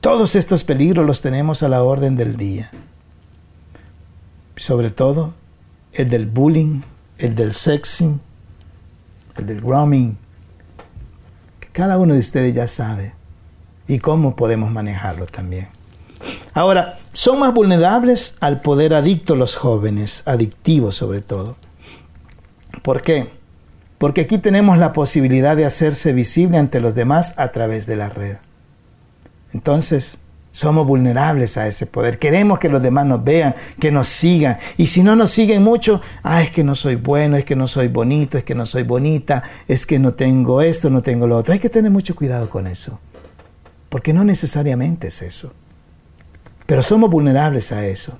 todos 0.00 0.36
estos 0.36 0.64
peligros 0.64 1.06
los 1.06 1.22
tenemos 1.22 1.62
a 1.62 1.68
la 1.68 1.82
orden 1.82 2.16
del 2.16 2.36
día. 2.36 2.70
Sobre 4.56 4.90
todo 4.90 5.34
el 5.92 6.10
del 6.10 6.26
bullying, 6.26 6.82
el 7.18 7.34
del 7.34 7.54
sexing, 7.54 8.20
el 9.36 9.46
del 9.46 9.60
grooming, 9.60 10.18
que 11.60 11.68
cada 11.68 11.98
uno 11.98 12.14
de 12.14 12.20
ustedes 12.20 12.54
ya 12.54 12.66
sabe 12.66 13.14
y 13.86 13.98
cómo 13.98 14.36
podemos 14.36 14.70
manejarlo 14.70 15.26
también. 15.26 15.68
Ahora, 16.52 16.98
son 17.12 17.40
más 17.40 17.52
vulnerables 17.52 18.36
al 18.40 18.60
poder 18.60 18.94
adicto 18.94 19.36
los 19.36 19.56
jóvenes, 19.56 20.22
adictivos 20.26 20.96
sobre 20.96 21.20
todo. 21.20 21.56
¿Por 22.82 23.02
qué? 23.02 23.30
Porque 23.98 24.22
aquí 24.22 24.38
tenemos 24.38 24.78
la 24.78 24.92
posibilidad 24.92 25.56
de 25.56 25.64
hacerse 25.64 26.12
visible 26.12 26.58
ante 26.58 26.80
los 26.80 26.94
demás 26.94 27.34
a 27.36 27.48
través 27.48 27.86
de 27.86 27.96
la 27.96 28.08
red. 28.08 28.36
Entonces, 29.54 30.18
somos 30.54 30.86
vulnerables 30.86 31.56
a 31.56 31.66
ese 31.66 31.86
poder. 31.86 32.18
Queremos 32.18 32.58
que 32.58 32.68
los 32.68 32.82
demás 32.82 33.06
nos 33.06 33.24
vean, 33.24 33.56
que 33.80 33.90
nos 33.90 34.06
sigan. 34.06 34.58
Y 34.76 34.86
si 34.86 35.02
no 35.02 35.16
nos 35.16 35.30
siguen 35.30 35.62
mucho, 35.62 36.00
ah, 36.22 36.42
es 36.42 36.50
que 36.50 36.62
no 36.62 36.74
soy 36.74 36.96
bueno, 36.96 37.36
es 37.36 37.44
que 37.44 37.56
no 37.56 37.66
soy 37.66 37.88
bonito, 37.88 38.38
es 38.38 38.44
que 38.44 38.54
no 38.54 38.66
soy 38.66 38.82
bonita, 38.82 39.42
es 39.66 39.86
que 39.86 39.98
no 39.98 40.14
tengo 40.14 40.60
esto, 40.60 40.90
no 40.90 41.02
tengo 41.02 41.26
lo 41.26 41.36
otro. 41.36 41.54
Hay 41.54 41.60
que 41.60 41.70
tener 41.70 41.90
mucho 41.90 42.14
cuidado 42.14 42.50
con 42.50 42.66
eso. 42.66 43.00
Porque 43.88 44.12
no 44.12 44.22
necesariamente 44.22 45.08
es 45.08 45.22
eso. 45.22 45.52
Pero 46.66 46.82
somos 46.82 47.10
vulnerables 47.10 47.72
a 47.72 47.86
eso. 47.86 48.18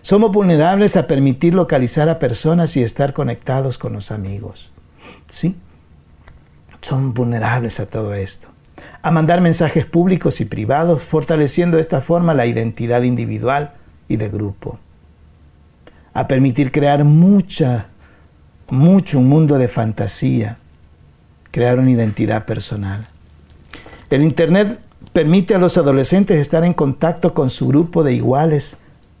Somos 0.00 0.32
vulnerables 0.32 0.96
a 0.96 1.06
permitir 1.06 1.54
localizar 1.54 2.08
a 2.08 2.18
personas 2.18 2.76
y 2.76 2.82
estar 2.82 3.12
conectados 3.12 3.76
con 3.78 3.92
los 3.92 4.10
amigos. 4.10 4.70
¿Sí? 5.28 5.56
Son 6.80 7.14
vulnerables 7.14 7.80
a 7.80 7.86
todo 7.86 8.14
esto. 8.14 8.53
A 9.04 9.10
mandar 9.10 9.42
mensajes 9.42 9.84
públicos 9.84 10.40
y 10.40 10.46
privados, 10.46 11.02
fortaleciendo 11.02 11.76
de 11.76 11.82
esta 11.82 12.00
forma 12.00 12.32
la 12.32 12.46
identidad 12.46 13.02
individual 13.02 13.74
y 14.08 14.16
de 14.16 14.30
grupo. 14.30 14.78
A 16.14 16.26
permitir 16.26 16.72
crear 16.72 17.04
mucha, 17.04 17.88
mucho 18.70 19.18
un 19.18 19.28
mundo 19.28 19.58
de 19.58 19.68
fantasía, 19.68 20.56
crear 21.50 21.78
una 21.78 21.90
identidad 21.90 22.46
personal. 22.46 23.06
El 24.08 24.22
Internet 24.22 24.80
permite 25.12 25.54
a 25.54 25.58
los 25.58 25.76
adolescentes 25.76 26.38
estar 26.38 26.64
en 26.64 26.72
contacto 26.72 27.34
con 27.34 27.50
su 27.50 27.68
grupo 27.68 28.04
de 28.04 28.14
iguales 28.14 28.78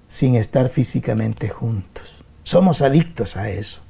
sin 0.08 0.34
estar 0.34 0.70
físicamente 0.70 1.50
juntos. 1.50 2.24
Somos 2.42 2.80
adictos 2.80 3.36
a 3.36 3.50
eso. 3.50 3.82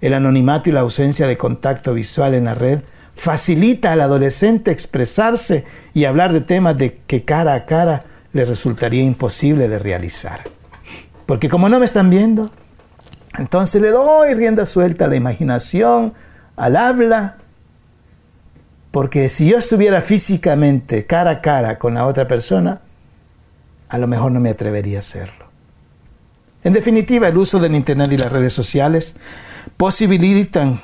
El 0.00 0.14
anonimato 0.14 0.68
y 0.68 0.72
la 0.72 0.80
ausencia 0.80 1.28
de 1.28 1.36
contacto 1.36 1.94
visual 1.94 2.34
en 2.34 2.46
la 2.46 2.54
red 2.54 2.80
facilita 3.16 3.92
al 3.92 4.02
adolescente 4.02 4.70
expresarse 4.70 5.64
y 5.94 6.04
hablar 6.04 6.32
de 6.32 6.42
temas 6.42 6.76
de 6.76 7.00
que 7.06 7.24
cara 7.24 7.54
a 7.54 7.66
cara 7.66 8.04
le 8.32 8.44
resultaría 8.44 9.02
imposible 9.02 9.68
de 9.68 9.78
realizar. 9.78 10.42
Porque 11.24 11.48
como 11.48 11.68
no 11.68 11.78
me 11.78 11.86
están 11.86 12.10
viendo, 12.10 12.50
entonces 13.38 13.82
le 13.82 13.90
doy 13.90 14.34
rienda 14.34 14.66
suelta 14.66 15.06
a 15.06 15.08
la 15.08 15.16
imaginación, 15.16 16.12
al 16.56 16.76
habla 16.76 17.36
porque 18.96 19.28
si 19.28 19.50
yo 19.50 19.58
estuviera 19.58 20.00
físicamente 20.00 21.04
cara 21.04 21.30
a 21.30 21.40
cara 21.42 21.78
con 21.78 21.92
la 21.92 22.06
otra 22.06 22.26
persona, 22.26 22.80
a 23.90 23.98
lo 23.98 24.06
mejor 24.06 24.32
no 24.32 24.40
me 24.40 24.48
atrevería 24.48 24.96
a 24.96 25.00
hacerlo. 25.00 25.46
En 26.64 26.72
definitiva, 26.72 27.28
el 27.28 27.36
uso 27.36 27.58
del 27.58 27.74
Internet 27.74 28.10
y 28.12 28.16
las 28.16 28.32
redes 28.32 28.54
sociales 28.54 29.16
posibilitan 29.76 30.80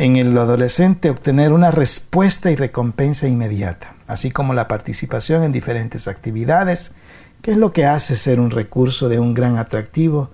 en 0.00 0.16
el 0.16 0.36
adolescente 0.38 1.10
obtener 1.10 1.52
una 1.52 1.70
respuesta 1.70 2.50
y 2.50 2.56
recompensa 2.56 3.28
inmediata, 3.28 3.96
así 4.06 4.30
como 4.30 4.54
la 4.54 4.66
participación 4.66 5.42
en 5.42 5.52
diferentes 5.52 6.08
actividades, 6.08 6.92
que 7.42 7.50
es 7.50 7.56
lo 7.58 7.72
que 7.72 7.84
hace 7.84 8.16
ser 8.16 8.40
un 8.40 8.50
recurso 8.50 9.10
de 9.10 9.18
un 9.18 9.34
gran 9.34 9.58
atractivo 9.58 10.30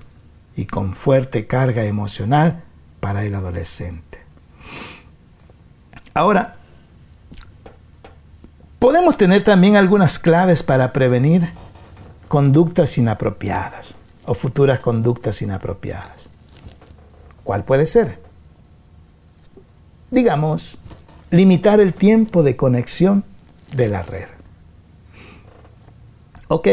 y 0.56 0.66
con 0.66 0.94
fuerte 0.94 1.48
carga 1.48 1.84
emocional 1.84 2.62
para 3.00 3.24
el 3.24 3.34
adolescente. 3.34 4.20
Ahora, 6.14 6.56
Podemos 8.78 9.16
tener 9.16 9.42
también 9.42 9.74
algunas 9.74 10.18
claves 10.18 10.62
para 10.62 10.92
prevenir 10.92 11.50
conductas 12.28 12.98
inapropiadas 12.98 13.94
o 14.26 14.34
futuras 14.34 14.80
conductas 14.80 15.40
inapropiadas. 15.40 16.28
¿Cuál 17.42 17.64
puede 17.64 17.86
ser? 17.86 18.25
Digamos, 20.16 20.78
limitar 21.30 21.78
el 21.78 21.92
tiempo 21.92 22.42
de 22.42 22.56
conexión 22.56 23.22
de 23.72 23.90
la 23.90 24.02
red. 24.02 24.28
Ok, 26.48 26.66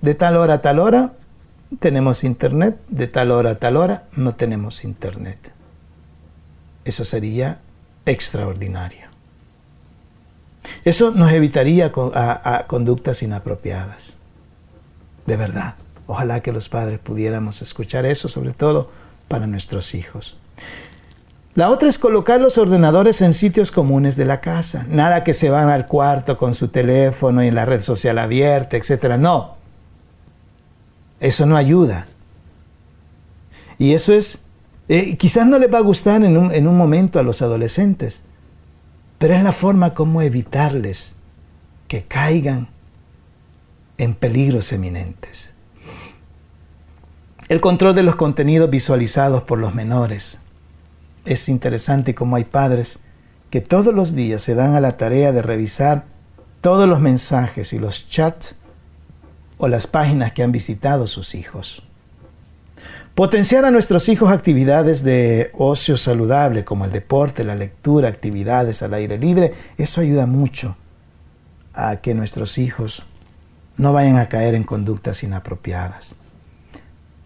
de 0.00 0.14
tal 0.14 0.36
hora 0.36 0.54
a 0.54 0.62
tal 0.62 0.78
hora 0.78 1.12
tenemos 1.78 2.24
internet, 2.24 2.80
de 2.88 3.06
tal 3.06 3.32
hora 3.32 3.50
a 3.50 3.54
tal 3.56 3.76
hora 3.76 4.04
no 4.16 4.34
tenemos 4.34 4.82
internet. 4.84 5.52
Eso 6.86 7.04
sería 7.04 7.60
extraordinario. 8.06 9.08
Eso 10.82 11.10
nos 11.10 11.32
evitaría 11.32 11.92
a, 12.14 12.64
conductas 12.66 13.22
inapropiadas. 13.22 14.16
De 15.26 15.36
verdad. 15.36 15.74
Ojalá 16.06 16.40
que 16.40 16.50
los 16.50 16.70
padres 16.70 16.98
pudiéramos 16.98 17.60
escuchar 17.60 18.06
eso, 18.06 18.28
sobre 18.28 18.52
todo 18.52 18.90
para 19.28 19.46
nuestros 19.46 19.94
hijos. 19.94 20.38
La 21.54 21.70
otra 21.70 21.88
es 21.88 21.98
colocar 21.98 22.40
los 22.40 22.58
ordenadores 22.58 23.20
en 23.22 23.34
sitios 23.34 23.72
comunes 23.72 24.16
de 24.16 24.24
la 24.24 24.40
casa. 24.40 24.86
Nada 24.88 25.24
que 25.24 25.34
se 25.34 25.50
van 25.50 25.68
al 25.68 25.86
cuarto 25.86 26.36
con 26.36 26.54
su 26.54 26.68
teléfono 26.68 27.42
y 27.42 27.48
en 27.48 27.56
la 27.56 27.64
red 27.64 27.80
social 27.80 28.18
abierta, 28.18 28.76
etc. 28.76 29.16
No. 29.18 29.56
Eso 31.18 31.46
no 31.46 31.56
ayuda. 31.56 32.06
Y 33.78 33.94
eso 33.94 34.12
es, 34.12 34.42
eh, 34.88 35.16
quizás 35.16 35.46
no 35.46 35.58
les 35.58 35.72
va 35.72 35.78
a 35.78 35.82
gustar 35.82 36.22
en 36.22 36.36
un, 36.36 36.54
en 36.54 36.68
un 36.68 36.76
momento 36.76 37.18
a 37.18 37.22
los 37.22 37.42
adolescentes, 37.42 38.22
pero 39.18 39.34
es 39.34 39.42
la 39.42 39.52
forma 39.52 39.92
como 39.92 40.22
evitarles 40.22 41.16
que 41.88 42.04
caigan 42.04 42.68
en 43.98 44.14
peligros 44.14 44.72
eminentes. 44.72 45.52
El 47.48 47.60
control 47.60 47.94
de 47.96 48.04
los 48.04 48.14
contenidos 48.14 48.70
visualizados 48.70 49.42
por 49.42 49.58
los 49.58 49.74
menores. 49.74 50.38
Es 51.30 51.48
interesante 51.48 52.12
cómo 52.12 52.34
hay 52.34 52.42
padres 52.42 52.98
que 53.50 53.60
todos 53.60 53.94
los 53.94 54.16
días 54.16 54.42
se 54.42 54.56
dan 54.56 54.74
a 54.74 54.80
la 54.80 54.96
tarea 54.96 55.30
de 55.30 55.42
revisar 55.42 56.02
todos 56.60 56.88
los 56.88 56.98
mensajes 56.98 57.72
y 57.72 57.78
los 57.78 58.08
chats 58.08 58.56
o 59.56 59.68
las 59.68 59.86
páginas 59.86 60.32
que 60.32 60.42
han 60.42 60.50
visitado 60.50 61.06
sus 61.06 61.36
hijos. 61.36 61.84
Potenciar 63.14 63.64
a 63.64 63.70
nuestros 63.70 64.08
hijos 64.08 64.32
actividades 64.32 65.04
de 65.04 65.52
ocio 65.56 65.96
saludable 65.96 66.64
como 66.64 66.84
el 66.84 66.90
deporte, 66.90 67.44
la 67.44 67.54
lectura, 67.54 68.08
actividades 68.08 68.82
al 68.82 68.92
aire 68.94 69.16
libre, 69.16 69.52
eso 69.78 70.00
ayuda 70.00 70.26
mucho 70.26 70.76
a 71.72 71.98
que 71.98 72.12
nuestros 72.12 72.58
hijos 72.58 73.04
no 73.76 73.92
vayan 73.92 74.18
a 74.18 74.28
caer 74.28 74.56
en 74.56 74.64
conductas 74.64 75.22
inapropiadas. 75.22 76.16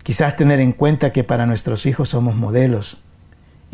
Quizás 0.02 0.36
tener 0.36 0.60
en 0.60 0.72
cuenta 0.72 1.10
que 1.10 1.24
para 1.24 1.46
nuestros 1.46 1.86
hijos 1.86 2.10
somos 2.10 2.34
modelos 2.34 2.98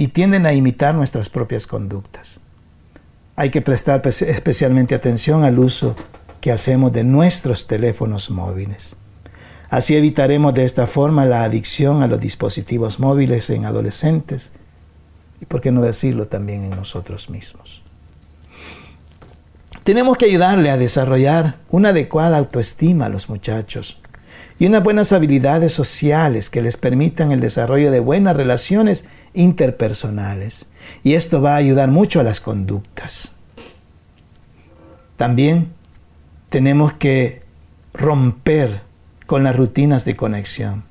y 0.01 0.09
tienden 0.09 0.47
a 0.47 0.55
imitar 0.55 0.95
nuestras 0.95 1.29
propias 1.29 1.67
conductas. 1.67 2.41
Hay 3.37 3.51
que 3.51 3.61
prestar 3.61 4.01
especialmente 4.07 4.95
atención 4.95 5.45
al 5.45 5.59
uso 5.59 5.95
que 6.41 6.51
hacemos 6.51 6.91
de 6.91 7.05
nuestros 7.05 7.67
teléfonos 7.67 8.31
móviles. 8.31 8.97
Así 9.69 9.95
evitaremos 9.95 10.55
de 10.55 10.65
esta 10.65 10.87
forma 10.87 11.27
la 11.27 11.45
adicción 11.45 12.03
a 12.03 12.07
los 12.07 12.19
dispositivos 12.19 12.99
móviles 12.99 13.51
en 13.51 13.67
adolescentes 13.67 14.53
y, 15.39 15.45
por 15.45 15.61
qué 15.61 15.71
no 15.71 15.83
decirlo, 15.83 16.29
también 16.29 16.65
en 16.65 16.71
nosotros 16.71 17.29
mismos. 17.29 17.83
Tenemos 19.85 20.17
que 20.17 20.25
ayudarle 20.25 20.71
a 20.71 20.79
desarrollar 20.79 21.57
una 21.69 21.91
adecuada 21.91 22.39
autoestima 22.39 23.05
a 23.05 23.11
los 23.11 23.29
muchachos 23.29 24.00
y 24.61 24.67
unas 24.67 24.83
buenas 24.83 25.13
habilidades 25.13 25.73
sociales 25.73 26.51
que 26.51 26.61
les 26.61 26.77
permitan 26.77 27.33
el 27.33 27.41
desarrollo 27.41 27.91
de 27.91 27.99
buenas 27.99 28.37
relaciones 28.37 29.07
interpersonales. 29.33 30.67
Y 31.03 31.15
esto 31.15 31.41
va 31.41 31.55
a 31.55 31.57
ayudar 31.57 31.91
mucho 31.91 32.21
a 32.21 32.25
las 32.25 32.41
conductas. 32.41 33.35
También 35.17 35.73
tenemos 36.51 36.93
que 36.93 37.43
romper 37.95 38.83
con 39.25 39.45
las 39.45 39.57
rutinas 39.57 40.05
de 40.05 40.15
conexión. 40.15 40.85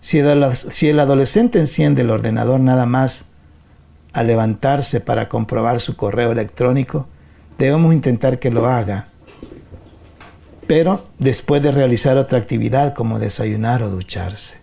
Si 0.00 0.18
el, 0.18 0.98
adolescente 0.98 1.60
enciende 1.60 2.02
el 2.02 2.10
ordenador 2.10 2.58
nada 2.58 2.84
más 2.84 3.26
al 4.12 4.26
levantarse 4.26 5.00
para 5.00 5.28
comprobar 5.28 5.78
su 5.78 5.94
correo 5.94 6.32
electrónico, 6.32 7.06
debemos 7.58 7.94
intentar 7.94 8.40
que 8.40 8.50
lo 8.50 8.66
haga, 8.66 9.06
pero 10.72 11.04
después 11.18 11.62
de 11.62 11.70
realizar 11.70 12.16
otra 12.16 12.38
actividad 12.38 12.94
como 12.94 13.18
desayunar 13.18 13.82
o 13.82 13.90
ducharse. 13.90 14.56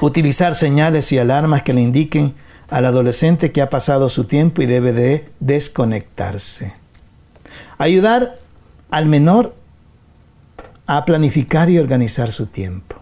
Utilizar 0.00 0.56
señales 0.56 1.12
y 1.12 1.18
alarmas 1.18 1.62
que 1.62 1.72
le 1.72 1.80
indiquen 1.80 2.34
al 2.68 2.86
adolescente 2.86 3.52
que 3.52 3.62
ha 3.62 3.70
pasado 3.70 4.08
su 4.08 4.24
tiempo 4.24 4.60
y 4.60 4.66
debe 4.66 4.92
de 4.92 5.28
desconectarse. 5.38 6.74
Ayudar 7.78 8.34
al 8.90 9.06
menor 9.06 9.54
a 10.88 11.04
planificar 11.04 11.70
y 11.70 11.78
organizar 11.78 12.32
su 12.32 12.46
tiempo. 12.46 12.96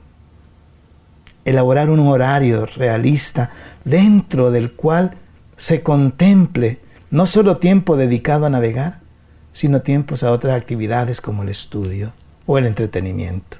Elaborar 1.46 1.88
un 1.88 2.00
horario 2.00 2.66
realista 2.66 3.50
dentro 3.86 4.50
del 4.50 4.72
cual 4.72 5.12
se 5.56 5.82
contemple 5.82 6.80
no 7.10 7.24
solo 7.24 7.56
tiempo 7.56 7.96
dedicado 7.96 8.44
a 8.44 8.50
navegar, 8.50 8.99
sino 9.60 9.82
tiempos 9.82 10.22
a 10.22 10.32
otras 10.32 10.58
actividades 10.58 11.20
como 11.20 11.42
el 11.42 11.50
estudio 11.50 12.14
o 12.46 12.56
el 12.56 12.64
entretenimiento. 12.64 13.58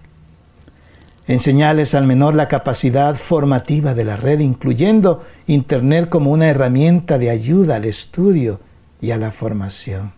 Enseñarles 1.27 1.95
al 1.95 2.07
menor 2.07 2.35
la 2.35 2.49
capacidad 2.49 3.17
formativa 3.17 3.93
de 3.93 4.05
la 4.07 4.17
red, 4.17 4.41
incluyendo 4.41 5.23
Internet 5.47 6.09
como 6.09 6.31
una 6.31 6.49
herramienta 6.49 7.19
de 7.19 7.29
ayuda 7.29 7.77
al 7.77 7.85
estudio 7.85 8.61
y 9.03 9.11
a 9.11 9.19
la 9.19 9.31
formación. 9.31 10.13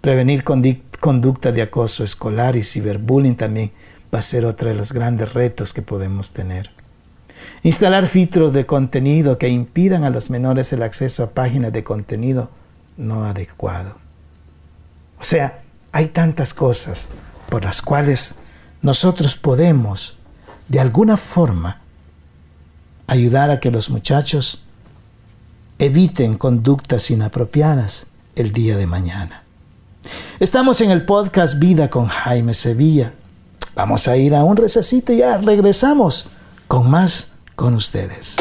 Prevenir 0.00 0.44
conducta 0.44 1.52
de 1.52 1.60
acoso 1.60 2.02
escolar 2.02 2.56
y 2.56 2.62
ciberbullying 2.62 3.36
también 3.36 3.70
va 4.14 4.20
a 4.20 4.22
ser 4.22 4.46
otro 4.46 4.70
de 4.70 4.76
los 4.76 4.94
grandes 4.94 5.34
retos 5.34 5.74
que 5.74 5.82
podemos 5.82 6.32
tener. 6.32 6.70
Instalar 7.62 8.08
filtros 8.08 8.54
de 8.54 8.64
contenido 8.64 9.36
que 9.36 9.50
impidan 9.50 10.04
a 10.04 10.10
los 10.10 10.30
menores 10.30 10.72
el 10.72 10.82
acceso 10.82 11.22
a 11.22 11.30
páginas 11.32 11.70
de 11.70 11.84
contenido 11.84 12.48
no 12.96 13.26
adecuado. 13.26 14.03
O 15.20 15.24
sea, 15.24 15.60
hay 15.92 16.08
tantas 16.08 16.54
cosas 16.54 17.08
por 17.48 17.64
las 17.64 17.82
cuales 17.82 18.34
nosotros 18.82 19.36
podemos, 19.36 20.16
de 20.68 20.80
alguna 20.80 21.16
forma, 21.16 21.80
ayudar 23.06 23.50
a 23.50 23.60
que 23.60 23.70
los 23.70 23.90
muchachos 23.90 24.62
eviten 25.78 26.36
conductas 26.36 27.10
inapropiadas 27.10 28.06
el 28.36 28.52
día 28.52 28.76
de 28.76 28.86
mañana. 28.86 29.42
Estamos 30.40 30.80
en 30.80 30.90
el 30.90 31.04
podcast 31.04 31.58
Vida 31.58 31.88
con 31.88 32.06
Jaime 32.06 32.54
Sevilla. 32.54 33.12
Vamos 33.74 34.06
a 34.08 34.16
ir 34.16 34.34
a 34.34 34.44
un 34.44 34.56
recesito 34.56 35.12
y 35.12 35.18
ya 35.18 35.38
regresamos 35.38 36.28
con 36.68 36.90
más 36.90 37.28
con 37.54 37.74
ustedes. 37.74 38.36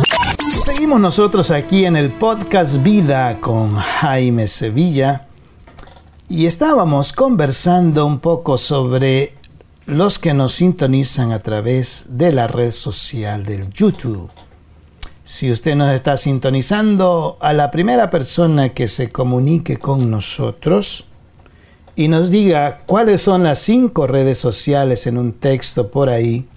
Seguimos 0.64 0.99
nosotros 0.99 1.52
aquí 1.52 1.85
en 1.85 1.95
el 1.95 2.10
podcast 2.10 2.81
Vida 2.84 3.38
con 3.39 3.76
Jaime 3.76 4.47
Sevilla 4.47 5.27
y 6.29 6.45
estábamos 6.45 7.11
conversando 7.13 8.05
un 8.05 8.19
poco 8.19 8.57
sobre 8.57 9.33
los 9.85 10.19
que 10.19 10.33
nos 10.33 10.53
sintonizan 10.53 11.31
a 11.31 11.39
través 11.39 12.05
de 12.09 12.31
la 12.31 12.47
red 12.47 12.71
social 12.71 13.43
del 13.45 13.69
YouTube. 13.71 14.29
Si 15.25 15.51
usted 15.51 15.75
nos 15.75 15.93
está 15.93 16.17
sintonizando, 16.17 17.37
a 17.41 17.53
la 17.53 17.71
primera 17.71 18.09
persona 18.09 18.69
que 18.69 18.87
se 18.87 19.09
comunique 19.09 19.77
con 19.77 20.09
nosotros, 20.09 21.05
y 21.95 22.07
nos 22.07 22.31
diga 22.31 22.79
cuáles 22.85 23.21
son 23.21 23.43
las 23.43 23.59
cinco 23.59 24.07
redes 24.07 24.39
sociales 24.39 25.05
en 25.05 25.17
un 25.17 25.33
texto 25.33 25.91
por 25.91 26.09
ahí, 26.09 26.47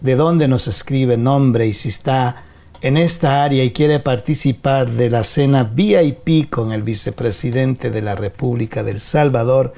de 0.00 0.16
dónde 0.16 0.48
nos 0.48 0.66
escribe 0.66 1.16
nombre 1.16 1.66
y 1.66 1.72
si 1.74 1.90
está 1.90 2.44
en 2.82 2.96
esta 2.96 3.44
área 3.44 3.62
y 3.62 3.70
quiere 3.70 4.00
participar 4.00 4.90
de 4.90 5.08
la 5.08 5.22
cena 5.22 5.62
VIP 5.64 6.50
con 6.50 6.72
el 6.72 6.82
vicepresidente 6.82 7.90
de 7.90 8.02
la 8.02 8.16
República 8.16 8.82
del 8.82 8.98
Salvador 8.98 9.72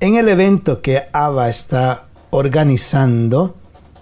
en 0.00 0.16
el 0.16 0.28
evento 0.28 0.80
que 0.82 1.04
ABA 1.12 1.48
está 1.48 2.04
organizando 2.30 3.54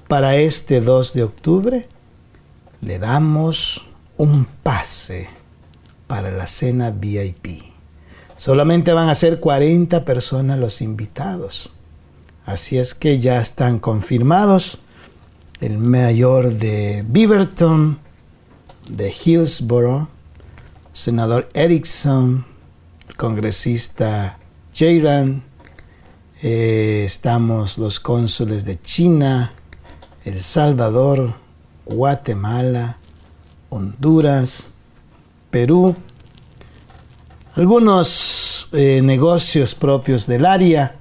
para 0.09 0.37
este 0.37 0.81
2 0.81 1.15
de 1.15 1.23
octubre, 1.25 1.89
le 2.81 2.99
damos 2.99 3.89
un 4.17 4.47
pase 4.63 5.29
para 6.07 6.31
la 6.31 6.47
cena 6.47 6.91
VIP. 6.91 7.63
Solamente 8.37 8.93
van 8.93 9.09
a 9.09 9.15
ser 9.15 9.41
40 9.41 10.05
personas 10.05 10.59
los 10.59 10.81
invitados. 10.81 11.71
Así 12.45 12.79
es 12.79 12.95
que 12.95 13.19
ya 13.19 13.41
están 13.41 13.79
confirmados 13.79 14.79
el 15.61 15.79
mayor 15.79 16.55
de 16.55 17.05
Beaverton, 17.07 17.99
de 18.93 19.11
Hillsborough, 19.11 20.07
senador 20.93 21.49
Erickson, 21.55 22.45
congresista 23.17 24.39
Jairan, 24.75 25.43
eh, 26.43 27.05
estamos 27.07 27.79
los 27.79 28.01
cónsules 28.01 28.67
de 28.67 28.79
China, 28.81 29.53
El 30.25 30.41
Salvador, 30.41 31.35
Guatemala, 31.87 32.99
Honduras, 33.71 34.69
Perú, 35.51 35.97
algunos 37.55 38.69
eh, 38.73 39.01
negocios 39.03 39.75
propios 39.75 40.27
del 40.27 40.45
área 40.45 40.97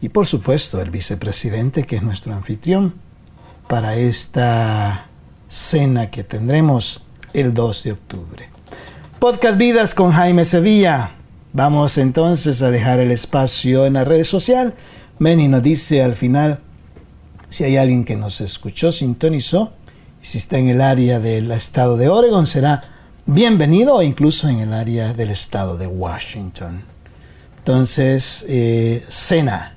y 0.00 0.08
por 0.08 0.26
supuesto 0.26 0.80
el 0.80 0.90
vicepresidente 0.90 1.84
que 1.84 1.96
es 1.96 2.02
nuestro 2.02 2.34
anfitrión 2.34 2.94
para 3.68 3.96
esta 3.96 5.06
cena 5.46 6.10
que 6.10 6.24
tendremos 6.24 7.02
el 7.34 7.54
2 7.54 7.82
de 7.84 7.92
octubre. 7.92 8.48
Podcast 9.18 9.56
Vidas 9.56 9.94
con 9.94 10.12
Jaime 10.12 10.44
Sevilla. 10.44 11.12
Vamos 11.52 11.98
entonces 11.98 12.62
a 12.62 12.70
dejar 12.70 13.00
el 13.00 13.10
espacio 13.10 13.86
en 13.86 13.94
la 13.94 14.04
red 14.04 14.24
social. 14.24 14.74
Meni 15.18 15.48
nos 15.48 15.62
dice 15.62 16.02
al 16.02 16.16
final 16.16 16.60
si 17.48 17.64
hay 17.64 17.76
alguien 17.76 18.04
que 18.04 18.16
nos 18.16 18.40
escuchó, 18.40 18.92
sintonizó, 18.92 19.72
si 20.22 20.38
está 20.38 20.58
en 20.58 20.68
el 20.68 20.80
área 20.80 21.20
del 21.20 21.50
estado 21.50 21.96
de 21.96 22.08
Oregon, 22.08 22.46
será 22.46 22.82
bienvenido 23.26 23.96
o 23.96 24.02
incluso 24.02 24.48
en 24.48 24.60
el 24.60 24.72
área 24.72 25.12
del 25.12 25.30
estado 25.30 25.76
de 25.76 25.86
Washington. 25.86 26.82
Entonces, 27.58 28.46
eh, 28.48 29.04
cena 29.08 29.76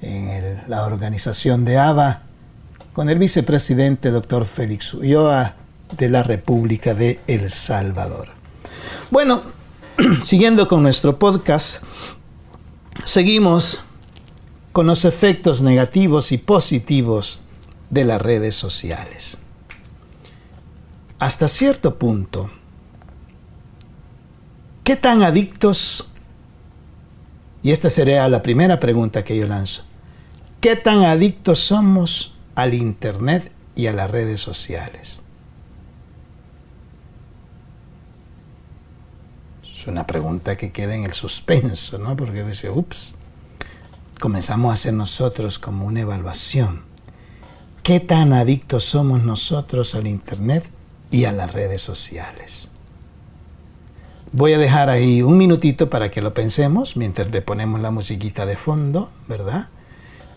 en 0.00 0.60
la 0.66 0.84
organización 0.84 1.64
de 1.64 1.78
ABA 1.78 2.22
con 2.92 3.08
el 3.08 3.18
vicepresidente 3.18 4.10
doctor 4.10 4.44
Félix 4.44 4.92
Ulloa 4.92 5.54
de 5.96 6.08
la 6.08 6.22
República 6.22 6.94
de 6.94 7.20
El 7.26 7.50
Salvador. 7.50 8.28
Bueno, 9.10 9.42
siguiendo 10.22 10.68
con 10.68 10.82
nuestro 10.82 11.18
podcast, 11.18 11.82
seguimos 13.04 13.82
con 14.72 14.86
los 14.86 15.04
efectos 15.04 15.62
negativos 15.62 16.32
y 16.32 16.38
positivos 16.38 17.40
de 17.90 18.04
las 18.04 18.20
redes 18.20 18.56
sociales. 18.56 19.38
Hasta 21.18 21.46
cierto 21.46 21.98
punto, 21.98 22.50
¿qué 24.82 24.96
tan 24.96 25.22
adictos? 25.22 26.08
Y 27.62 27.70
esta 27.70 27.90
sería 27.90 28.28
la 28.28 28.42
primera 28.42 28.80
pregunta 28.80 29.22
que 29.22 29.36
yo 29.36 29.46
lanzo. 29.46 29.84
¿Qué 30.60 30.74
tan 30.74 31.04
adictos 31.04 31.58
somos 31.60 32.34
al 32.54 32.74
Internet 32.74 33.52
y 33.76 33.86
a 33.86 33.92
las 33.92 34.10
redes 34.10 34.40
sociales? 34.40 35.21
Es 39.82 39.88
una 39.88 40.06
pregunta 40.06 40.54
que 40.54 40.70
queda 40.70 40.94
en 40.94 41.02
el 41.02 41.12
suspenso, 41.12 41.98
¿no? 41.98 42.14
Porque 42.14 42.44
dice, 42.44 42.70
ups, 42.70 43.16
comenzamos 44.20 44.70
a 44.70 44.74
hacer 44.74 44.94
nosotros 44.94 45.58
como 45.58 45.86
una 45.86 46.02
evaluación. 46.02 46.82
¿Qué 47.82 47.98
tan 47.98 48.32
adictos 48.32 48.84
somos 48.84 49.24
nosotros 49.24 49.96
al 49.96 50.06
Internet 50.06 50.64
y 51.10 51.24
a 51.24 51.32
las 51.32 51.52
redes 51.52 51.82
sociales? 51.82 52.70
Voy 54.30 54.52
a 54.52 54.58
dejar 54.58 54.88
ahí 54.88 55.20
un 55.20 55.36
minutito 55.36 55.90
para 55.90 56.12
que 56.12 56.22
lo 56.22 56.32
pensemos 56.32 56.96
mientras 56.96 57.32
le 57.32 57.42
ponemos 57.42 57.80
la 57.80 57.90
musiquita 57.90 58.46
de 58.46 58.56
fondo, 58.56 59.10
¿verdad? 59.26 59.68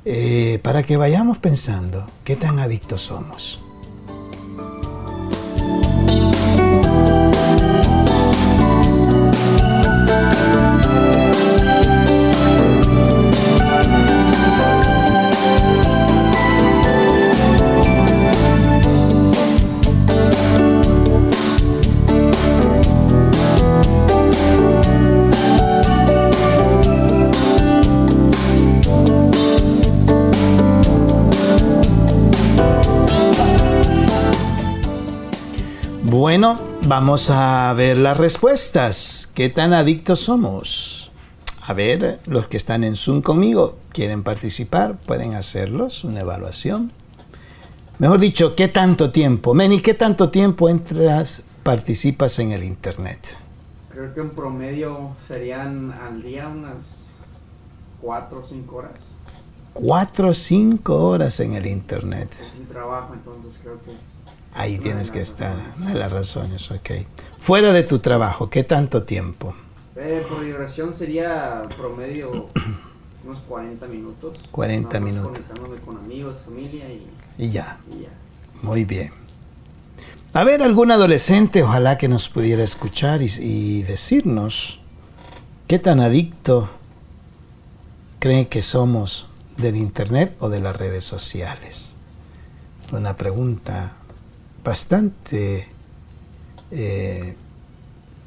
Eh, 0.06 0.60
para 0.64 0.82
que 0.82 0.98
vayamos 0.98 1.38
pensando 1.38 2.08
qué 2.24 2.36
tan 2.36 2.58
adictos 2.58 3.02
somos. 3.02 3.60
Bueno, 36.26 36.58
vamos 36.88 37.30
a 37.30 37.72
ver 37.74 38.00
las 38.00 38.18
respuestas. 38.18 39.30
¿Qué 39.36 39.50
tan 39.50 39.74
adictos 39.74 40.22
somos? 40.22 41.12
A 41.62 41.72
ver, 41.76 42.20
los 42.26 42.48
que 42.48 42.58
están 42.58 42.84
en 42.84 42.96
Zoom 42.96 43.22
conmigo, 43.22 43.78
quieren 43.94 44.24
participar, 44.24 44.98
pueden 44.98 45.36
hacerlos, 45.36 46.04
una 46.04 46.22
evaluación. 46.22 46.92
Mejor 48.00 48.20
dicho, 48.20 48.56
¿qué 48.56 48.68
tanto 48.68 49.12
tiempo? 49.12 49.54
Meni, 49.54 49.84
¿qué 49.84 49.94
tanto 49.94 50.32
tiempo 50.32 50.68
entras, 50.68 51.44
participas 51.62 52.40
en 52.40 52.54
el 52.54 52.64
Internet? 52.64 53.38
Creo 53.92 54.12
que 54.12 54.22
en 54.22 54.32
promedio 54.32 55.12
serían 55.28 55.92
al 55.92 56.24
día 56.24 56.48
unas 56.48 57.18
4 58.02 58.40
o 58.40 58.42
5 58.42 58.76
horas. 58.76 59.12
4 59.76 60.30
o 60.30 60.34
5 60.34 60.96
horas 60.96 61.40
en 61.40 61.54
el 61.54 61.68
Internet. 61.68 62.32
Es 62.44 62.60
mi 62.60 62.66
trabajo, 62.66 63.14
entonces 63.14 63.60
creo 63.62 63.78
que 63.78 63.92
Ahí 64.56 64.78
tienes 64.78 65.12
que 65.12 65.20
estar. 65.20 65.58
Una 65.78 65.90
de 65.90 66.00
las 66.00 66.12
razones, 66.12 66.72
ok. 66.72 66.92
Fuera 67.42 67.74
de 67.74 67.84
tu 67.84 68.00
trabajo, 68.00 68.50
¿qué 68.50 68.64
tanto 68.64 69.04
tiempo? 69.04 69.54
Eh, 69.98 70.26
por 70.30 70.46
duración 70.46 70.94
sería 70.94 71.68
promedio 71.78 72.50
unos 73.26 73.40
40 73.50 73.86
minutos. 73.88 74.40
40 74.52 75.00
minutos. 75.02 75.28
Conectándome 75.28 75.78
con 75.82 75.98
amigos, 75.98 76.38
familia 76.46 76.86
y, 76.90 77.06
y, 77.38 77.52
ya. 77.52 77.80
y 77.92 78.04
ya. 78.04 78.10
Muy 78.62 78.86
bien. 78.86 79.12
A 80.32 80.46
ver, 80.46 80.64
algún 80.64 80.90
adolescente, 80.90 81.62
ojalá 81.62 81.98
que 81.98 82.08
nos 82.08 82.30
pudiera 82.30 82.64
escuchar 82.64 83.22
y, 83.22 83.32
y 83.40 83.84
decirnos 83.84 84.80
qué 85.68 85.80
tan 85.80 86.00
adicto 86.00 86.70
cree 88.20 88.48
que 88.48 88.62
somos 88.62 89.28
del 89.58 89.76
Internet 89.76 90.36
o 90.40 90.50
de 90.50 90.62
las 90.62 90.78
redes 90.78 91.04
sociales. 91.04 91.94
Una 92.94 93.18
pregunta 93.18 93.94
bastante, 94.66 95.70
eh, 96.72 97.36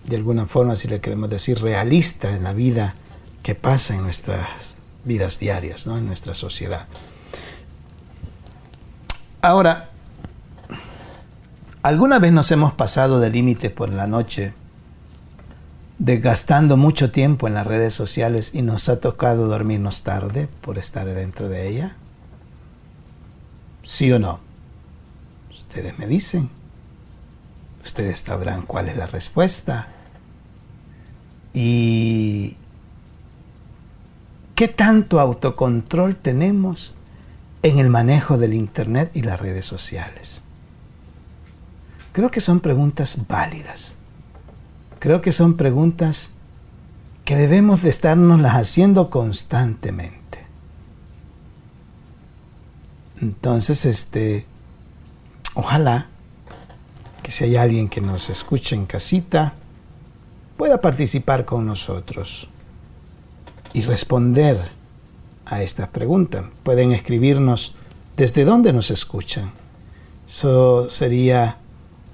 de 0.07 0.17
alguna 0.17 0.47
forma, 0.47 0.77
si 0.77 0.89
le 0.89 1.01
queremos 1.01 1.29
decir, 1.29 1.61
realista 1.61 2.35
en 2.35 2.45
la 2.45 2.55
vida 2.55 2.95
que 3.43 3.55
pasa 3.55 3.95
en 3.95 4.05
nuestras 4.05 4.81
vidas 5.05 5.39
diarias, 5.39 5.87
¿no? 5.87 5.99
en 5.99 6.07
nuestra 6.07 6.35
sociedad. 6.35 6.87
Ahora, 9.43 9.91
¿alguna 11.83 12.19
vez 12.19 12.33
nos 12.33 12.51
hemos 12.53 12.73
pasado 12.73 13.21
de 13.21 13.31
límite 13.31 13.69
por 13.71 13.91
la 13.91 14.07
noche, 14.07 14.55
desgastando 15.99 16.77
mucho 16.77 17.11
tiempo 17.11 17.49
en 17.49 17.55
las 17.55 17.67
redes 17.67 17.95
sociales 17.95 18.53
y 18.55 18.63
nos 18.63 18.89
ha 18.89 19.01
tocado 19.01 19.49
dormirnos 19.49 20.05
tarde 20.05 20.49
por 20.61 20.79
estar 20.79 21.07
dentro 21.07 21.49
de 21.49 21.69
ella? 21.69 21.97
¿Sí 23.83 24.13
o 24.13 24.19
no? 24.19 24.48
Ustedes 25.69 25.99
me 25.99 26.07
dicen. 26.07 26.51
Ustedes 27.85 28.21
sabrán 28.21 28.63
cuál 28.63 28.89
es 28.89 28.97
la 28.97 29.07
respuesta. 29.07 29.89
Y 31.53 32.57
qué 34.55 34.69
tanto 34.69 35.21
autocontrol 35.21 36.17
tenemos 36.17 36.95
en 37.63 37.79
el 37.79 37.91
manejo 37.91 38.39
del 38.39 38.55
Internet 38.55 39.11
y 39.15 39.23
las 39.23 39.41
redes 39.41 39.65
sociales. 39.67 40.43
Creo 42.13 42.31
que 42.31 42.41
son 42.41 42.61
preguntas 42.61 43.17
válidas. 43.29 43.95
Creo 44.99 45.21
que 45.21 45.33
son 45.33 45.57
preguntas 45.57 46.33
que 47.25 47.37
debemos 47.37 47.83
de 47.83 47.91
estarnos 47.91 48.41
las 48.41 48.55
haciendo 48.55 49.11
constantemente. 49.11 50.19
Entonces, 53.21 53.85
este, 53.85 54.47
Ojalá 55.61 56.07
que 57.21 57.33
si 57.33 57.43
hay 57.43 57.57
alguien 57.57 57.89
que 57.89 58.01
nos 58.01 58.31
escuche 58.31 58.77
en 58.77 58.87
casita, 58.87 59.55
pueda 60.57 60.81
participar 60.81 61.45
con 61.45 61.67
nosotros 61.67 62.49
y 63.73 63.81
responder 63.81 64.71
a 65.47 65.65
estas 65.65 65.89
preguntas. 65.89 66.45
Pueden 66.63 66.93
escribirnos 66.93 67.75
desde 68.17 68.45
dónde 68.45 68.73
nos 68.73 68.93
escuchan. 68.93 69.51
Eso 70.29 70.89
sería 70.91 71.59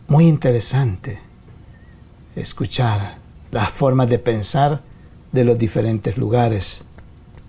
muy 0.09 0.27
interesante 0.27 1.21
escuchar 2.37 3.16
las 3.51 3.71
formas 3.71 4.09
de 4.09 4.21
pensar 4.21 4.81
de 5.33 5.45
los 5.45 5.59
diferentes 5.59 6.16
lugares 6.16 6.87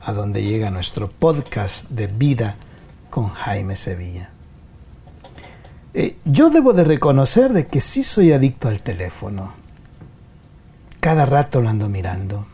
a 0.01 0.11
donde 0.11 0.43
llega 0.43 0.69
nuestro 0.71 1.07
podcast 1.07 1.89
de 1.89 2.07
vida 2.07 2.57
con 3.09 3.29
Jaime 3.29 3.77
Sevilla. 3.77 4.34
Eh, 5.97 6.17
yo 6.25 6.49
debo 6.49 6.73
de 6.73 6.83
reconocer 6.83 7.53
de 7.53 7.67
que 7.67 7.79
sí 7.79 8.03
soy 8.03 8.33
adicto 8.33 8.67
al 8.67 8.81
teléfono. 8.81 9.53
Cada 10.99 11.25
rato 11.25 11.61
lo 11.61 11.69
ando 11.69 11.87
mirando, 11.87 12.45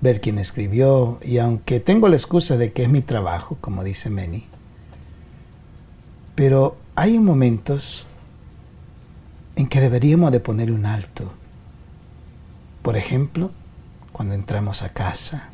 ver 0.00 0.20
quién 0.20 0.38
escribió, 0.38 1.18
y 1.20 1.38
aunque 1.38 1.80
tengo 1.80 2.08
la 2.08 2.14
excusa 2.14 2.56
de 2.56 2.72
que 2.72 2.84
es 2.84 2.88
mi 2.88 3.02
trabajo, 3.02 3.58
como 3.60 3.82
dice 3.82 4.08
Meni, 4.08 4.46
pero 6.36 6.76
hay 6.94 7.18
momentos 7.18 8.06
en 9.56 9.66
que 9.66 9.80
deberíamos 9.80 10.30
de 10.30 10.38
poner 10.38 10.70
un 10.70 10.86
alto. 10.86 11.32
Por 12.82 12.96
ejemplo, 12.96 13.50
cuando 14.12 14.34
entramos 14.34 14.82
a 14.84 14.90
casa, 14.90 15.48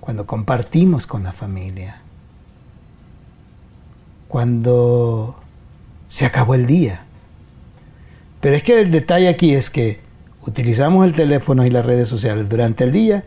cuando 0.00 0.24
compartimos 0.24 1.06
con 1.06 1.24
la 1.24 1.34
familia, 1.34 2.00
cuando 4.28 5.39
se 6.10 6.26
acabó 6.26 6.54
el 6.54 6.66
día. 6.66 7.04
Pero 8.40 8.56
es 8.56 8.62
que 8.62 8.80
el 8.80 8.90
detalle 8.90 9.28
aquí 9.28 9.54
es 9.54 9.70
que 9.70 10.00
utilizamos 10.44 11.06
el 11.06 11.14
teléfono 11.14 11.64
y 11.64 11.70
las 11.70 11.86
redes 11.86 12.08
sociales 12.08 12.48
durante 12.48 12.84
el 12.84 12.92
día 12.92 13.24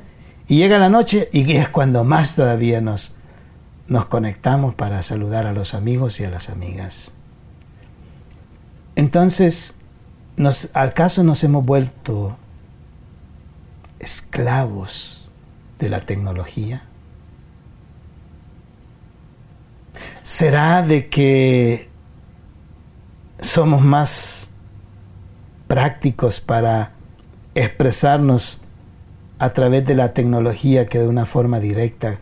y 0.48 0.58
llega 0.58 0.78
la 0.78 0.90
noche 0.90 1.30
y 1.32 1.50
es 1.54 1.70
cuando 1.70 2.04
más 2.04 2.36
todavía 2.36 2.82
nos, 2.82 3.16
nos 3.88 4.06
conectamos 4.08 4.76
para 4.76 5.02
saludar 5.02 5.48
a 5.48 5.54
los 5.54 5.74
amigos 5.74 6.20
y 6.20 6.26
a 6.26 6.30
las 6.30 6.50
amigas. 6.50 7.14
Entonces, 8.98 9.76
nos, 10.36 10.70
al 10.74 10.94
caso 10.94 11.24
nos 11.24 11.42
hemos 11.46 11.66
vuelto 11.66 12.36
esclavos 14.00 15.30
de 15.80 15.90
la 15.90 16.02
tecnología. 16.02 16.84
¿Será 20.22 20.82
de 20.82 21.08
que 21.08 21.93
somos 23.40 23.82
más 23.82 24.50
prácticos 25.68 26.42
para 26.42 26.92
expresarnos 27.56 28.62
a 29.40 29.50
través 29.52 29.86
de 29.86 29.96
la 29.96 30.14
tecnología 30.14 30.86
que 30.86 31.00
de 31.00 31.08
una 31.08 31.26
forma 31.26 31.60
directa 31.60 32.20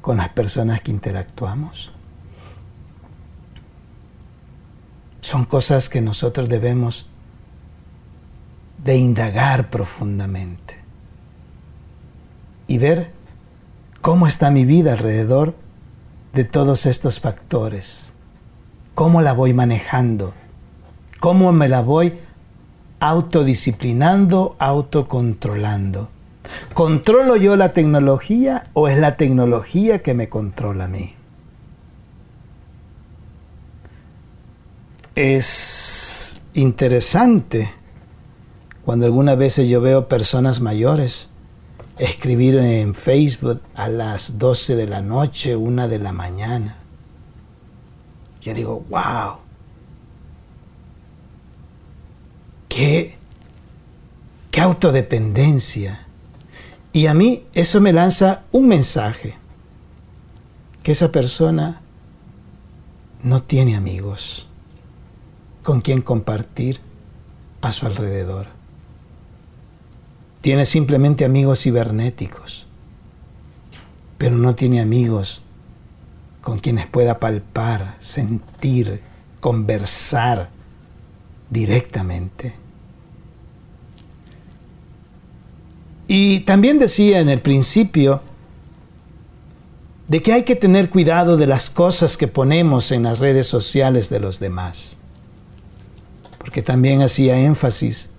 con 0.00 0.18
las 0.18 0.28
personas 0.30 0.82
que 0.82 0.90
interactuamos? 0.90 1.92
Son 5.20 5.44
cosas 5.44 5.88
que 5.88 6.00
nosotros 6.00 6.48
debemos 6.48 7.06
de 8.84 8.96
indagar 8.96 9.70
profundamente 9.70 10.76
y 12.66 12.78
ver 12.78 13.12
cómo 14.00 14.26
está 14.26 14.50
mi 14.50 14.64
vida 14.64 14.92
alrededor 14.92 15.54
de 16.32 16.44
todos 16.44 16.86
estos 16.86 17.20
factores, 17.20 18.14
cómo 18.94 19.22
la 19.22 19.32
voy 19.32 19.52
manejando, 19.52 20.34
cómo 21.22 21.52
me 21.52 21.68
la 21.68 21.82
voy 21.82 22.14
autodisciplinando, 22.98 24.56
autocontrolando. 24.58 26.08
¿Controlo 26.74 27.36
yo 27.36 27.54
la 27.54 27.72
tecnología 27.72 28.64
o 28.72 28.88
es 28.88 28.98
la 28.98 29.16
tecnología 29.16 30.00
que 30.00 30.14
me 30.14 30.28
controla 30.28 30.86
a 30.86 30.88
mí? 30.88 31.14
Es 35.14 36.40
interesante 36.54 37.72
cuando 38.84 39.06
algunas 39.06 39.38
veces 39.38 39.68
yo 39.68 39.80
veo 39.80 40.08
personas 40.08 40.60
mayores 40.60 41.28
escribir 41.98 42.56
en 42.56 42.96
Facebook 42.96 43.62
a 43.76 43.88
las 43.88 44.40
12 44.40 44.74
de 44.74 44.88
la 44.88 45.02
noche, 45.02 45.54
una 45.54 45.86
de 45.86 46.00
la 46.00 46.10
mañana. 46.10 46.78
Yo 48.40 48.54
digo, 48.54 48.84
wow, 48.90 49.41
qué, 52.72 53.16
qué 54.50 54.60
autodependencia. 54.62 56.06
Y 56.92 57.06
a 57.06 57.12
mí 57.12 57.44
eso 57.52 57.82
me 57.82 57.92
lanza 57.92 58.44
un 58.50 58.68
mensaje, 58.68 59.36
que 60.82 60.92
esa 60.92 61.12
persona 61.12 61.82
no 63.22 63.42
tiene 63.42 63.76
amigos 63.76 64.48
con 65.62 65.82
quien 65.82 66.00
compartir 66.00 66.80
a 67.60 67.72
su 67.72 67.86
alrededor. 67.86 68.46
Tiene 70.40 70.64
simplemente 70.64 71.24
amigos 71.26 71.60
cibernéticos, 71.60 72.66
pero 74.16 74.36
no 74.36 74.54
tiene 74.54 74.80
amigos 74.80 75.42
con 76.40 76.58
quienes 76.58 76.86
pueda 76.86 77.20
palpar, 77.20 77.96
sentir, 78.00 79.02
conversar 79.40 80.48
directamente. 81.50 82.61
Y 86.08 86.40
también 86.40 86.78
decía 86.78 87.20
en 87.20 87.28
el 87.28 87.40
principio 87.40 88.22
de 90.08 90.22
que 90.22 90.32
hay 90.32 90.42
que 90.42 90.56
tener 90.56 90.90
cuidado 90.90 91.36
de 91.36 91.46
las 91.46 91.70
cosas 91.70 92.16
que 92.16 92.28
ponemos 92.28 92.92
en 92.92 93.04
las 93.04 93.18
redes 93.18 93.46
sociales 93.46 94.10
de 94.10 94.20
los 94.20 94.40
demás. 94.40 94.98
Porque 96.38 96.62
también 96.62 97.02
hacía 97.02 97.38
énfasis 97.38 98.10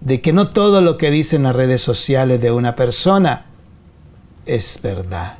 de 0.00 0.20
que 0.20 0.32
no 0.32 0.48
todo 0.50 0.80
lo 0.80 0.96
que 0.96 1.10
dicen 1.10 1.42
las 1.42 1.56
redes 1.56 1.80
sociales 1.80 2.40
de 2.40 2.50
una 2.52 2.76
persona 2.76 3.46
es 4.46 4.78
verdad. 4.82 5.38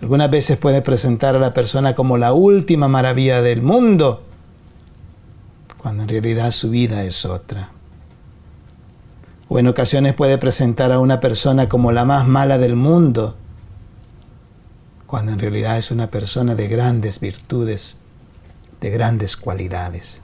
Algunas 0.00 0.30
veces 0.30 0.56
puede 0.56 0.82
presentar 0.82 1.36
a 1.36 1.38
la 1.38 1.52
persona 1.52 1.94
como 1.94 2.16
la 2.16 2.32
última 2.32 2.88
maravilla 2.88 3.42
del 3.42 3.62
mundo, 3.62 4.22
cuando 5.78 6.04
en 6.04 6.08
realidad 6.08 6.50
su 6.52 6.70
vida 6.70 7.04
es 7.04 7.24
otra. 7.24 7.75
O 9.48 9.58
en 9.58 9.68
ocasiones 9.68 10.14
puede 10.14 10.38
presentar 10.38 10.92
a 10.92 10.98
una 10.98 11.20
persona 11.20 11.68
como 11.68 11.92
la 11.92 12.04
más 12.04 12.26
mala 12.26 12.58
del 12.58 12.76
mundo, 12.76 13.36
cuando 15.06 15.32
en 15.32 15.38
realidad 15.38 15.78
es 15.78 15.90
una 15.90 16.08
persona 16.08 16.54
de 16.54 16.66
grandes 16.66 17.20
virtudes, 17.20 17.96
de 18.80 18.90
grandes 18.90 19.36
cualidades. 19.36 20.20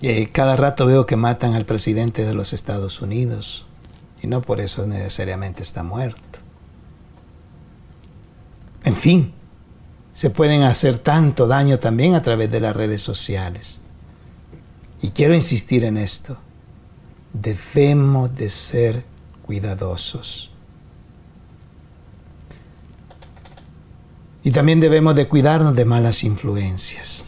Y 0.00 0.26
cada 0.26 0.56
rato 0.56 0.84
veo 0.86 1.06
que 1.06 1.16
matan 1.16 1.54
al 1.54 1.64
presidente 1.64 2.24
de 2.24 2.34
los 2.34 2.52
Estados 2.52 3.00
Unidos 3.00 3.66
y 4.22 4.26
no 4.26 4.42
por 4.42 4.60
eso 4.60 4.86
necesariamente 4.86 5.62
está 5.62 5.82
muerto. 5.82 6.40
En 8.84 8.94
fin, 8.94 9.32
se 10.12 10.30
pueden 10.30 10.62
hacer 10.62 10.98
tanto 10.98 11.46
daño 11.46 11.78
también 11.78 12.14
a 12.14 12.22
través 12.22 12.50
de 12.50 12.60
las 12.60 12.76
redes 12.76 13.02
sociales. 13.02 13.80
Y 15.02 15.10
quiero 15.10 15.34
insistir 15.34 15.84
en 15.84 15.96
esto. 15.96 16.36
Debemos 17.32 18.34
de 18.34 18.50
ser 18.50 19.04
cuidadosos. 19.44 20.50
Y 24.42 24.52
también 24.52 24.80
debemos 24.80 25.14
de 25.14 25.28
cuidarnos 25.28 25.74
de 25.74 25.84
malas 25.84 26.22
influencias. 26.22 27.26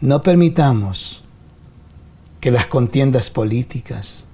No 0.00 0.22
permitamos 0.22 1.24
que 2.40 2.50
las 2.50 2.66
contiendas 2.66 3.30
políticas 3.30 4.24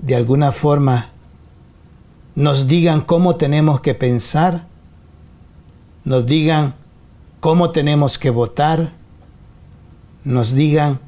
de 0.00 0.16
alguna 0.16 0.52
forma 0.52 1.10
nos 2.34 2.66
digan 2.68 3.00
cómo 3.00 3.36
tenemos 3.36 3.80
que 3.80 3.94
pensar, 3.94 4.66
nos 6.04 6.26
digan 6.26 6.74
cómo 7.40 7.70
tenemos 7.70 8.18
que 8.18 8.30
votar, 8.30 8.92
nos 10.28 10.54
digan 10.54 11.00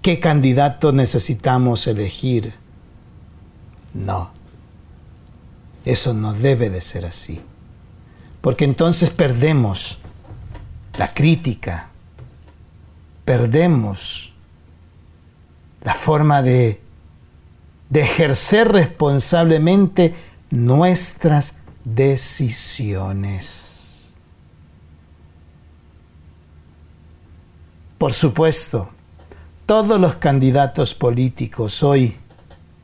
qué 0.00 0.20
candidato 0.20 0.92
necesitamos 0.92 1.88
elegir. 1.88 2.54
No, 3.92 4.30
eso 5.84 6.14
no 6.14 6.34
debe 6.34 6.70
de 6.70 6.80
ser 6.80 7.04
así, 7.04 7.40
porque 8.40 8.64
entonces 8.64 9.10
perdemos 9.10 9.98
la 10.98 11.12
crítica, 11.14 11.88
perdemos 13.24 14.32
la 15.82 15.94
forma 15.94 16.42
de, 16.42 16.80
de 17.90 18.00
ejercer 18.02 18.70
responsablemente 18.70 20.14
nuestras 20.50 21.56
decisiones. 21.84 23.63
Por 27.98 28.12
supuesto, 28.12 28.90
todos 29.66 30.00
los 30.00 30.16
candidatos 30.16 30.94
políticos 30.94 31.82
hoy, 31.82 32.16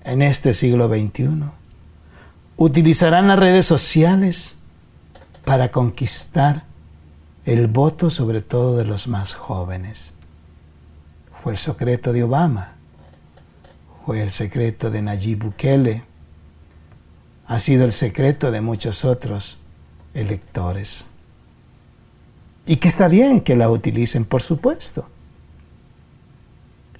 en 0.05 0.23
este 0.23 0.55
siglo 0.55 0.89
XXI, 0.89 1.43
utilizarán 2.57 3.29
las 3.29 3.39
redes 3.39 3.67
sociales 3.67 4.57
para 5.45 5.71
conquistar 5.71 6.65
el 7.45 7.67
voto 7.67 8.09
sobre 8.09 8.41
todo 8.41 8.77
de 8.77 8.85
los 8.85 9.09
más 9.09 9.35
jóvenes. 9.35 10.15
Fue 11.43 11.53
el 11.53 11.59
secreto 11.59 12.13
de 12.13 12.23
Obama, 12.23 12.75
fue 14.07 14.23
el 14.23 14.31
secreto 14.31 14.91
de 14.91 15.03
Nayib 15.03 15.45
Bukele, 15.45 16.05
ha 17.47 17.59
sido 17.59 17.85
el 17.85 17.93
secreto 17.93 18.53
de 18.53 18.61
muchos 18.61 19.05
otros 19.05 19.59
electores. 20.15 21.10
Y 22.71 22.77
que 22.77 22.87
está 22.87 23.09
bien 23.09 23.41
que 23.41 23.57
la 23.57 23.69
utilicen, 23.69 24.25
por 24.25 24.43
supuesto. 24.43 25.09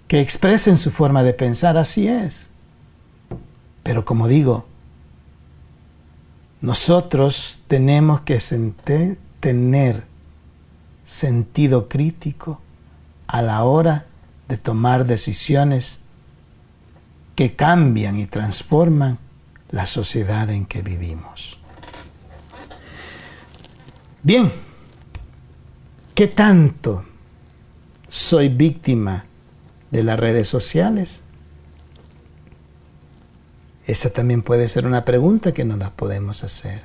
Que 0.09 0.21
expresen 0.21 0.77
su 0.77 0.91
forma 0.91 1.23
de 1.23 1.33
pensar, 1.33 1.79
así 1.79 2.09
es. 2.09 2.51
Pero 3.85 4.05
como 4.05 4.27
digo, 4.27 4.67
nosotros 6.61 7.61
tenemos 7.69 8.23
que 8.23 8.41
tener 9.39 10.03
sentido 11.05 11.89
crítico 11.89 12.61
a 13.29 13.41
la 13.41 13.63
hora 13.63 14.07
de 14.49 14.59
tomar 14.59 15.07
decisiones 15.07 16.01
que 17.37 17.55
cambian 17.55 18.19
y 18.19 18.27
transforman 18.27 19.21
la 19.71 19.87
sociedad 19.87 20.51
en 20.51 20.67
que 20.67 20.83
vivimos. 20.83 21.61
Bien, 24.25 24.51
¿qué 26.21 26.29
tanto 26.29 27.03
soy 28.07 28.51
víctima 28.51 29.25
de 29.91 30.03
las 30.03 30.21
redes 30.21 30.49
sociales? 30.49 31.23
Esa 33.87 34.11
también 34.11 34.43
puede 34.43 34.69
ser 34.69 34.85
una 34.85 35.07
pregunta 35.07 35.55
que 35.55 35.65
nos 35.65 35.79
la 35.79 35.93
podemos 35.93 36.45
hacer. 36.45 36.83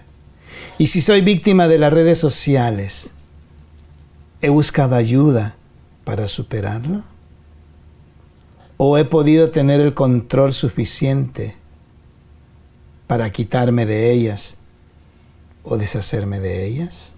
Y 0.78 0.88
si 0.88 1.02
soy 1.02 1.20
víctima 1.20 1.68
de 1.68 1.78
las 1.78 1.92
redes 1.92 2.18
sociales, 2.18 3.10
¿he 4.40 4.48
buscado 4.48 4.96
ayuda 4.96 5.58
para 6.06 6.30
superarlo? 6.30 7.04
¿O 8.78 8.98
he 8.98 9.04
podido 9.04 9.52
tener 9.52 9.82
el 9.82 9.94
control 9.94 10.54
suficiente 10.54 11.58
para 13.06 13.30
quitarme 13.34 13.86
de 13.86 14.14
ellas 14.14 14.56
o 15.66 15.76
deshacerme 15.76 16.40
de 16.40 16.66
ellas? 16.66 17.15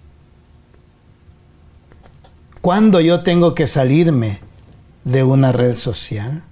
¿Cuándo 2.68 3.00
yo 3.00 3.22
tengo 3.22 3.54
que 3.54 3.66
salirme 3.66 4.40
de 5.02 5.22
una 5.22 5.52
red 5.52 5.74
social? 5.74 6.42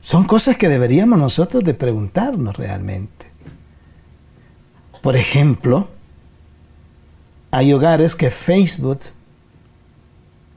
Son 0.00 0.24
cosas 0.24 0.56
que 0.56 0.70
deberíamos 0.70 1.18
nosotros 1.18 1.62
de 1.62 1.74
preguntarnos 1.74 2.56
realmente. 2.56 3.26
Por 5.02 5.16
ejemplo, 5.16 5.88
hay 7.50 7.74
hogares 7.74 8.16
que 8.16 8.30
Facebook 8.30 9.00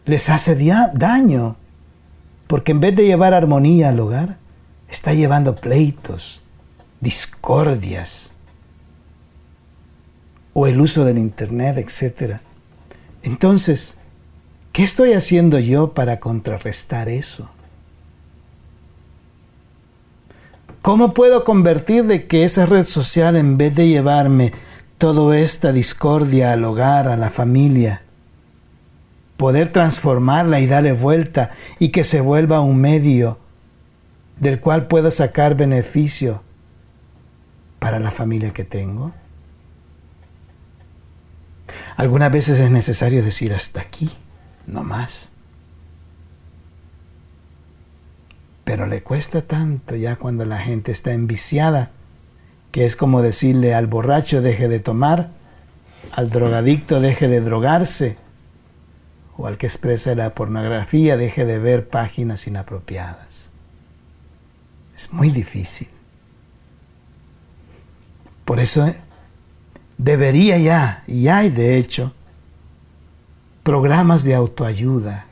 les 0.05 0.30
hace 0.30 0.55
daño, 0.93 1.57
porque 2.47 2.72
en 2.72 2.80
vez 2.80 2.95
de 2.95 3.07
llevar 3.07 3.34
armonía 3.34 3.89
al 3.89 3.99
hogar, 3.99 4.38
está 4.88 5.13
llevando 5.13 5.53
pleitos, 5.53 6.41
discordias, 7.01 8.31
o 10.53 10.65
el 10.65 10.80
uso 10.80 11.03
del 11.03 11.17
Internet, 11.17 11.77
etc. 11.77 12.39
Entonces, 13.26 13.95
¿qué 14.72 14.84
estoy 14.84 15.14
haciendo 15.14 15.57
yo 15.57 15.93
para 15.93 16.19
contrarrestar 16.19 17.10
eso? 17.10 17.49
¿Cómo 20.84 21.15
puedo 21.15 21.43
convertir 21.43 22.06
de 22.06 22.27
que 22.27 22.43
esa 22.43 22.68
red 22.68 22.84
social, 22.84 23.35
en 23.35 23.57
vez 23.57 23.76
de 23.76 23.88
llevarme 23.88 24.53
toda 24.99 25.39
esta 25.39 25.72
discordia 25.72 26.52
al 26.52 26.64
hogar, 26.64 27.07
a 27.07 27.18
la 27.18 27.31
familia, 27.31 28.03
poder 29.38 29.69
transformarla 29.72 30.60
y 30.60 30.68
darle 30.68 30.93
vuelta 30.93 31.49
y 31.80 31.89
que 31.89 32.03
se 32.03 32.22
vuelva 32.22 32.61
un 32.61 32.77
medio 32.77 33.39
del 34.39 34.60
cual 34.60 34.85
pueda 34.85 35.10
sacar 35.10 35.56
beneficio 35.56 36.43
para 37.80 37.99
la 37.99 38.11
familia 38.11 38.53
que 38.53 38.65
tengo? 38.65 39.14
Algunas 41.97 42.31
veces 42.31 42.60
es 42.60 42.72
necesario 42.72 43.23
decir 43.23 43.53
hasta 43.53 43.81
aquí, 43.81 44.11
no 44.68 44.84
más. 44.84 45.31
Pero 48.64 48.88
le 48.88 49.03
cuesta 49.03 49.41
tanto 49.41 49.95
ya 49.95 50.15
cuando 50.15 50.45
la 50.45 50.57
gente 50.57 50.91
está 50.91 51.14
enviciada, 51.14 51.91
que 52.72 52.85
es 52.85 52.95
como 52.95 53.22
decirle 53.22 53.73
al 53.73 53.88
borracho 53.88 54.41
deje 54.41 54.68
de 54.68 54.80
tomar, 54.80 55.30
al 56.11 56.30
drogadicto 56.30 56.99
deje 56.99 57.27
de 57.27 57.41
drogarse, 57.41 58.18
o 59.38 59.47
al 59.47 59.57
que 59.57 59.68
expresa 59.68 60.15
la 60.15 60.34
pornografía 60.34 61.18
deje 61.18 61.45
de 61.45 61.60
ver 61.60 61.89
páginas 61.89 62.47
inapropiadas. 62.47 63.49
Es 64.95 65.11
muy 65.11 65.30
difícil. 65.30 65.89
Por 68.45 68.60
eso 68.60 68.93
debería 69.97 70.57
ya, 70.57 71.03
y 71.07 71.27
hay 71.27 71.49
de 71.49 71.77
hecho, 71.77 72.13
programas 73.63 74.23
de 74.23 74.35
autoayuda 74.35 75.26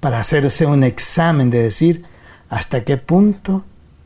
para 0.00 0.20
hacerse 0.20 0.64
un 0.66 0.84
examen 0.84 1.50
de 1.50 1.62
decir 1.62 2.04
hasta 2.48 2.84
qué 2.84 2.96
punto 2.96 3.64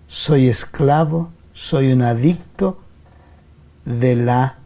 soy 0.09 0.49
esclavo, 0.49 1.33
soy 1.53 1.93
un 1.93 2.03
adicto 2.03 2.81
de 3.85 4.17
la 4.17 4.57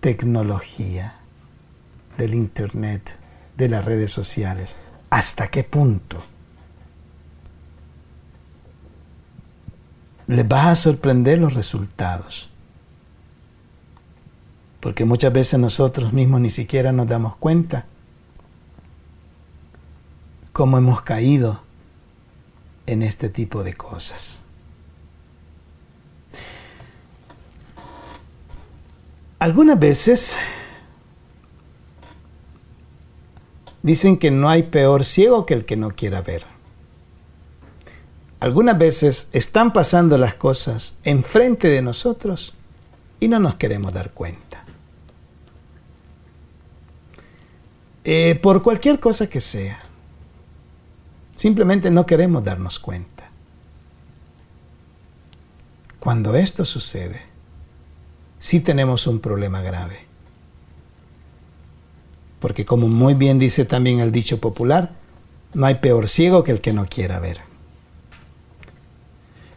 tecnología, 0.00 1.14
del 2.18 2.34
Internet, 2.34 3.18
de 3.56 3.68
las 3.68 3.84
redes 3.84 4.10
sociales. 4.10 4.76
¿Hasta 5.10 5.48
qué 5.48 5.64
punto? 5.64 6.22
Les 10.26 10.44
va 10.44 10.70
a 10.70 10.74
sorprender 10.74 11.38
los 11.38 11.54
resultados. 11.54 12.49
Porque 14.80 15.04
muchas 15.04 15.32
veces 15.32 15.60
nosotros 15.60 16.12
mismos 16.12 16.40
ni 16.40 16.50
siquiera 16.50 16.92
nos 16.92 17.06
damos 17.06 17.36
cuenta 17.36 17.86
cómo 20.52 20.78
hemos 20.78 21.02
caído 21.02 21.60
en 22.86 23.02
este 23.02 23.28
tipo 23.28 23.62
de 23.62 23.74
cosas. 23.74 24.42
Algunas 29.38 29.78
veces 29.78 30.36
dicen 33.82 34.18
que 34.18 34.30
no 34.30 34.50
hay 34.50 34.64
peor 34.64 35.04
ciego 35.04 35.46
que 35.46 35.54
el 35.54 35.64
que 35.64 35.76
no 35.76 35.90
quiera 35.92 36.20
ver. 36.20 36.44
Algunas 38.40 38.78
veces 38.78 39.28
están 39.32 39.72
pasando 39.72 40.18
las 40.18 40.34
cosas 40.34 40.96
enfrente 41.04 41.68
de 41.68 41.82
nosotros 41.82 42.54
y 43.18 43.28
no 43.28 43.38
nos 43.38 43.54
queremos 43.56 43.92
dar 43.92 44.10
cuenta. 44.12 44.59
Eh, 48.04 48.38
por 48.42 48.62
cualquier 48.62 48.98
cosa 48.98 49.28
que 49.28 49.40
sea. 49.40 49.78
Simplemente 51.36 51.90
no 51.90 52.06
queremos 52.06 52.44
darnos 52.44 52.78
cuenta. 52.78 53.30
Cuando 55.98 56.34
esto 56.34 56.64
sucede, 56.64 57.22
sí 58.38 58.60
tenemos 58.60 59.06
un 59.06 59.20
problema 59.20 59.60
grave. 59.60 60.06
Porque 62.40 62.64
como 62.64 62.88
muy 62.88 63.14
bien 63.14 63.38
dice 63.38 63.66
también 63.66 64.00
el 64.00 64.12
dicho 64.12 64.40
popular, 64.40 64.92
no 65.52 65.66
hay 65.66 65.76
peor 65.76 66.08
ciego 66.08 66.42
que 66.42 66.52
el 66.52 66.60
que 66.60 66.72
no 66.72 66.86
quiera 66.86 67.20
ver. 67.20 67.40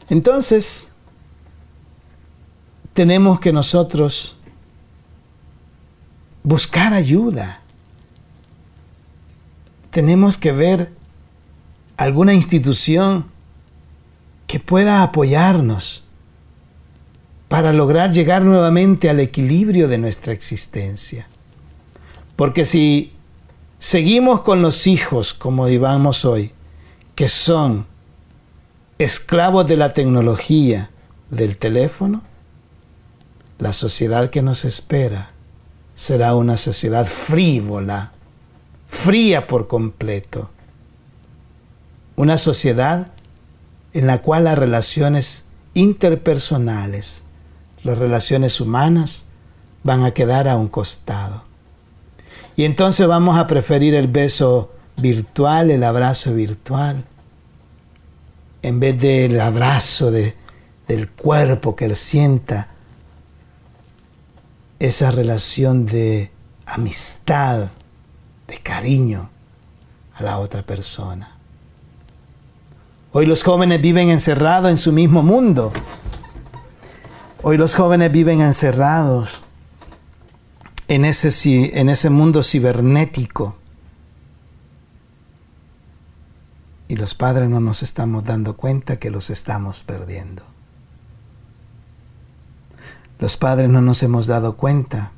Entonces, 0.10 0.90
tenemos 2.94 3.40
que 3.40 3.52
nosotros 3.52 4.38
buscar 6.44 6.94
ayuda. 6.94 7.62
Tenemos 9.94 10.40
que 10.40 10.52
ver 10.52 10.91
alguna 11.98 12.34
institución 12.34 13.28
que 14.48 14.60
pueda 14.60 15.03
apoyarnos 15.03 16.03
para 17.48 17.74
lograr 17.74 18.11
llegar 18.11 18.41
nuevamente 18.44 19.07
al 19.11 19.20
equilibrio 19.20 19.88
de 19.88 19.99
nuestra 19.99 20.34
existencia. 20.34 21.28
Porque 22.36 22.65
si 22.65 23.14
seguimos 23.78 24.41
con 24.41 24.64
los 24.64 24.88
hijos 24.88 25.36
como 25.36 25.65
vivamos 25.65 26.26
hoy, 26.26 26.53
que 27.14 27.28
son 27.28 27.86
esclavos 28.98 29.68
de 29.68 29.78
la 29.78 29.94
tecnología, 29.94 30.90
del 31.30 31.56
teléfono, 31.57 32.24
la 33.60 33.74
sociedad 33.74 34.32
que 34.32 34.41
nos 34.41 34.65
espera 34.65 35.30
será 35.94 36.34
una 36.34 36.57
sociedad 36.57 37.06
frívola, 37.06 38.12
fría 38.94 39.48
por 39.48 39.68
completo, 39.68 40.49
una 42.15 42.38
sociedad 42.38 43.11
en 43.91 44.07
la 44.07 44.22
cual 44.22 44.45
las 44.45 44.57
relaciones 44.57 45.45
interpersonales, 45.74 47.24
las 47.84 47.98
relaciones 47.98 48.61
humanas, 48.61 49.26
van 49.84 50.06
a 50.06 50.11
quedar 50.11 50.48
a 50.48 50.56
un 50.56 50.70
costado. 50.70 51.44
Y 52.56 52.64
entonces 52.65 53.07
vamos 53.07 53.38
a 53.38 53.48
preferir 53.48 53.95
el 53.95 54.07
beso 54.07 54.72
virtual, 54.95 55.72
el 55.72 55.84
abrazo 55.84 56.34
virtual, 56.34 57.03
en 58.61 58.80
vez 58.80 59.02
del 59.02 59.41
abrazo 59.41 60.11
de, 60.11 60.36
del 60.88 61.10
cuerpo 61.10 61.76
que 61.76 61.86
él 61.86 61.95
sienta 61.95 62.70
esa 64.80 65.11
relación 65.11 65.88
de 65.88 66.32
amistad, 66.65 67.70
de 68.48 68.60
cariño 68.60 69.30
a 70.15 70.24
la 70.24 70.40
otra 70.40 70.64
persona. 70.64 71.36
Hoy 73.11 73.26
los 73.26 73.44
jóvenes 73.44 73.82
viven 73.82 74.10
encerrados 74.10 74.72
en 74.72 74.78
su 74.78 74.91
mismo 74.91 75.22
mundo. 75.22 75.72
Hoy 77.44 77.57
los 77.57 77.76
jóvenes 77.76 78.11
viven 78.11 78.41
encerrados 78.41 79.44
en 80.88 81.06
ese, 81.06 81.80
en 81.80 81.90
ese 81.90 82.10
mundo 82.10 82.41
cibernético. 82.41 83.56
Y 86.88 86.95
los 86.95 87.15
padres 87.15 87.49
no 87.49 87.60
nos 87.60 87.84
estamos 87.84 88.24
dando 88.24 88.56
cuenta 88.56 88.98
que 88.98 89.11
los 89.11 89.30
estamos 89.30 89.84
perdiendo. 89.84 90.44
Los 93.20 93.38
padres 93.38 93.70
no 93.70 93.82
nos 93.82 94.03
hemos 94.03 94.28
dado 94.28 94.57
cuenta 94.57 95.11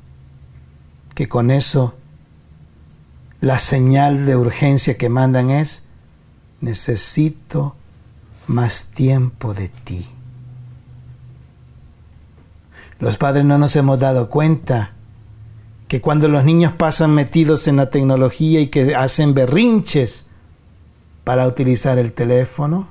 que 1.14 1.28
con 1.28 1.50
eso 1.50 1.94
la 3.46 3.60
señal 3.60 4.26
de 4.26 4.34
urgencia 4.34 4.96
que 4.98 5.08
mandan 5.08 5.50
es, 5.50 5.84
necesito 6.60 7.76
más 8.48 8.86
tiempo 8.86 9.54
de 9.54 9.68
ti. 9.68 10.08
Los 12.98 13.16
padres 13.18 13.44
no 13.44 13.56
nos 13.56 13.76
hemos 13.76 14.00
dado 14.00 14.30
cuenta 14.30 14.94
que 15.86 16.00
cuando 16.00 16.26
los 16.26 16.44
niños 16.44 16.72
pasan 16.72 17.14
metidos 17.14 17.68
en 17.68 17.76
la 17.76 17.88
tecnología 17.88 18.58
y 18.58 18.66
que 18.66 18.96
hacen 18.96 19.32
berrinches 19.32 20.26
para 21.22 21.46
utilizar 21.46 21.98
el 21.98 22.14
teléfono, 22.14 22.88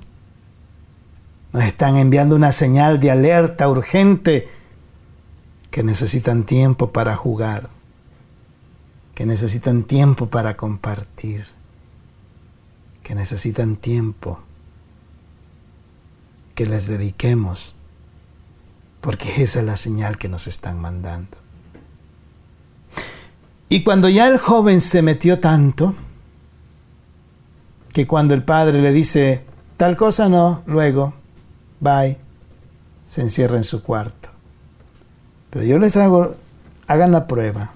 nos 1.52 1.65
están 1.65 1.98
enviando 1.98 2.34
una 2.34 2.53
señal 2.53 3.02
de 3.02 3.11
alerta 3.11 3.68
urgente 3.68 4.48
que 5.69 5.84
necesitan 5.84 6.45
tiempo 6.45 6.94
para 6.94 7.18
jugar, 7.18 7.74
que 9.16 9.26
necesitan 9.26 9.84
tiempo 9.84 10.28
para 10.28 10.56
compartir, 10.56 11.48
que 13.02 13.16
necesitan 13.16 13.78
tiempo 13.78 14.42
que 16.54 16.66
les 16.66 16.88
dediquemos 16.88 17.76
porque 19.06 19.44
esa 19.44 19.60
es 19.60 19.66
la 19.66 19.78
señal 19.78 20.18
que 20.18 20.30
nos 20.30 20.48
están 20.48 20.82
mandando. 20.82 21.38
Y 23.70 23.84
cuando 23.84 24.10
ya 24.10 24.28
el 24.28 24.40
joven 24.40 24.82
se 24.82 25.04
metió 25.04 25.38
tanto, 25.38 25.94
que 27.94 28.08
cuando 28.08 28.34
el 28.34 28.42
padre 28.42 28.82
le 28.82 28.92
dice, 28.92 29.44
tal 29.78 29.96
cosa 29.96 30.28
no, 30.28 30.64
luego, 30.66 31.14
bye, 31.80 32.18
se 33.08 33.22
encierra 33.22 33.58
en 33.58 33.64
su 33.64 33.84
cuarto. 33.84 34.30
Pero 35.52 35.66
yo 35.66 35.78
les 35.78 35.96
hago, 35.98 36.36
hagan 36.88 37.12
la 37.12 37.28
prueba. 37.28 37.74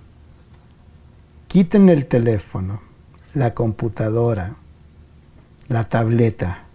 Quiten 1.49 1.89
el 1.89 2.05
teléfono, 2.05 2.79
la 3.33 3.55
computadora, 3.55 4.57
la 5.67 5.83
tableta. 5.83 6.65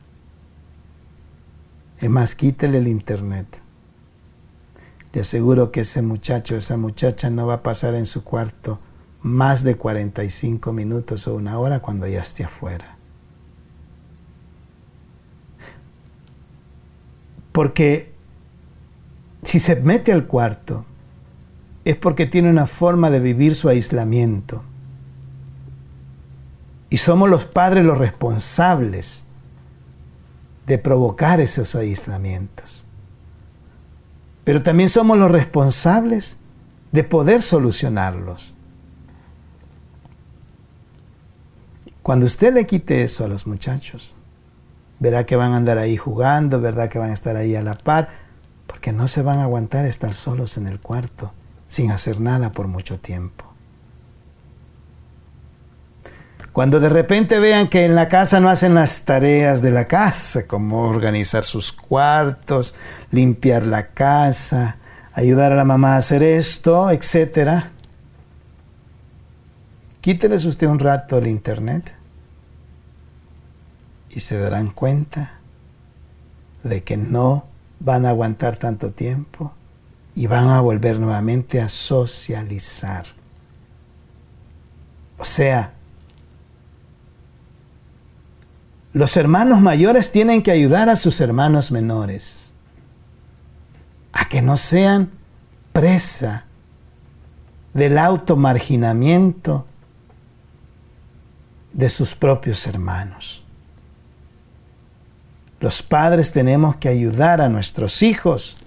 Es 2.00 2.10
más, 2.10 2.34
quítele 2.34 2.78
el 2.78 2.88
internet. 2.88 3.46
Le 5.12 5.20
aseguro 5.20 5.70
que 5.70 5.82
ese 5.82 6.02
muchacho, 6.02 6.56
esa 6.56 6.76
muchacha 6.76 7.30
no 7.30 7.46
va 7.46 7.54
a 7.54 7.62
pasar 7.62 7.94
en 7.94 8.04
su 8.04 8.24
cuarto 8.24 8.80
más 9.22 9.62
de 9.62 9.76
45 9.76 10.72
minutos 10.72 11.28
o 11.28 11.36
una 11.36 11.56
hora 11.60 11.78
cuando 11.78 12.08
ya 12.08 12.22
esté 12.22 12.42
afuera. 12.42 12.96
Porque 17.52 18.12
si 19.44 19.60
se 19.60 19.76
mete 19.76 20.10
al 20.10 20.26
cuarto 20.26 20.84
es 21.84 21.96
porque 21.96 22.26
tiene 22.26 22.50
una 22.50 22.66
forma 22.66 23.10
de 23.10 23.20
vivir 23.20 23.54
su 23.54 23.68
aislamiento. 23.68 24.62
Y 26.90 26.98
somos 26.98 27.28
los 27.28 27.44
padres 27.44 27.84
los 27.84 27.98
responsables 27.98 29.26
de 30.66 30.78
provocar 30.78 31.40
esos 31.40 31.74
aislamientos 31.74 32.84
pero 34.44 34.62
también 34.62 34.90
somos 34.90 35.16
los 35.18 35.30
responsables 35.30 36.36
de 36.92 37.02
poder 37.02 37.42
solucionarlos. 37.42 38.54
Cuando 42.02 42.26
usted 42.26 42.52
le 42.52 42.66
quite 42.66 43.02
eso 43.02 43.24
a 43.24 43.28
los 43.28 43.46
muchachos, 43.46 44.14
verá 45.00 45.24
que 45.24 45.36
van 45.36 45.54
a 45.54 45.56
andar 45.56 45.78
ahí 45.78 45.96
jugando, 45.96 46.60
verá 46.60 46.90
que 46.90 46.98
van 46.98 47.10
a 47.10 47.14
estar 47.14 47.36
ahí 47.36 47.56
a 47.56 47.62
la 47.62 47.76
par, 47.76 48.10
porque 48.66 48.92
no 48.92 49.08
se 49.08 49.22
van 49.22 49.38
a 49.38 49.44
aguantar 49.44 49.86
estar 49.86 50.12
solos 50.12 50.58
en 50.58 50.66
el 50.66 50.78
cuarto 50.78 51.32
sin 51.74 51.90
hacer 51.90 52.20
nada 52.20 52.52
por 52.52 52.68
mucho 52.68 53.00
tiempo. 53.00 53.44
Cuando 56.52 56.78
de 56.78 56.88
repente 56.88 57.40
vean 57.40 57.66
que 57.68 57.84
en 57.84 57.96
la 57.96 58.08
casa 58.08 58.38
no 58.38 58.48
hacen 58.48 58.74
las 58.74 59.04
tareas 59.04 59.60
de 59.60 59.72
la 59.72 59.88
casa, 59.88 60.46
como 60.46 60.88
organizar 60.88 61.42
sus 61.42 61.72
cuartos, 61.72 62.76
limpiar 63.10 63.64
la 63.64 63.88
casa, 63.88 64.76
ayudar 65.14 65.50
a 65.50 65.56
la 65.56 65.64
mamá 65.64 65.94
a 65.94 65.96
hacer 65.96 66.22
esto, 66.22 66.90
etc. 66.90 67.64
Quíteles 70.00 70.44
usted 70.44 70.68
un 70.68 70.78
rato 70.78 71.18
el 71.18 71.26
internet 71.26 71.96
y 74.10 74.20
se 74.20 74.38
darán 74.38 74.68
cuenta 74.68 75.40
de 76.62 76.84
que 76.84 76.96
no 76.96 77.46
van 77.80 78.06
a 78.06 78.10
aguantar 78.10 78.58
tanto 78.58 78.92
tiempo 78.92 79.52
y 80.14 80.26
van 80.26 80.48
a 80.48 80.60
volver 80.60 80.98
nuevamente 80.98 81.60
a 81.60 81.68
socializar. 81.68 83.06
O 85.18 85.24
sea, 85.24 85.74
Los 88.94 89.16
hermanos 89.16 89.60
mayores 89.60 90.12
tienen 90.12 90.40
que 90.40 90.52
ayudar 90.52 90.88
a 90.88 90.94
sus 90.94 91.20
hermanos 91.20 91.72
menores 91.72 92.52
a 94.12 94.28
que 94.28 94.40
no 94.40 94.56
sean 94.56 95.10
presa 95.72 96.44
del 97.74 97.98
automarginamiento 97.98 99.66
de 101.72 101.88
sus 101.88 102.14
propios 102.14 102.68
hermanos. 102.68 103.42
Los 105.58 105.82
padres 105.82 106.30
tenemos 106.30 106.76
que 106.76 106.88
ayudar 106.88 107.40
a 107.40 107.48
nuestros 107.48 108.00
hijos 108.00 108.58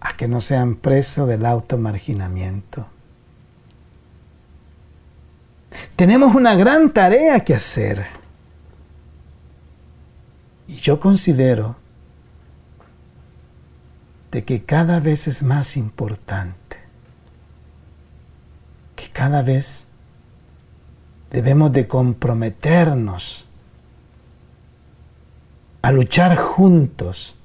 a 0.00 0.16
que 0.16 0.28
no 0.28 0.40
sean 0.40 0.76
presos 0.76 1.28
del 1.28 1.44
automarginamiento. 1.44 2.86
Tenemos 5.96 6.34
una 6.34 6.54
gran 6.54 6.90
tarea 6.90 7.40
que 7.40 7.54
hacer. 7.54 8.06
Y 10.66 10.74
yo 10.76 11.00
considero 11.00 11.76
de 14.30 14.44
que 14.44 14.64
cada 14.64 15.00
vez 15.00 15.26
es 15.26 15.42
más 15.42 15.76
importante, 15.76 16.78
que 18.94 19.08
cada 19.08 19.42
vez 19.42 19.86
debemos 21.30 21.72
de 21.72 21.88
comprometernos 21.88 23.46
a 25.82 25.92
luchar 25.92 26.36
juntos 26.36 27.37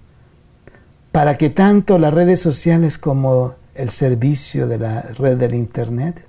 para 1.14 1.38
que 1.38 1.52
tanto 1.52 2.00
las 2.00 2.12
redes 2.12 2.42
sociales 2.42 2.98
como 2.98 3.54
el 3.76 3.92
servicio 3.92 4.68
de 4.68 4.80
la 4.80 5.04
red 5.04 5.38
del 5.38 5.54
Internet 5.54 6.26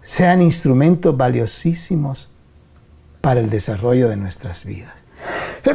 sean 0.00 0.40
instrumentos 0.40 1.14
valiosísimos 1.14 2.30
para 3.20 3.40
el 3.40 3.50
desarrollo 3.50 4.08
de 4.08 4.16
nuestras 4.16 4.64
vidas. 4.64 4.94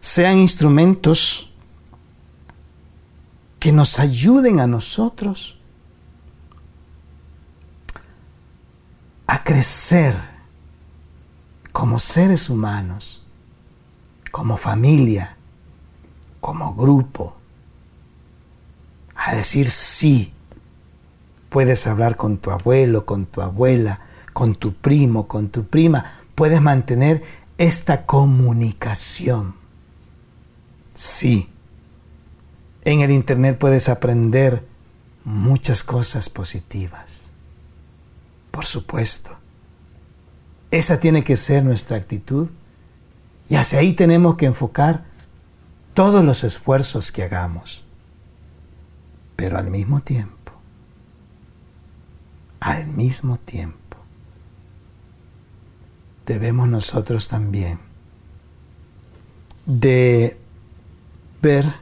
Sean 0.00 0.38
instrumentos 0.38 1.52
que 3.60 3.70
nos 3.70 3.98
ayuden 3.98 4.60
a 4.60 4.66
nosotros 4.66 5.58
a 9.26 9.44
crecer 9.44 10.16
como 11.70 11.98
seres 11.98 12.48
humanos, 12.48 13.21
como 14.32 14.56
familia, 14.56 15.36
como 16.40 16.74
grupo, 16.74 17.36
a 19.14 19.36
decir 19.36 19.70
sí. 19.70 20.32
Puedes 21.48 21.86
hablar 21.86 22.16
con 22.16 22.38
tu 22.38 22.50
abuelo, 22.50 23.06
con 23.06 23.26
tu 23.26 23.42
abuela, 23.42 24.00
con 24.32 24.54
tu 24.54 24.72
primo, 24.72 25.28
con 25.28 25.50
tu 25.50 25.66
prima, 25.66 26.20
puedes 26.34 26.60
mantener 26.62 27.22
esta 27.58 28.06
comunicación. 28.06 29.54
Sí, 30.94 31.50
en 32.84 33.00
el 33.00 33.10
Internet 33.10 33.58
puedes 33.58 33.90
aprender 33.90 34.66
muchas 35.24 35.84
cosas 35.84 36.30
positivas. 36.30 37.32
Por 38.50 38.64
supuesto. 38.64 39.36
Esa 40.70 41.00
tiene 41.00 41.22
que 41.22 41.36
ser 41.36 41.64
nuestra 41.64 41.98
actitud 41.98 42.48
y 43.52 43.56
hacia 43.56 43.80
ahí 43.80 43.92
tenemos 43.92 44.36
que 44.36 44.46
enfocar 44.46 45.04
todos 45.92 46.24
los 46.24 46.42
esfuerzos 46.42 47.12
que 47.12 47.22
hagamos. 47.22 47.84
Pero 49.36 49.58
al 49.58 49.68
mismo 49.68 50.00
tiempo, 50.00 50.52
al 52.60 52.86
mismo 52.86 53.36
tiempo, 53.36 53.98
debemos 56.24 56.66
nosotros 56.66 57.28
también 57.28 57.78
de 59.66 60.40
ver 61.42 61.74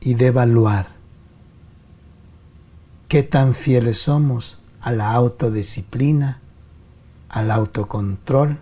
y 0.00 0.14
de 0.14 0.26
evaluar 0.26 0.88
qué 3.06 3.22
tan 3.22 3.54
fieles 3.54 3.98
somos 3.98 4.58
a 4.80 4.90
la 4.90 5.12
autodisciplina, 5.12 6.40
al 7.28 7.52
autocontrol 7.52 8.58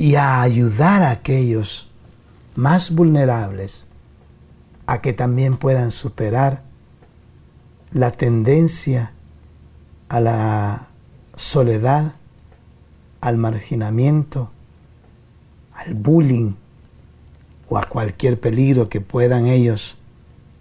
y 0.00 0.14
a 0.14 0.40
ayudar 0.40 1.02
a 1.02 1.10
aquellos 1.10 1.86
más 2.56 2.90
vulnerables 2.90 3.86
a 4.86 5.02
que 5.02 5.12
también 5.12 5.58
puedan 5.58 5.90
superar 5.90 6.62
la 7.92 8.10
tendencia 8.10 9.12
a 10.08 10.20
la 10.20 10.86
soledad, 11.34 12.14
al 13.20 13.36
marginamiento, 13.36 14.50
al 15.74 15.92
bullying 15.92 16.54
o 17.68 17.76
a 17.76 17.86
cualquier 17.86 18.40
peligro 18.40 18.88
que 18.88 19.02
puedan 19.02 19.44
ellos 19.44 19.98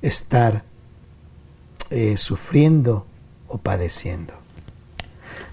estar 0.02 0.66
eh, 1.92 2.18
sufriendo 2.18 3.06
o 3.48 3.58
padeciendo. 3.58 4.34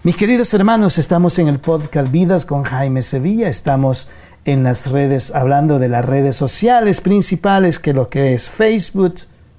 Mis 0.06 0.14
queridos 0.14 0.54
hermanos, 0.54 0.98
estamos 0.98 1.36
en 1.40 1.48
el 1.48 1.58
podcast 1.58 2.12
Vidas 2.12 2.46
con 2.46 2.62
Jaime 2.62 3.02
Sevilla, 3.02 3.48
estamos 3.48 4.08
en 4.44 4.62
las 4.62 4.86
redes, 4.86 5.34
hablando 5.34 5.80
de 5.80 5.88
las 5.88 6.04
redes 6.04 6.36
sociales 6.36 7.00
principales, 7.00 7.80
que 7.80 7.92
lo 7.92 8.08
que 8.08 8.32
es 8.32 8.48
Facebook, 8.48 9.16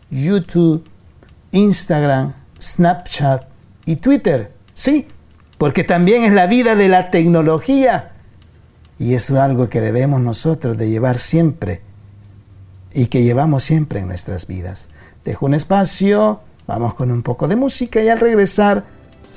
YouTube, 0.10 0.86
Instagram, 1.52 2.32
Snapchat 2.62 3.44
y 3.84 3.98
Twitter. 3.98 4.54
Sí, 4.74 5.10
porque 5.58 5.84
también 5.84 6.24
es 6.24 6.32
la 6.32 6.48
vida 6.48 6.78
de 6.78 6.88
la 6.88 7.12
tecnología 7.12 8.14
y 8.98 9.16
es 9.16 9.30
algo 9.32 9.68
que 9.68 9.82
debemos 9.82 10.22
nosotros 10.22 10.78
de 10.78 10.90
llevar 10.90 11.18
siempre 11.18 11.82
y 12.94 13.08
que 13.08 13.22
llevamos 13.22 13.64
siempre 13.64 14.00
en 14.00 14.08
nuestras 14.08 14.48
vidas. 14.48 14.88
Dejo 15.26 15.46
un 15.46 15.56
espacio 15.56 16.40
Vamos 16.68 16.96
con 16.96 17.12
un 17.12 17.24
poco 17.24 17.48
de 17.48 17.56
música 17.56 18.04
y 18.04 18.10
al 18.10 18.20
regresar 18.20 18.84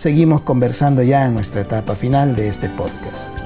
seguimos 0.01 0.41
conversando 0.41 1.03
ya 1.03 1.27
en 1.27 1.35
nuestra 1.35 1.61
etapa 1.61 1.95
final 1.95 2.35
de 2.35 2.49
este 2.49 2.71
podcast. 2.71 3.39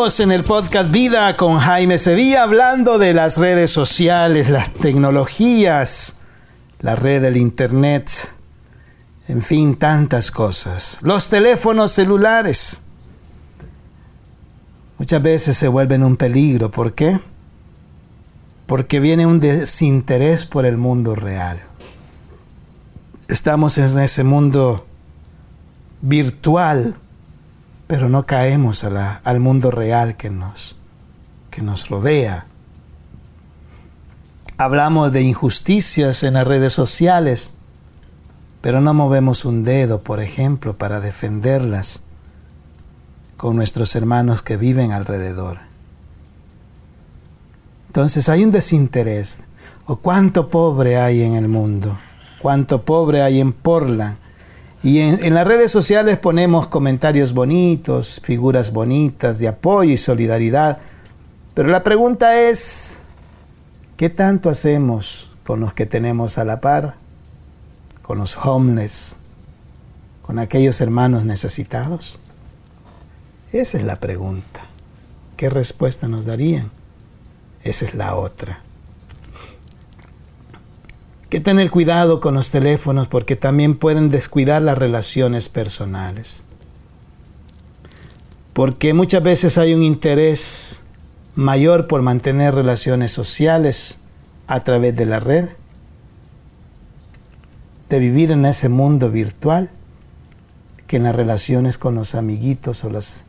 En 0.00 0.32
el 0.32 0.44
podcast 0.44 0.90
Vida 0.90 1.36
con 1.36 1.58
Jaime 1.58 1.98
Sevilla 1.98 2.44
hablando 2.44 2.98
de 2.98 3.12
las 3.12 3.36
redes 3.36 3.70
sociales, 3.70 4.48
las 4.48 4.72
tecnologías, 4.72 6.16
la 6.80 6.96
red 6.96 7.20
del 7.20 7.36
Internet, 7.36 8.10
en 9.28 9.42
fin, 9.42 9.76
tantas 9.76 10.30
cosas. 10.30 10.96
Los 11.02 11.28
teléfonos 11.28 11.92
celulares 11.92 12.80
muchas 14.96 15.22
veces 15.22 15.58
se 15.58 15.68
vuelven 15.68 16.02
un 16.02 16.16
peligro. 16.16 16.70
¿Por 16.70 16.94
qué? 16.94 17.20
Porque 18.66 19.00
viene 19.00 19.26
un 19.26 19.38
desinterés 19.38 20.46
por 20.46 20.64
el 20.64 20.78
mundo 20.78 21.14
real. 21.14 21.60
Estamos 23.28 23.76
en 23.76 23.98
ese 23.98 24.24
mundo 24.24 24.86
virtual 26.00 26.96
pero 27.90 28.08
no 28.08 28.22
caemos 28.22 28.84
al 28.84 29.40
mundo 29.40 29.72
real 29.72 30.16
que 30.16 30.30
nos, 30.30 30.76
que 31.50 31.60
nos 31.60 31.88
rodea. 31.88 32.46
Hablamos 34.58 35.10
de 35.10 35.22
injusticias 35.22 36.22
en 36.22 36.34
las 36.34 36.46
redes 36.46 36.72
sociales, 36.72 37.54
pero 38.60 38.80
no 38.80 38.94
movemos 38.94 39.44
un 39.44 39.64
dedo, 39.64 40.02
por 40.02 40.20
ejemplo, 40.20 40.76
para 40.76 41.00
defenderlas 41.00 42.04
con 43.36 43.56
nuestros 43.56 43.96
hermanos 43.96 44.40
que 44.42 44.56
viven 44.56 44.92
alrededor. 44.92 45.58
Entonces 47.88 48.28
hay 48.28 48.44
un 48.44 48.52
desinterés. 48.52 49.40
¿O 49.86 49.96
cuánto 49.96 50.48
pobre 50.48 50.96
hay 50.96 51.22
en 51.22 51.34
el 51.34 51.48
mundo? 51.48 51.98
¿Cuánto 52.40 52.82
pobre 52.82 53.22
hay 53.22 53.40
en 53.40 53.52
Portland? 53.52 54.16
Y 54.82 54.98
en, 55.00 55.34
las 55.34 55.46
redes 55.46 55.70
sociales 55.70 56.18
ponemos 56.18 56.66
comentarios 56.68 57.34
bonitos, 57.34 58.20
figuras 58.24 58.72
bonitas 58.72 59.38
de 59.38 59.48
apoyo 59.48 59.92
y 59.92 59.96
solidaridad. 59.98 60.78
Pero 61.52 61.68
la 61.68 61.82
pregunta 61.82 62.40
es, 62.40 63.02
¿qué 63.98 64.08
tanto 64.08 64.48
hacemos 64.48 65.36
con 65.44 65.60
los 65.60 65.74
que 65.74 65.84
tenemos 65.84 66.38
a 66.38 66.44
la 66.44 66.60
par? 66.60 66.94
Con 68.00 68.18
los 68.18 68.36
homeless, 68.38 69.18
con 70.22 70.38
aquellos 70.38 70.80
hermanos 70.80 71.26
necesitados. 71.26 72.18
Esa 73.52 73.78
es 73.78 73.84
la 73.84 73.96
pregunta. 73.96 74.62
¿Qué 75.36 75.50
respuesta 75.50 76.08
nos 76.08 76.24
darían? 76.24 76.70
Esa 77.62 77.84
es 77.84 77.94
la 77.94 78.14
otra 78.14 78.60
que 81.30 81.40
tener 81.40 81.70
cuidado 81.70 82.20
con 82.20 82.34
los 82.34 82.50
teléfonos 82.50 83.06
porque 83.06 83.36
también 83.36 83.76
pueden 83.76 84.10
descuidar 84.10 84.60
las 84.62 84.76
relaciones 84.76 85.48
personales. 85.48 86.42
Porque 88.52 88.92
muchas 88.94 89.22
veces 89.22 89.56
hay 89.56 89.72
un 89.72 89.84
interés 89.84 90.82
mayor 91.36 91.86
por 91.86 92.02
mantener 92.02 92.56
relaciones 92.56 93.12
sociales 93.12 94.00
a 94.48 94.64
través 94.64 94.96
de 94.96 95.06
la 95.06 95.20
red, 95.20 95.50
de 97.88 97.98
vivir 98.00 98.32
en 98.32 98.44
ese 98.44 98.68
mundo 98.68 99.08
virtual, 99.08 99.70
que 100.88 100.96
en 100.96 101.04
las 101.04 101.14
relaciones 101.14 101.78
con 101.78 101.94
los 101.94 102.16
amiguitos 102.16 102.82
o 102.82 102.90
las, 102.90 103.26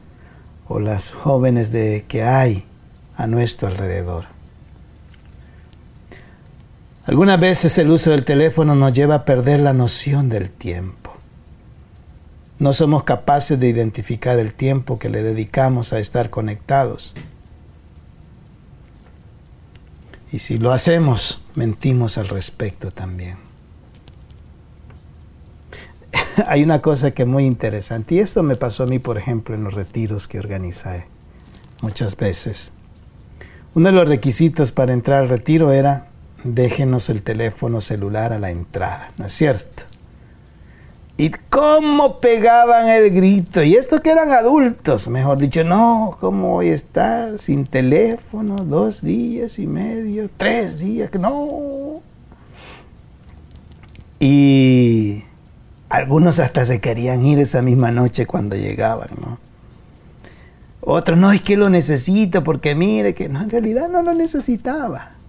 o 0.67 0.79
las 0.79 1.11
jóvenes 1.11 1.71
de, 1.71 2.05
que 2.07 2.23
hay 2.23 2.65
a 3.15 3.27
nuestro 3.27 3.67
alrededor. 3.67 4.25
Algunas 7.11 7.41
veces 7.41 7.77
el 7.77 7.91
uso 7.91 8.11
del 8.11 8.23
teléfono 8.23 8.73
nos 8.73 8.93
lleva 8.93 9.15
a 9.15 9.25
perder 9.25 9.59
la 9.59 9.73
noción 9.73 10.29
del 10.29 10.49
tiempo. 10.49 11.11
No 12.57 12.71
somos 12.71 13.03
capaces 13.03 13.59
de 13.59 13.67
identificar 13.67 14.39
el 14.39 14.53
tiempo 14.53 14.97
que 14.97 15.09
le 15.09 15.21
dedicamos 15.21 15.91
a 15.91 15.99
estar 15.99 16.29
conectados. 16.29 17.13
Y 20.31 20.39
si 20.39 20.57
lo 20.57 20.71
hacemos, 20.71 21.43
mentimos 21.53 22.17
al 22.17 22.29
respecto 22.29 22.91
también. 22.91 23.35
Hay 26.47 26.63
una 26.63 26.81
cosa 26.81 27.11
que 27.11 27.23
es 27.23 27.27
muy 27.27 27.43
interesante, 27.45 28.15
y 28.15 28.19
esto 28.19 28.41
me 28.41 28.55
pasó 28.55 28.83
a 28.83 28.87
mí, 28.87 28.99
por 28.99 29.17
ejemplo, 29.17 29.53
en 29.53 29.65
los 29.65 29.73
retiros 29.73 30.29
que 30.29 30.39
organizé 30.39 31.07
muchas 31.81 32.15
veces. 32.15 32.71
Uno 33.75 33.87
de 33.87 33.95
los 33.95 34.07
requisitos 34.07 34.71
para 34.71 34.93
entrar 34.93 35.23
al 35.23 35.27
retiro 35.27 35.73
era 35.73 36.07
déjenos 36.43 37.09
el 37.09 37.21
teléfono 37.21 37.81
celular 37.81 38.33
a 38.33 38.39
la 38.39 38.51
entrada, 38.51 39.11
¿no 39.17 39.25
es 39.25 39.33
cierto? 39.33 39.83
Y 41.17 41.29
cómo 41.49 42.19
pegaban 42.19 42.87
el 42.89 43.11
grito. 43.11 43.61
Y 43.61 43.75
esto 43.75 44.01
que 44.01 44.09
eran 44.09 44.31
adultos, 44.31 45.07
mejor 45.07 45.37
dicho, 45.37 45.63
no, 45.63 46.17
¿cómo 46.19 46.53
voy 46.53 46.69
a 46.69 46.73
estar 46.73 47.37
sin 47.37 47.65
teléfono 47.65 48.55
dos 48.55 49.01
días 49.01 49.59
y 49.59 49.67
medio, 49.67 50.29
tres 50.35 50.79
días? 50.79 51.11
No. 51.13 52.01
Y 54.19 55.23
algunos 55.89 56.39
hasta 56.39 56.65
se 56.65 56.79
querían 56.79 57.23
ir 57.25 57.39
esa 57.39 57.61
misma 57.61 57.91
noche 57.91 58.25
cuando 58.25 58.55
llegaban, 58.55 59.09
¿no? 59.19 59.37
Otros, 60.81 61.17
no, 61.19 61.31
es 61.31 61.41
que 61.41 61.57
lo 61.57 61.69
necesito 61.69 62.43
porque 62.43 62.73
mire 62.73 63.13
que 63.13 63.29
no, 63.29 63.41
en 63.41 63.51
realidad 63.51 63.89
no 63.89 64.01
lo 64.01 64.13
necesitaba. 64.13 65.20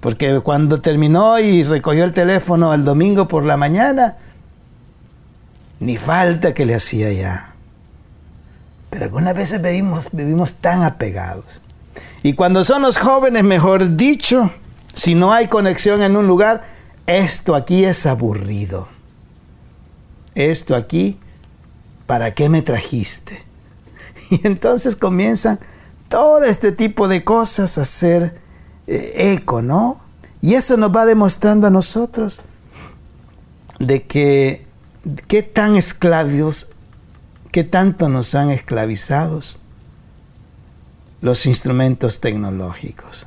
Porque 0.00 0.40
cuando 0.40 0.80
terminó 0.80 1.38
y 1.38 1.62
recogió 1.62 2.04
el 2.04 2.14
teléfono 2.14 2.72
el 2.72 2.84
domingo 2.84 3.28
por 3.28 3.44
la 3.44 3.58
mañana, 3.58 4.16
ni 5.78 5.98
falta 5.98 6.54
que 6.54 6.64
le 6.64 6.74
hacía 6.74 7.12
ya. 7.12 7.54
Pero 8.88 9.04
algunas 9.04 9.36
veces 9.36 9.60
vivimos, 9.62 10.54
tan 10.54 10.82
apegados. 10.82 11.60
Y 12.22 12.32
cuando 12.32 12.64
son 12.64 12.82
los 12.82 12.98
jóvenes, 12.98 13.44
mejor 13.44 13.96
dicho, 13.96 14.50
si 14.94 15.14
no 15.14 15.32
hay 15.32 15.48
conexión 15.48 16.02
en 16.02 16.16
un 16.16 16.26
lugar, 16.26 16.64
esto 17.06 17.54
aquí 17.54 17.84
es 17.84 18.04
aburrido. 18.06 18.88
Esto 20.34 20.74
aquí, 20.74 21.18
¿para 22.06 22.34
qué 22.34 22.48
me 22.48 22.62
trajiste? 22.62 23.44
Y 24.30 24.46
entonces 24.46 24.94
comienzan 24.94 25.58
todo 26.08 26.44
este 26.44 26.70
tipo 26.70 27.08
de 27.08 27.24
cosas 27.24 27.78
a 27.78 27.84
ser 27.84 28.38
eco, 28.90 29.62
¿no? 29.62 30.00
Y 30.40 30.54
eso 30.54 30.76
nos 30.76 30.94
va 30.94 31.06
demostrando 31.06 31.66
a 31.66 31.70
nosotros 31.70 32.42
de 33.78 34.02
que 34.02 34.66
qué 35.28 35.42
tan 35.42 35.76
esclavos, 35.76 36.68
qué 37.52 37.64
tanto 37.64 38.08
nos 38.08 38.34
han 38.34 38.50
esclavizados 38.50 39.60
los 41.20 41.46
instrumentos 41.46 42.20
tecnológicos. 42.20 43.26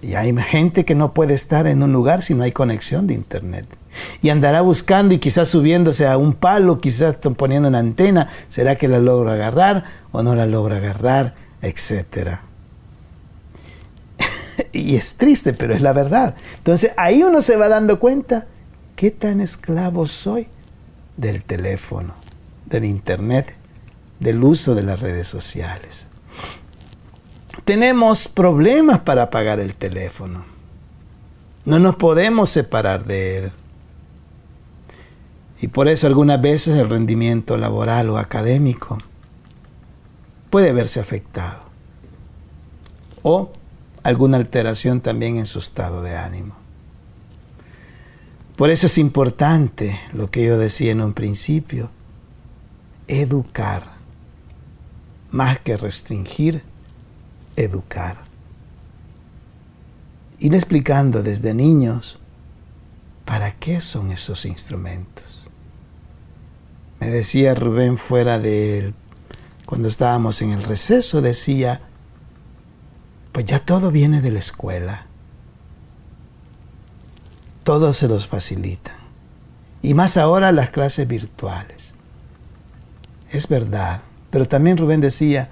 Y 0.00 0.14
hay 0.14 0.34
gente 0.36 0.84
que 0.84 0.94
no 0.94 1.12
puede 1.12 1.34
estar 1.34 1.66
en 1.66 1.82
un 1.82 1.92
lugar 1.92 2.22
si 2.22 2.34
no 2.34 2.44
hay 2.44 2.52
conexión 2.52 3.06
de 3.06 3.14
internet. 3.14 3.66
Y 4.22 4.30
andará 4.30 4.60
buscando 4.60 5.14
y 5.14 5.18
quizás 5.18 5.48
subiéndose 5.48 6.06
a 6.06 6.16
un 6.16 6.34
palo, 6.34 6.80
quizás 6.80 7.16
poniendo 7.36 7.68
una 7.68 7.80
antena. 7.80 8.28
¿Será 8.48 8.76
que 8.76 8.88
la 8.88 9.00
logra 9.00 9.34
agarrar 9.34 9.84
o 10.12 10.22
no 10.22 10.34
la 10.34 10.46
logra 10.46 10.76
agarrar? 10.76 11.34
Etcétera 11.62 12.47
y 14.72 14.96
es 14.96 15.16
triste, 15.16 15.52
pero 15.52 15.74
es 15.74 15.82
la 15.82 15.92
verdad. 15.92 16.34
Entonces 16.58 16.92
ahí 16.96 17.22
uno 17.22 17.42
se 17.42 17.56
va 17.56 17.68
dando 17.68 17.98
cuenta 17.98 18.46
qué 18.96 19.10
tan 19.10 19.40
esclavo 19.40 20.06
soy 20.06 20.48
del 21.16 21.42
teléfono, 21.42 22.14
del 22.66 22.84
internet, 22.84 23.54
del 24.20 24.42
uso 24.42 24.74
de 24.74 24.82
las 24.82 25.00
redes 25.00 25.28
sociales. 25.28 26.06
Tenemos 27.64 28.28
problemas 28.28 29.00
para 29.00 29.30
pagar 29.30 29.60
el 29.60 29.74
teléfono. 29.74 30.44
No 31.64 31.78
nos 31.78 31.96
podemos 31.96 32.48
separar 32.48 33.04
de 33.04 33.38
él. 33.38 33.52
Y 35.60 35.68
por 35.68 35.88
eso 35.88 36.06
algunas 36.06 36.40
veces 36.40 36.78
el 36.78 36.88
rendimiento 36.88 37.58
laboral 37.58 38.08
o 38.10 38.18
académico 38.18 38.96
puede 40.50 40.72
verse 40.72 41.00
afectado. 41.00 41.60
O 43.22 43.50
alguna 44.02 44.36
alteración 44.36 45.00
también 45.00 45.36
en 45.36 45.46
su 45.46 45.58
estado 45.58 46.02
de 46.02 46.16
ánimo. 46.16 46.54
Por 48.56 48.70
eso 48.70 48.86
es 48.86 48.98
importante 48.98 50.00
lo 50.12 50.30
que 50.30 50.44
yo 50.44 50.58
decía 50.58 50.90
en 50.90 51.00
un 51.00 51.12
principio, 51.12 51.90
educar, 53.06 53.92
más 55.30 55.60
que 55.60 55.76
restringir, 55.76 56.62
educar. 57.56 58.18
Ir 60.40 60.54
explicando 60.54 61.22
desde 61.22 61.54
niños 61.54 62.18
para 63.24 63.54
qué 63.54 63.80
son 63.80 64.10
esos 64.10 64.44
instrumentos. 64.44 65.48
Me 67.00 67.10
decía 67.10 67.54
Rubén 67.54 67.96
fuera 67.96 68.38
de 68.38 68.78
él, 68.78 68.94
cuando 69.66 69.86
estábamos 69.86 70.42
en 70.42 70.50
el 70.50 70.62
receso, 70.62 71.20
decía, 71.20 71.82
pues 73.38 73.46
ya 73.46 73.60
todo 73.60 73.92
viene 73.92 74.20
de 74.20 74.32
la 74.32 74.40
escuela. 74.40 75.06
Todo 77.62 77.92
se 77.92 78.08
los 78.08 78.26
facilita. 78.26 78.96
Y 79.80 79.94
más 79.94 80.16
ahora 80.16 80.50
las 80.50 80.70
clases 80.70 81.06
virtuales. 81.06 81.94
Es 83.30 83.46
verdad. 83.46 84.00
Pero 84.30 84.48
también 84.48 84.76
Rubén 84.76 85.00
decía, 85.00 85.50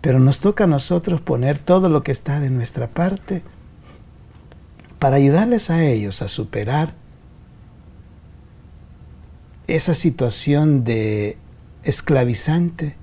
pero 0.00 0.18
nos 0.18 0.40
toca 0.40 0.64
a 0.64 0.66
nosotros 0.66 1.20
poner 1.20 1.58
todo 1.58 1.90
lo 1.90 2.02
que 2.02 2.10
está 2.10 2.40
de 2.40 2.48
nuestra 2.48 2.86
parte 2.86 3.42
para 4.98 5.16
ayudarles 5.16 5.68
a 5.68 5.84
ellos 5.84 6.22
a 6.22 6.28
superar 6.28 6.94
esa 9.66 9.94
situación 9.94 10.84
de 10.84 11.36
esclavizante 11.82 12.96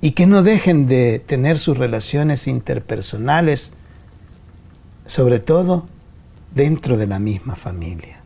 y 0.00 0.12
que 0.12 0.26
no 0.26 0.42
dejen 0.42 0.86
de 0.86 1.18
tener 1.18 1.58
sus 1.58 1.76
relaciones 1.76 2.46
interpersonales, 2.46 3.72
sobre 5.06 5.40
todo 5.40 5.86
dentro 6.54 6.96
de 6.96 7.06
la 7.06 7.18
misma 7.18 7.54
familia. 7.54 8.20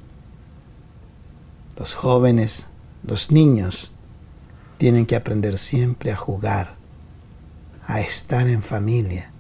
Los 1.77 1.95
jóvenes, 1.95 2.69
los 3.03 3.33
niños, 3.33 3.91
tienen 4.79 5.07
que 5.07 5.17
aprender 5.17 5.59
siempre 5.59 6.13
a 6.13 6.17
jugar, 6.17 6.77
a 7.87 8.01
estar 8.01 8.49
en 8.49 8.63
familia, 8.63 9.31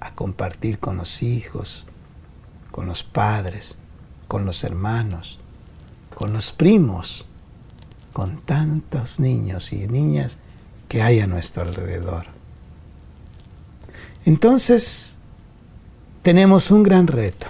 a 0.00 0.14
compartir 0.14 0.78
con 0.78 0.96
los 0.96 1.22
hijos, 1.22 1.84
con 2.70 2.86
los 2.86 3.02
padres, 3.02 3.76
con 4.26 4.46
los 4.46 4.64
hermanos, 4.64 5.38
con 6.14 6.32
los 6.32 6.52
primos, 6.52 7.26
con 8.12 8.38
tantos 8.38 9.20
niños 9.20 9.72
y 9.72 9.86
niñas 9.86 10.38
que 10.94 11.02
hay 11.02 11.18
a 11.18 11.26
nuestro 11.26 11.64
alrededor. 11.64 12.26
Entonces, 14.24 15.18
tenemos 16.22 16.70
un 16.70 16.84
gran 16.84 17.08
reto. 17.08 17.48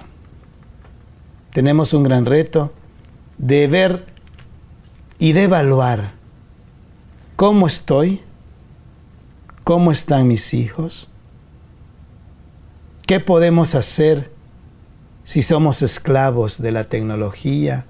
Tenemos 1.52 1.92
un 1.92 2.04
gran 2.04 2.24
reto 2.24 2.72
de 3.36 3.66
ver 3.66 4.06
y 5.18 5.34
de 5.34 5.42
evaluar 5.42 6.12
cómo 7.36 7.66
estoy, 7.66 8.22
cómo 9.62 9.90
están 9.90 10.26
mis 10.26 10.54
hijos, 10.54 11.10
qué 13.06 13.20
podemos 13.20 13.74
hacer 13.74 14.32
si 15.24 15.42
somos 15.42 15.82
esclavos 15.82 16.62
de 16.62 16.72
la 16.72 16.84
tecnología, 16.84 17.84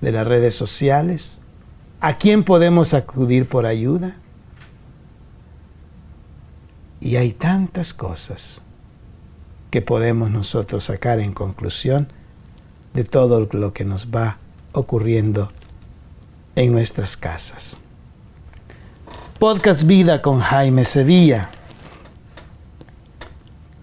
de 0.00 0.10
las 0.10 0.26
redes 0.26 0.56
sociales, 0.56 1.38
a 2.00 2.18
quién 2.18 2.42
podemos 2.42 2.92
acudir 2.92 3.48
por 3.48 3.66
ayuda. 3.66 4.16
Y 7.00 7.16
hay 7.16 7.32
tantas 7.32 7.94
cosas 7.94 8.60
que 9.70 9.80
podemos 9.80 10.30
nosotros 10.30 10.84
sacar 10.84 11.18
en 11.18 11.32
conclusión 11.32 12.08
de 12.92 13.04
todo 13.04 13.48
lo 13.52 13.72
que 13.72 13.84
nos 13.84 14.08
va 14.08 14.38
ocurriendo 14.72 15.50
en 16.56 16.72
nuestras 16.72 17.16
casas. 17.16 17.76
Podcast 19.38 19.84
Vida 19.84 20.20
con 20.20 20.40
Jaime 20.40 20.84
Sevilla. 20.84 21.48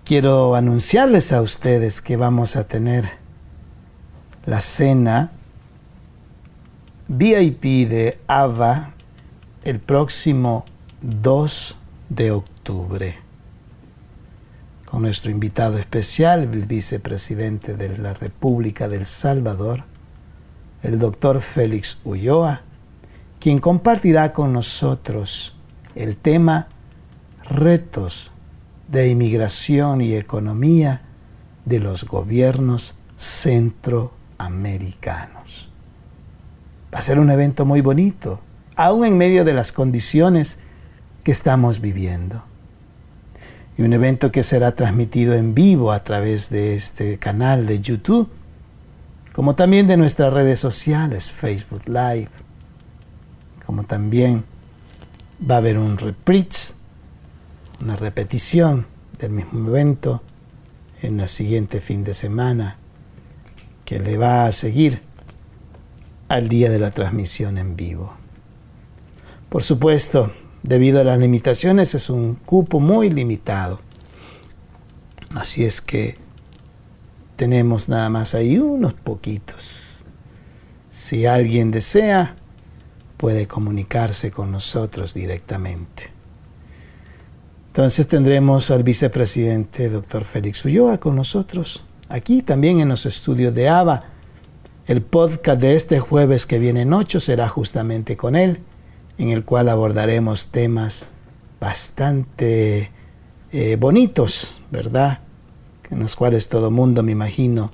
Quiero 0.04 0.56
anunciarles 0.56 1.34
a 1.34 1.42
ustedes 1.42 2.02
que 2.02 2.18
vamos 2.18 2.56
a 2.56 2.68
tener 2.68 3.10
la 4.46 4.60
cena 4.60 5.32
VIP 7.08 7.90
de 7.90 8.20
AVA 8.28 8.92
el 9.64 9.80
próximo 9.80 10.66
2 11.02 11.78
de 12.10 12.32
octubre 12.32 12.57
con 14.86 15.02
nuestro 15.02 15.32
invitado 15.32 15.78
especial, 15.78 16.42
el 16.42 16.66
vicepresidente 16.66 17.76
de 17.76 17.98
la 17.98 18.14
República 18.14 18.90
del 18.90 19.06
Salvador, 19.06 19.86
el 20.84 21.00
doctor 21.00 21.40
Félix 21.42 22.00
Ulloa, 22.04 22.64
quien 23.40 23.60
compartirá 23.60 24.34
con 24.34 24.52
nosotros 24.52 25.56
el 25.96 26.18
tema 26.18 26.68
retos 27.50 28.32
de 28.90 29.08
inmigración 29.08 30.02
y 30.02 30.16
economía 30.16 31.04
de 31.64 31.80
los 31.80 32.04
gobiernos 32.04 32.96
centroamericanos. 33.18 35.70
Va 36.94 37.00
a 37.00 37.02
ser 37.02 37.20
un 37.20 37.30
evento 37.30 37.66
muy 37.66 37.82
bonito, 37.82 38.40
aún 38.76 39.06
en 39.06 39.18
medio 39.18 39.46
de 39.46 39.54
las 39.54 39.72
condiciones 39.72 40.60
que 41.24 41.32
estamos 41.32 41.80
viviendo. 41.82 42.47
Y 43.78 43.84
un 43.84 43.94
evento 43.94 44.32
que 44.32 44.44
será 44.44 44.72
transmitido 44.74 45.36
en 45.36 45.54
vivo 45.54 45.92
a 45.92 46.04
través 46.04 46.50
de 46.50 46.76
este 46.76 47.20
canal 47.20 47.68
de 47.68 47.80
YouTube, 47.80 48.28
como 49.34 49.54
también 49.54 49.86
de 49.88 49.98
nuestras 49.98 50.34
redes 50.34 50.60
sociales, 50.60 51.32
Facebook 51.32 51.84
Live, 51.88 52.30
como 53.66 53.84
también 53.84 54.44
va 55.50 55.56
a 55.56 55.58
haber 55.60 55.78
un 55.78 55.98
reprise, 55.98 56.74
una 57.84 57.96
repetición 57.96 58.88
del 59.20 59.32
mismo 59.32 59.70
evento 59.70 60.24
en 61.02 61.20
el 61.20 61.28
siguiente 61.28 61.80
fin 61.82 62.04
de 62.04 62.14
semana 62.14 62.78
que 63.86 64.00
le 64.00 64.18
va 64.18 64.46
a 64.46 64.52
seguir 64.52 65.02
al 66.28 66.50
día 66.50 66.70
de 66.70 66.80
la 66.80 66.92
transmisión 66.92 67.58
en 67.58 67.76
vivo. 67.76 68.14
Por 69.50 69.64
supuesto, 69.64 70.32
debido 70.64 71.02
a 71.02 71.04
las 71.04 71.20
limitaciones 71.20 71.94
es 71.96 72.10
un 72.10 72.36
cupo 72.36 72.80
muy 72.80 73.10
limitado. 73.10 73.80
Así 75.36 75.66
es 75.66 75.82
que 75.82 76.18
tenemos 77.36 77.90
nada 77.90 78.10
más 78.10 78.34
ahí 78.36 78.58
unos 78.58 78.94
poquitos. 78.94 80.04
Si 80.90 81.26
alguien 81.26 81.72
desea, 81.72 82.36
puede 83.18 83.48
comunicarse 83.48 84.32
con 84.32 84.52
nosotros 84.52 85.14
directamente. 85.14 86.12
Entonces 87.68 88.08
tendremos 88.08 88.72
al 88.72 88.82
vicepresidente 88.82 89.90
doctor 89.90 90.24
Félix 90.24 90.66
Ulloa 90.66 90.98
con 90.98 91.16
nosotros, 91.16 91.86
aquí 92.10 92.42
también 92.42 92.80
en 92.80 92.90
los 92.90 93.06
estudios 93.06 93.54
de 93.54 93.70
ABA. 93.70 94.04
El 94.88 95.02
podcast 95.04 95.62
de 95.62 95.76
este 95.76 96.00
jueves 96.00 96.48
que 96.48 96.58
viene 96.58 96.82
en 96.82 96.94
8 96.94 97.20
será 97.20 97.48
justamente 97.50 98.18
con 98.18 98.36
él, 98.36 98.62
en 99.18 99.30
el 99.30 99.44
cual 99.44 99.70
abordaremos 99.70 100.48
temas 100.48 101.08
bastante 101.60 102.92
eh, 103.52 103.78
bonitos, 103.80 104.62
¿verdad? 104.72 105.20
En 105.90 106.00
los 106.00 106.16
cuales 106.16 106.50
todo 106.50 106.70
mundo 106.70 107.04
me 107.04 107.14
imagino 107.14 107.72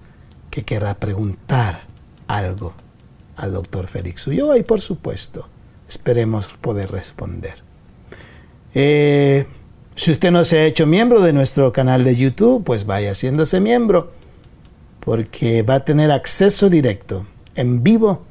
que 0.50 0.64
querrá 0.64 0.96
preguntar 0.96 1.82
algo 2.28 2.74
al 3.36 3.54
doctor 3.54 3.88
Félix 3.88 4.28
Ulloa 4.28 4.58
y 4.58 4.64
por 4.64 4.82
supuesto 4.82 5.48
esperemos 5.88 6.48
poder 6.62 6.92
responder. 6.92 7.56
Eh, 8.74 9.48
si 9.96 10.12
usted 10.12 10.32
no 10.32 10.44
se 10.44 10.60
ha 10.60 10.66
hecho 10.66 10.86
miembro 10.86 11.22
de 11.22 11.34
nuestro 11.34 11.72
canal 11.72 12.04
de 12.04 12.16
YouTube, 12.16 12.64
pues 12.64 12.86
vaya 12.86 13.12
haciéndose 13.12 13.60
miembro 13.60 14.12
porque 15.00 15.64
va 15.64 15.76
a 15.76 15.86
tener 15.86 16.12
acceso 16.12 16.70
directo 16.70 17.26
en 17.56 17.84
vivo 17.84 18.24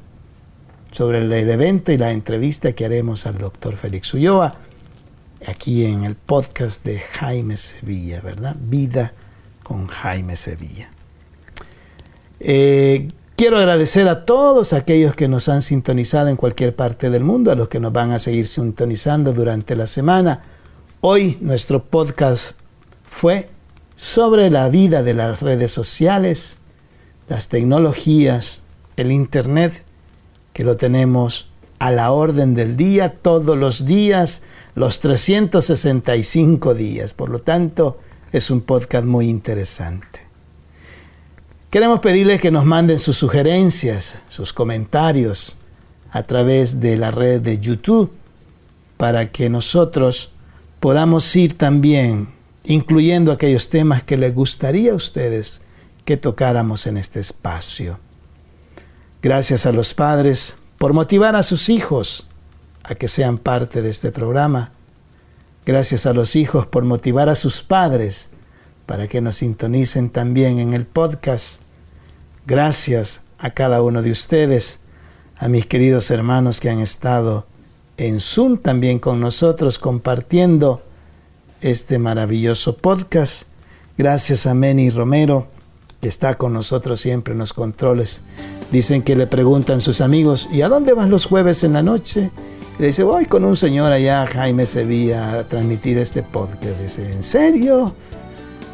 sobre 0.93 1.17
el, 1.19 1.49
evento 1.49 1.91
y 1.91 1.97
la 1.97 2.11
entrevista 2.11 2.71
que 2.71 2.85
haremos 2.85 3.25
al 3.25 3.37
doctor 3.37 3.75
Félix 3.75 4.13
Ulloa 4.13 4.55
aquí 5.45 5.85
en 5.85 6.05
el 6.05 6.15
podcast 6.15 6.85
de 6.85 6.99
Jaime 6.99 7.57
Sevilla, 7.57 8.21
¿verdad? 8.21 8.55
Vida 8.57 9.11
con 9.63 9.87
Jaime 9.87 10.37
Sevilla. 10.37 10.89
Eh, 12.39 13.09
Quiero 13.35 13.57
agradecer 13.57 14.07
a 14.09 14.25
todos 14.25 14.73
aquellos 14.73 15.15
que 15.15 15.27
nos 15.27 15.49
han 15.49 15.63
sintonizado 15.63 16.27
en 16.27 16.35
cualquier 16.35 16.75
parte 16.75 17.09
del 17.09 17.23
mundo, 17.23 17.51
a 17.51 17.55
los 17.55 17.67
que 17.67 17.79
nos 17.79 17.91
van 17.91 18.11
a 18.11 18.19
seguir 18.19 18.45
sintonizando 18.45 19.33
durante 19.33 19.75
la 19.75 19.87
semana. 19.87 20.43
Hoy 21.01 21.39
nuestro 21.41 21.83
podcast 21.83 22.59
fue 23.07 23.49
sobre 23.95 24.51
la 24.51 24.69
vida 24.69 25.01
de 25.01 25.15
las 25.15 25.41
redes 25.41 25.71
sociales, 25.71 26.57
las 27.27 27.49
tecnologías, 27.49 28.61
el 28.97 29.11
Internet, 29.11 29.83
que 30.53 30.63
lo 30.63 30.77
tenemos 30.77 31.49
a 31.79 31.91
la 31.91 32.11
orden 32.11 32.53
del 32.53 32.77
día, 32.77 33.11
todos 33.11 33.57
los 33.57 33.85
días, 33.85 34.43
los 34.75 34.99
365 34.99 36.73
días. 36.73 37.13
Por 37.13 37.29
lo 37.29 37.39
tanto, 37.39 37.99
es 38.31 38.49
un 38.49 38.61
podcast 38.61 39.05
muy 39.05 39.29
interesante. 39.29 40.21
Queremos 41.69 41.99
pedirles 41.99 42.39
que 42.39 42.51
nos 42.51 42.65
manden 42.65 42.99
sus 42.99 43.17
sugerencias, 43.17 44.19
sus 44.29 44.53
comentarios 44.53 45.57
a 46.11 46.23
través 46.23 46.79
de 46.79 46.97
la 46.97 47.09
red 47.09 47.41
de 47.41 47.59
YouTube 47.59 48.11
para 48.97 49.31
que 49.31 49.49
nosotros 49.49 50.31
podamos 50.79 51.35
ir 51.35 51.57
también 51.57 52.29
incluyendo 52.63 53.31
aquellos 53.31 53.69
temas 53.69 54.03
que 54.03 54.17
les 54.17 54.33
gustaría 54.33 54.91
a 54.91 54.95
ustedes 54.95 55.61
que 56.05 56.17
tocáramos 56.17 56.87
en 56.87 56.97
este 56.97 57.19
espacio. 57.19 57.99
Gracias 59.23 59.65
a 59.65 59.71
los 59.71 59.93
padres 59.93 60.57
por 60.77 60.91
motivar 60.91 61.37
a 61.37 61.43
sus 61.43 61.69
hijos 61.69 62.27
a 62.83 62.95
que 62.95 63.07
sean 63.07 63.37
parte 63.37 63.81
de 63.81 63.89
este 63.89 64.11
programa. 64.11 64.73
Gracias 65.65 66.05
a 66.05 66.11
los 66.11 66.35
hijos 66.35 66.67
por 66.67 66.83
motivar 66.83 67.29
a 67.29 67.35
sus 67.35 67.63
padres 67.63 68.31
para 68.85 69.07
que 69.07 69.21
nos 69.21 69.37
sintonicen 69.37 70.09
también 70.09 70.59
en 70.59 70.73
el 70.73 70.85
podcast. 70.85 71.55
Gracias 72.45 73.21
a 73.37 73.51
cada 73.51 73.81
uno 73.81 74.01
de 74.01 74.11
ustedes, 74.11 74.79
a 75.37 75.47
mis 75.47 75.67
queridos 75.67 76.11
hermanos 76.11 76.59
que 76.59 76.69
han 76.69 76.81
estado 76.81 77.47
en 77.95 78.19
Zoom 78.19 78.57
también 78.57 78.99
con 78.99 79.21
nosotros 79.21 79.79
compartiendo 79.79 80.81
este 81.61 81.97
maravilloso 81.97 82.75
podcast. 82.75 83.43
Gracias 83.97 84.47
a 84.47 84.53
Meni 84.53 84.89
Romero, 84.89 85.47
que 86.01 86.09
está 86.09 86.37
con 86.37 86.51
nosotros 86.51 86.99
siempre 86.99 87.31
en 87.31 87.39
los 87.39 87.53
controles. 87.53 88.21
Dicen 88.73 89.03
que 89.03 89.15
le 89.15 89.27
preguntan 89.27 89.81
sus 89.81 90.01
amigos, 90.01 90.49
¿y 90.51 90.63
a 90.63 90.67
dónde 90.67 90.93
van 90.93 91.11
los 91.11 91.27
jueves 91.27 91.63
en 91.63 91.73
la 91.73 91.83
noche? 91.83 92.31
Y 92.79 92.81
le 92.81 92.87
dice, 92.87 93.03
voy 93.03 93.27
con 93.27 93.45
un 93.45 93.55
señor 93.55 93.93
allá, 93.93 94.25
Jaime 94.25 94.65
Sevilla, 94.65 95.33
a 95.33 95.47
transmitir 95.47 95.99
este 95.99 96.23
podcast. 96.23 96.81
Dice, 96.81 97.11
¿en 97.11 97.21
serio? 97.23 97.93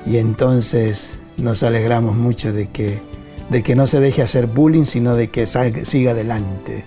Y 0.06 0.16
entonces 0.16 1.20
nos 1.36 1.64
alegramos 1.64 2.16
mucho 2.16 2.54
de 2.54 2.70
que 2.70 2.98
de 3.50 3.62
que 3.62 3.76
no 3.76 3.88
se 3.88 4.00
deje 4.00 4.22
hacer 4.22 4.48
bullying, 4.48 4.86
sino 4.86 5.18
de 5.18 5.28
que 5.28 5.46
siga 5.46 6.12
adelante. 6.12 6.86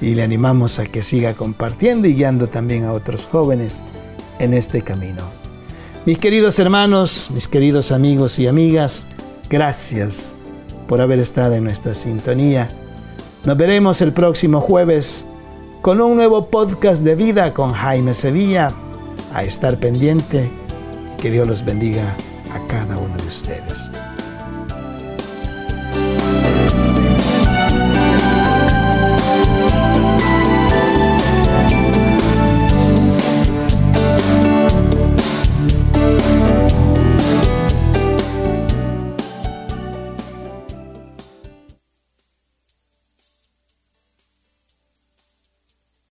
Y 0.00 0.14
le 0.14 0.22
animamos 0.22 0.78
a 0.78 0.86
que 0.86 1.02
siga 1.02 1.34
compartiendo 1.34 2.06
y 2.06 2.14
guiando 2.14 2.46
también 2.46 2.84
a 2.84 2.92
otros 2.92 3.26
jóvenes 3.26 3.80
en 4.38 4.54
este 4.54 4.82
camino. 4.82 5.24
Mis 6.06 6.18
queridos 6.18 6.60
hermanos, 6.60 7.28
mis 7.34 7.48
queridos 7.48 7.90
amigos 7.90 8.38
y 8.38 8.46
amigas, 8.46 9.08
gracias 9.48 10.32
por 10.90 11.00
haber 11.00 11.20
estado 11.20 11.54
en 11.54 11.62
nuestra 11.62 11.94
sintonía. 11.94 12.68
Nos 13.44 13.56
veremos 13.56 14.02
el 14.02 14.12
próximo 14.12 14.60
jueves 14.60 15.24
con 15.82 16.00
un 16.00 16.16
nuevo 16.16 16.46
podcast 16.46 17.02
de 17.02 17.14
vida 17.14 17.54
con 17.54 17.70
Jaime 17.70 18.12
Sevilla. 18.12 18.72
A 19.32 19.44
estar 19.44 19.76
pendiente. 19.76 20.50
Que 21.22 21.30
Dios 21.30 21.46
los 21.46 21.64
bendiga 21.64 22.16
a 22.52 22.66
cada 22.66 22.98
uno 22.98 23.16
de 23.18 23.28
ustedes. 23.28 23.88